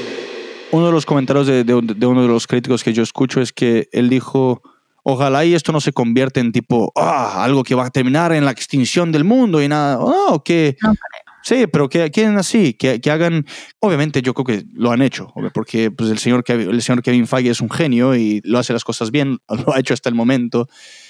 uno 0.71 0.85
de 0.85 0.93
los 0.93 1.05
comentarios 1.05 1.45
de, 1.45 1.65
de, 1.65 1.73
uno 1.73 2.21
de 2.21 2.27
los 2.29 2.47
críticos 2.47 2.81
que 2.81 2.93
yo 2.93 3.03
escucho 3.03 3.41
es 3.41 3.51
que 3.51 3.89
él 3.91 4.07
dijo, 4.09 4.61
ojalá 5.03 5.43
y 5.43 5.55
esto 5.55 5.73
no 5.73 5.81
se 5.81 5.91
convierta 5.91 6.39
en 6.39 6.53
tipo, 6.53 6.93
ah, 6.95 7.43
algo 7.43 7.63
que 7.63 7.75
va 7.75 7.87
a 7.87 7.89
terminar 7.89 8.31
en 8.31 8.45
la 8.45 8.51
extinción 8.51 9.11
del 9.11 9.25
mundo 9.25 9.61
y 9.61 9.67
nada, 9.67 9.99
oh, 9.99 10.41
que... 10.41 10.77
Sí, 11.43 11.67
pero 11.67 11.89
que 11.89 12.09
quieren 12.09 12.37
así, 12.37 12.75
que, 12.75 13.01
que, 13.01 13.11
hagan, 13.11 13.45
obviamente 13.79 14.21
yo 14.21 14.33
creo 14.33 14.45
que 14.45 14.65
lo 14.73 14.89
han 14.91 15.01
hecho, 15.01 15.33
porque 15.53 15.91
pues, 15.91 16.09
el, 16.09 16.17
señor, 16.17 16.45
el 16.47 16.81
señor 16.81 17.03
Kevin 17.03 17.27
Feige 17.27 17.49
es 17.49 17.59
un 17.59 17.69
genio 17.69 18.15
y 18.15 18.41
lo 18.45 18.57
hace 18.57 18.71
las 18.71 18.85
cosas 18.85 19.11
bien, 19.11 19.37
lo 19.67 19.75
ha 19.75 19.79
hecho 19.81 19.93
hasta 19.93 20.07
el 20.07 20.15
momento, 20.15 20.69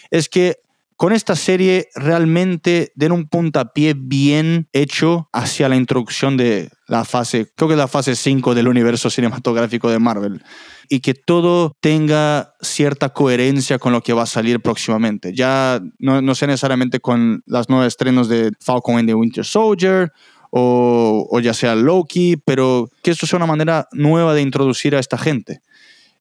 es 0.10 0.30
que 0.30 0.58
con 0.98 1.12
esta 1.12 1.36
serie 1.36 1.90
realmente 1.96 2.92
den 2.96 3.12
un 3.12 3.28
puntapié 3.28 3.96
bien 3.98 4.70
hecho 4.72 5.30
hacia 5.34 5.68
la 5.68 5.76
introducción 5.76 6.38
de 6.38 6.70
la 6.88 7.04
fase, 7.04 7.52
creo 7.56 7.68
que 7.68 7.74
es 7.74 7.78
la 7.78 7.88
fase 7.88 8.16
5 8.16 8.56
del 8.56 8.68
universo 8.68 9.10
cinematográfico 9.10 9.90
de 9.90 10.00
Marvel. 10.00 10.44
Y 10.88 11.00
que 11.00 11.14
todo 11.14 11.76
tenga 11.82 12.54
cierta 12.62 13.10
coherencia 13.10 13.80
con 13.80 13.92
lo 13.92 14.02
que 14.02 14.14
va 14.14 14.24
a 14.24 14.28
salir 14.28 14.62
próximamente. 14.62 15.34
Ya 15.34 15.82
no, 16.00 16.22
no 16.22 16.36
sé 16.36 16.48
necesariamente 16.48 17.00
con 17.00 17.42
las 17.46 17.70
nuevas 17.70 17.88
estrenos 17.88 18.30
de 18.30 18.52
Falcon 18.62 18.98
and 18.98 19.10
the 19.10 19.16
Winter 19.16 19.44
Soldier 19.44 20.14
o, 20.52 21.28
o 21.30 21.40
ya 21.40 21.54
sea 21.54 21.76
Loki, 21.76 22.38
pero 22.46 22.88
que 23.02 23.12
esto 23.12 23.26
sea 23.26 23.38
una 23.38 23.48
manera 23.48 23.88
nueva 23.92 24.34
de 24.34 24.42
introducir 24.42 24.96
a 24.96 25.00
esta 25.00 25.18
gente. 25.18 25.62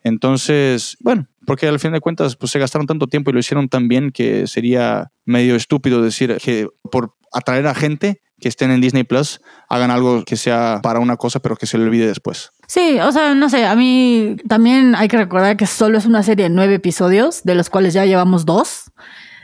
Entonces, 0.02 0.96
bueno, 1.00 1.26
porque 1.46 1.66
al 1.68 1.78
fin 1.78 1.92
de 1.92 2.00
cuentas 2.00 2.36
pues, 2.36 2.52
se 2.52 2.58
gastaron 2.58 2.86
tanto 2.86 3.06
tiempo 3.06 3.30
y 3.30 3.34
lo 3.34 3.38
hicieron 3.38 3.68
tan 3.68 3.88
bien 3.88 4.10
que 4.10 4.46
sería 4.46 5.10
medio 5.24 5.56
estúpido 5.56 6.02
decir 6.02 6.38
que 6.42 6.68
por 6.90 7.14
atraer 7.32 7.66
a 7.66 7.74
gente 7.74 8.20
que 8.40 8.48
estén 8.48 8.70
en 8.70 8.80
Disney 8.80 9.04
Plus 9.04 9.40
hagan 9.68 9.90
algo 9.90 10.24
que 10.24 10.36
sea 10.36 10.80
para 10.82 11.00
una 11.00 11.16
cosa 11.16 11.40
pero 11.40 11.56
que 11.56 11.66
se 11.66 11.78
le 11.78 11.84
olvide 11.84 12.06
después. 12.06 12.50
Sí, 12.66 12.98
o 13.00 13.12
sea, 13.12 13.34
no 13.34 13.48
sé, 13.48 13.66
a 13.66 13.74
mí 13.74 14.36
también 14.48 14.94
hay 14.94 15.08
que 15.08 15.16
recordar 15.16 15.56
que 15.56 15.66
solo 15.66 15.98
es 15.98 16.06
una 16.06 16.22
serie 16.22 16.44
de 16.44 16.50
nueve 16.50 16.74
episodios, 16.74 17.42
de 17.44 17.54
los 17.54 17.70
cuales 17.70 17.94
ya 17.94 18.04
llevamos 18.04 18.44
dos 18.44 18.90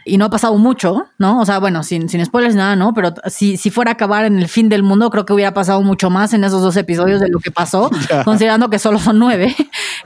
y 0.05 0.19
no 0.19 0.27
ha 0.27 0.31
pasado 0.31 0.57
mucho, 0.57 1.07
¿no? 1.19 1.41
O 1.41 1.47
sea, 1.47 1.59
bueno, 1.59 1.83
sin, 1.83 2.09
sin 2.09 2.25
spoilers, 2.25 2.55
nada, 2.55 2.77
¿no? 2.77 2.95
Pero 2.95 3.15
si, 3.27 3.57
si 3.57 3.71
fuera 3.71 3.93
a 3.93 3.95
acabar 3.95 4.25
en 4.25 4.39
el 4.39 4.49
fin 4.49 4.69
del 4.69 4.83
mundo, 4.83 5.11
creo 5.11 5.25
que 5.27 5.33
hubiera 5.33 5.55
pasado 5.55 5.83
mucho 5.83 6.11
más 6.11 6.33
en 6.33 6.43
esos 6.45 6.63
dos 6.63 6.77
episodios 6.77 7.21
de 7.21 7.29
lo 7.29 7.39
que 7.39 7.51
pasó, 7.51 7.91
considerando 8.25 8.71
que 8.71 8.79
solo 8.79 8.99
son 8.99 9.19
nueve. 9.19 9.55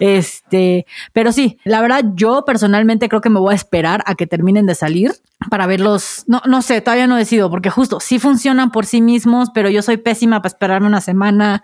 Este, 0.01 0.86
pero 1.12 1.32
sí, 1.32 1.59
la 1.64 1.80
verdad, 1.80 2.05
yo 2.14 2.45
personalmente 2.45 3.09
creo 3.09 3.20
que 3.20 3.30
me 3.30 3.40
voy 3.40 3.53
a 3.53 3.57
esperar 3.57 4.03
a 4.07 4.14
que 4.14 4.26
terminen 4.26 4.66
de 4.66 4.74
salir 4.74 5.12
para 5.51 5.66
verlos. 5.66 6.24
No, 6.26 6.42
no 6.47 6.62
sé, 6.62 6.80
todavía 6.80 7.07
no 7.07 7.16
decido, 7.16 7.51
porque 7.51 7.70
justo 7.70 8.01
sí 8.01 8.18
funcionan 8.18 8.70
por 8.70 8.86
sí 8.86 9.01
mismos, 9.01 9.51
pero 9.53 9.68
yo 9.68 9.82
soy 9.82 9.97
pésima 9.97 10.40
para 10.40 10.49
esperarme 10.49 10.86
una 10.86 11.01
semana. 11.01 11.62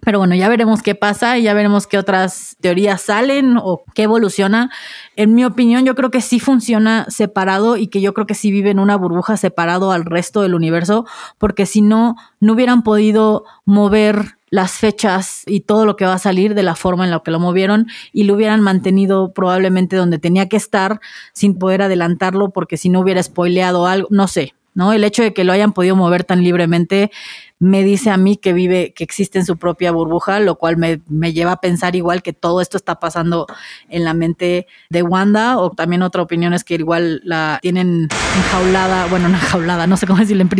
Pero 0.00 0.18
bueno, 0.18 0.34
ya 0.34 0.48
veremos 0.48 0.82
qué 0.82 0.94
pasa 0.94 1.38
y 1.38 1.42
ya 1.42 1.54
veremos 1.54 1.86
qué 1.86 1.98
otras 1.98 2.56
teorías 2.60 3.02
salen 3.02 3.56
o 3.60 3.82
qué 3.94 4.04
evoluciona. 4.04 4.70
En 5.16 5.34
mi 5.34 5.44
opinión, 5.44 5.84
yo 5.84 5.94
creo 5.94 6.10
que 6.10 6.20
sí 6.20 6.40
funciona 6.40 7.06
separado 7.08 7.76
y 7.76 7.88
que 7.88 8.00
yo 8.00 8.14
creo 8.14 8.26
que 8.26 8.34
sí 8.34 8.50
vive 8.50 8.70
en 8.70 8.78
una 8.78 8.96
burbuja 8.96 9.36
separado 9.36 9.92
al 9.92 10.04
resto 10.04 10.42
del 10.42 10.54
universo, 10.54 11.04
porque 11.36 11.66
si 11.66 11.82
no, 11.82 12.16
no 12.40 12.52
hubieran 12.54 12.82
podido 12.82 13.44
mover 13.64 14.37
las 14.50 14.72
fechas 14.72 15.42
y 15.46 15.60
todo 15.60 15.86
lo 15.86 15.96
que 15.96 16.04
va 16.04 16.14
a 16.14 16.18
salir 16.18 16.54
de 16.54 16.62
la 16.62 16.74
forma 16.74 17.04
en 17.04 17.10
la 17.10 17.20
que 17.20 17.30
lo 17.30 17.40
movieron 17.40 17.86
y 18.12 18.24
lo 18.24 18.34
hubieran 18.34 18.60
mantenido 18.60 19.32
probablemente 19.32 19.96
donde 19.96 20.18
tenía 20.18 20.48
que 20.48 20.56
estar 20.56 21.00
sin 21.32 21.58
poder 21.58 21.82
adelantarlo 21.82 22.50
porque 22.50 22.76
si 22.76 22.88
no 22.88 23.00
hubiera 23.00 23.22
spoileado 23.22 23.86
algo, 23.86 24.08
no 24.10 24.28
sé, 24.28 24.54
¿no? 24.78 24.92
El 24.92 25.02
hecho 25.02 25.24
de 25.24 25.34
que 25.34 25.42
lo 25.42 25.52
hayan 25.52 25.72
podido 25.72 25.96
mover 25.96 26.22
tan 26.22 26.44
libremente 26.44 27.10
me 27.58 27.82
dice 27.82 28.10
a 28.10 28.16
mí 28.16 28.36
que 28.36 28.52
vive, 28.52 28.92
que 28.94 29.02
existe 29.02 29.36
en 29.36 29.44
su 29.44 29.56
propia 29.56 29.90
burbuja, 29.90 30.38
lo 30.38 30.54
cual 30.54 30.76
me, 30.76 31.00
me, 31.08 31.32
lleva 31.32 31.50
a 31.50 31.60
pensar 31.60 31.96
igual 31.96 32.22
que 32.22 32.32
todo 32.32 32.60
esto 32.60 32.76
está 32.76 33.00
pasando 33.00 33.48
en 33.88 34.04
la 34.04 34.14
mente 34.14 34.68
de 34.88 35.02
Wanda, 35.02 35.58
o 35.58 35.70
también 35.70 36.02
otra 36.02 36.22
opinión 36.22 36.54
es 36.54 36.62
que 36.62 36.74
igual 36.74 37.20
la 37.24 37.58
tienen 37.60 38.06
enjaulada, 38.36 39.06
bueno, 39.06 39.28
no 39.28 39.34
enjaulada, 39.34 39.88
no 39.88 39.96
sé 39.96 40.06
cómo 40.06 40.20
decirlo, 40.20 40.42
en, 40.42 40.50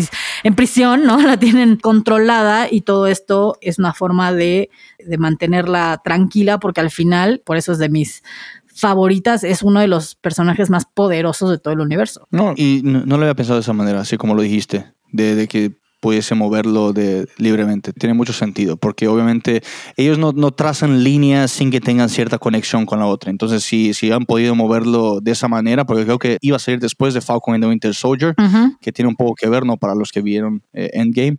en 0.43 0.55
prisión, 0.57 1.05
¿no? 1.05 1.23
La 1.29 1.37
tienen 1.37 1.77
controlada 1.77 2.67
y 2.69 2.81
todo 2.81 3.07
esto 3.07 3.57
es 3.61 3.79
una 3.79 3.93
forma 3.95 4.33
de, 4.33 4.71
de 4.99 5.19
mantenerla 5.19 6.01
tranquila, 6.03 6.59
porque 6.59 6.81
al 6.81 6.91
final, 6.91 7.41
por 7.45 7.57
eso 7.57 7.71
es 7.71 7.79
de 7.79 7.89
mis 7.89 8.25
favoritas, 8.79 9.43
es 9.45 9.63
uno 9.63 9.81
de 9.81 9.89
los 9.89 10.15
personajes 10.15 10.71
más 10.71 10.85
poderosos 10.87 11.51
de 11.51 11.59
todo 11.59 11.75
el 11.75 11.81
universo. 11.81 12.27
No, 12.31 12.55
y 12.57 12.81
no, 12.85 13.05
no 13.05 13.17
lo 13.17 13.25
había 13.25 13.35
pensado 13.35 13.57
de 13.57 13.63
esa 13.63 13.73
manera, 13.73 14.01
así 14.01 14.17
como 14.17 14.35
lo 14.35 14.43
dijiste, 14.43 14.93
de, 15.11 15.35
de 15.35 15.49
que 15.49 15.73
pudiese 16.01 16.35
moverlo 16.37 16.93
de, 16.93 17.27
libremente. 17.39 17.93
Tiene 17.93 18.15
mucho 18.15 18.33
sentido, 18.33 18.77
porque 18.77 19.09
obviamente 19.09 19.63
ellos 19.97 20.17
no, 20.17 20.33
no, 20.33 20.53
trazan 20.53 21.03
líneas 21.03 21.51
sin 21.51 21.71
que 21.71 21.81
tengan 21.81 22.09
cierta 22.09 22.39
conexión 22.39 22.87
con 22.87 23.01
la 23.01 23.07
otra. 23.07 23.31
Entonces, 23.31 23.65
si, 23.65 23.95
si 23.95 24.13
han 24.13 24.25
podido 24.25 24.55
moverlo 24.55 25.21
de 25.21 25.33
esa 25.33 25.49
manera, 25.49 25.85
porque 25.85 26.05
creo 26.05 26.19
que 26.19 26.39
iba 26.41 26.57
a 26.57 26.61
salir 26.61 26.79
después 26.79 27.15
de 27.15 27.21
Falcon 27.21 27.55
and 27.55 27.65
the 27.65 27.69
Winter 27.69 27.95
Soldier, 27.95 28.35
uh 28.39 28.43
-huh. 28.43 28.79
que 28.81 28.93
tiene 28.93 29.09
un 29.09 29.17
poco 29.17 29.35
que 29.35 29.49
ver, 29.49 29.65
¿no? 29.67 29.77
Para 29.77 29.95
los 29.95 30.13
que 30.13 30.23
vieron 30.23 30.63
eh, 30.73 30.91
Endgame 30.93 31.39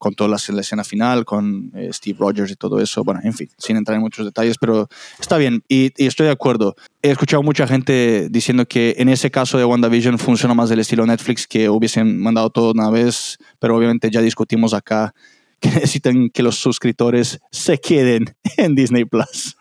con 0.00 0.14
toda 0.14 0.30
la, 0.30 0.60
escena 0.60 0.82
final, 0.82 1.26
con 1.26 1.70
eh, 1.74 1.90
Steve 1.92 2.16
Rogers 2.18 2.50
y 2.50 2.56
todo 2.56 2.80
eso. 2.80 3.04
Bueno, 3.04 3.20
en 3.22 3.34
fin, 3.34 3.50
sin 3.58 3.76
entrar 3.76 3.96
en 3.96 4.00
muchos 4.00 4.24
detalles, 4.24 4.56
pero 4.58 4.88
está 5.18 5.36
bien 5.36 5.62
y, 5.68 5.92
y, 6.02 6.06
estoy 6.06 6.24
de 6.26 6.32
acuerdo. 6.32 6.74
He 7.02 7.10
escuchado 7.10 7.42
mucha 7.42 7.66
gente 7.66 8.28
diciendo 8.30 8.66
que 8.66 8.94
en 8.96 9.10
ese 9.10 9.30
caso 9.30 9.58
de 9.58 9.66
WandaVision 9.66 10.18
funciona 10.18 10.54
más 10.54 10.70
del 10.70 10.78
estilo 10.78 11.04
Netflix, 11.04 11.46
que 11.46 11.68
hubiesen 11.68 12.18
mandado 12.18 12.48
todo 12.48 12.72
una 12.72 12.88
vez, 12.88 13.36
pero 13.58 13.76
obviamente 13.76 14.10
ya 14.10 14.22
discutimos 14.22 14.72
acá 14.72 15.12
que 15.60 15.68
necesitan 15.74 16.30
que 16.30 16.42
los 16.42 16.56
suscriptores 16.56 17.38
se 17.50 17.78
queden 17.78 18.34
en 18.56 18.74
Disney 18.74 19.04
Plus. 19.04 19.54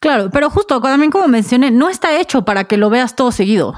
Claro, 0.00 0.30
pero 0.32 0.48
justo 0.48 0.80
también 0.80 1.10
como 1.10 1.28
mencioné, 1.28 1.70
no 1.70 1.90
está 1.90 2.18
hecho 2.18 2.46
para 2.46 2.64
que 2.64 2.78
lo 2.78 2.88
veas 2.88 3.14
todo 3.14 3.30
seguido. 3.30 3.74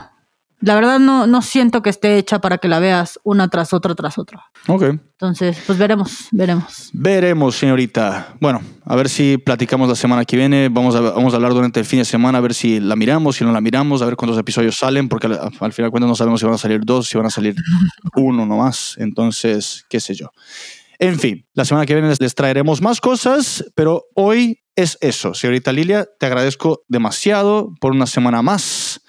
La 0.61 0.75
verdad 0.75 0.99
no, 0.99 1.27
no 1.27 1.43
siento 1.43 1.83
que 1.83 1.91
esté 1.91 2.17
hecha 2.17 2.41
para 2.41 2.59
que 2.59 2.69
la 2.69 2.79
veas 2.79 3.21
una 3.25 3.49
tras 3.49 3.75
otra 3.75 3.95
tras 3.95 4.17
otra. 4.17 4.45
Ok. 4.69 4.83
Entonces, 4.83 5.59
pues 5.67 5.79
veremos, 5.79 6.29
veremos. 6.33 6.91
Veremos, 6.95 7.57
señorita. 7.57 8.35
Bueno, 8.41 8.63
a 8.85 8.97
ver 8.97 9.09
si 9.09 9.37
platicamos 9.37 9.89
la 9.89 9.95
semana 9.95 10.25
que 10.25 10.37
viene. 10.37 10.69
Vamos 10.71 10.95
a, 10.95 11.01
vamos 11.01 11.33
a 11.35 11.37
hablar 11.37 11.53
durante 11.53 11.81
el 11.81 11.87
fin 11.87 11.99
de 11.99 12.05
semana, 12.07 12.39
a 12.39 12.41
ver 12.41 12.55
si 12.55 12.81
la 12.81 12.97
miramos, 12.97 13.37
si 13.37 13.45
no 13.45 13.53
la 13.53 13.61
miramos, 13.61 14.01
a 14.01 14.07
ver 14.07 14.17
cuántos 14.17 14.39
episodios 14.39 14.79
salen, 14.79 15.09
porque 15.09 15.27
al, 15.27 15.39
al 15.61 15.73
final 15.73 15.89
de 15.89 15.91
cuentas 15.91 16.09
no 16.09 16.15
sabemos 16.17 16.41
si 16.41 16.47
van 16.47 16.55
a 16.55 16.59
salir 16.59 16.81
dos, 16.85 17.09
si 17.09 17.19
van 17.19 17.27
a 17.27 17.31
salir 17.31 17.55
uno 18.17 18.47
nomás. 18.47 18.95
Entonces, 18.99 19.85
qué 19.91 20.01
sé 20.01 20.15
yo. 20.15 20.31
En 20.99 21.19
fin, 21.19 21.47
la 21.53 21.67
semana 21.67 21.85
que 21.85 21.95
viene 21.95 22.13
les 22.19 22.35
traeremos 22.35 22.81
más 22.81 23.03
cosas, 23.03 23.65
pero 23.75 24.07
hoy 24.15 24.61
es 24.75 24.97
eso. 25.03 25.35
Señorita 25.35 25.73
Lilia, 25.73 26.07
te 26.19 26.27
agradezco 26.27 26.83
demasiado 26.89 27.75
por 27.81 27.93
una 27.93 28.07
semana 28.07 28.41
más 28.41 29.03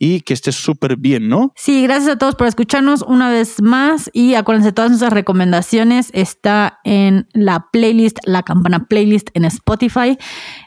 y 0.00 0.22
que 0.22 0.32
estés 0.32 0.56
súper 0.56 0.96
bien, 0.96 1.28
¿no? 1.28 1.52
Sí, 1.54 1.82
gracias 1.84 2.14
a 2.14 2.18
todos 2.18 2.34
por 2.34 2.46
escucharnos 2.48 3.02
una 3.02 3.30
vez 3.30 3.62
más 3.62 4.10
y 4.12 4.34
acuérdense, 4.34 4.72
todas 4.72 4.90
nuestras 4.90 5.12
recomendaciones 5.12 6.08
está 6.12 6.80
en 6.84 7.28
la 7.34 7.66
playlist, 7.70 8.18
la 8.24 8.42
campana 8.42 8.86
playlist 8.86 9.28
en 9.34 9.44
Spotify 9.44 10.18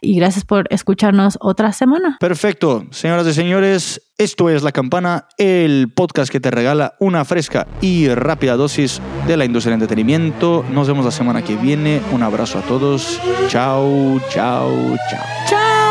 y 0.01 0.15
gracias 0.15 0.45
por 0.45 0.67
escucharnos 0.69 1.37
otra 1.41 1.73
semana. 1.73 2.17
Perfecto, 2.19 2.85
señoras 2.91 3.27
y 3.27 3.33
señores, 3.33 4.01
esto 4.19 4.51
es 4.51 4.61
La 4.61 4.71
Campana, 4.71 5.27
el 5.39 5.91
podcast 5.91 6.31
que 6.31 6.39
te 6.39 6.51
regala 6.51 6.93
una 6.99 7.25
fresca 7.25 7.67
y 7.81 8.09
rápida 8.09 8.55
dosis 8.55 9.01
de 9.25 9.35
la 9.35 9.45
industria 9.45 9.71
del 9.71 9.81
entretenimiento. 9.81 10.63
Nos 10.71 10.87
vemos 10.87 11.03
la 11.03 11.11
semana 11.11 11.41
que 11.41 11.55
viene. 11.55 11.99
Un 12.11 12.21
abrazo 12.21 12.59
a 12.59 12.61
todos. 12.61 13.19
Chao, 13.47 14.21
chao, 14.29 14.95
chao. 15.09 15.25
Chao. 15.47 15.82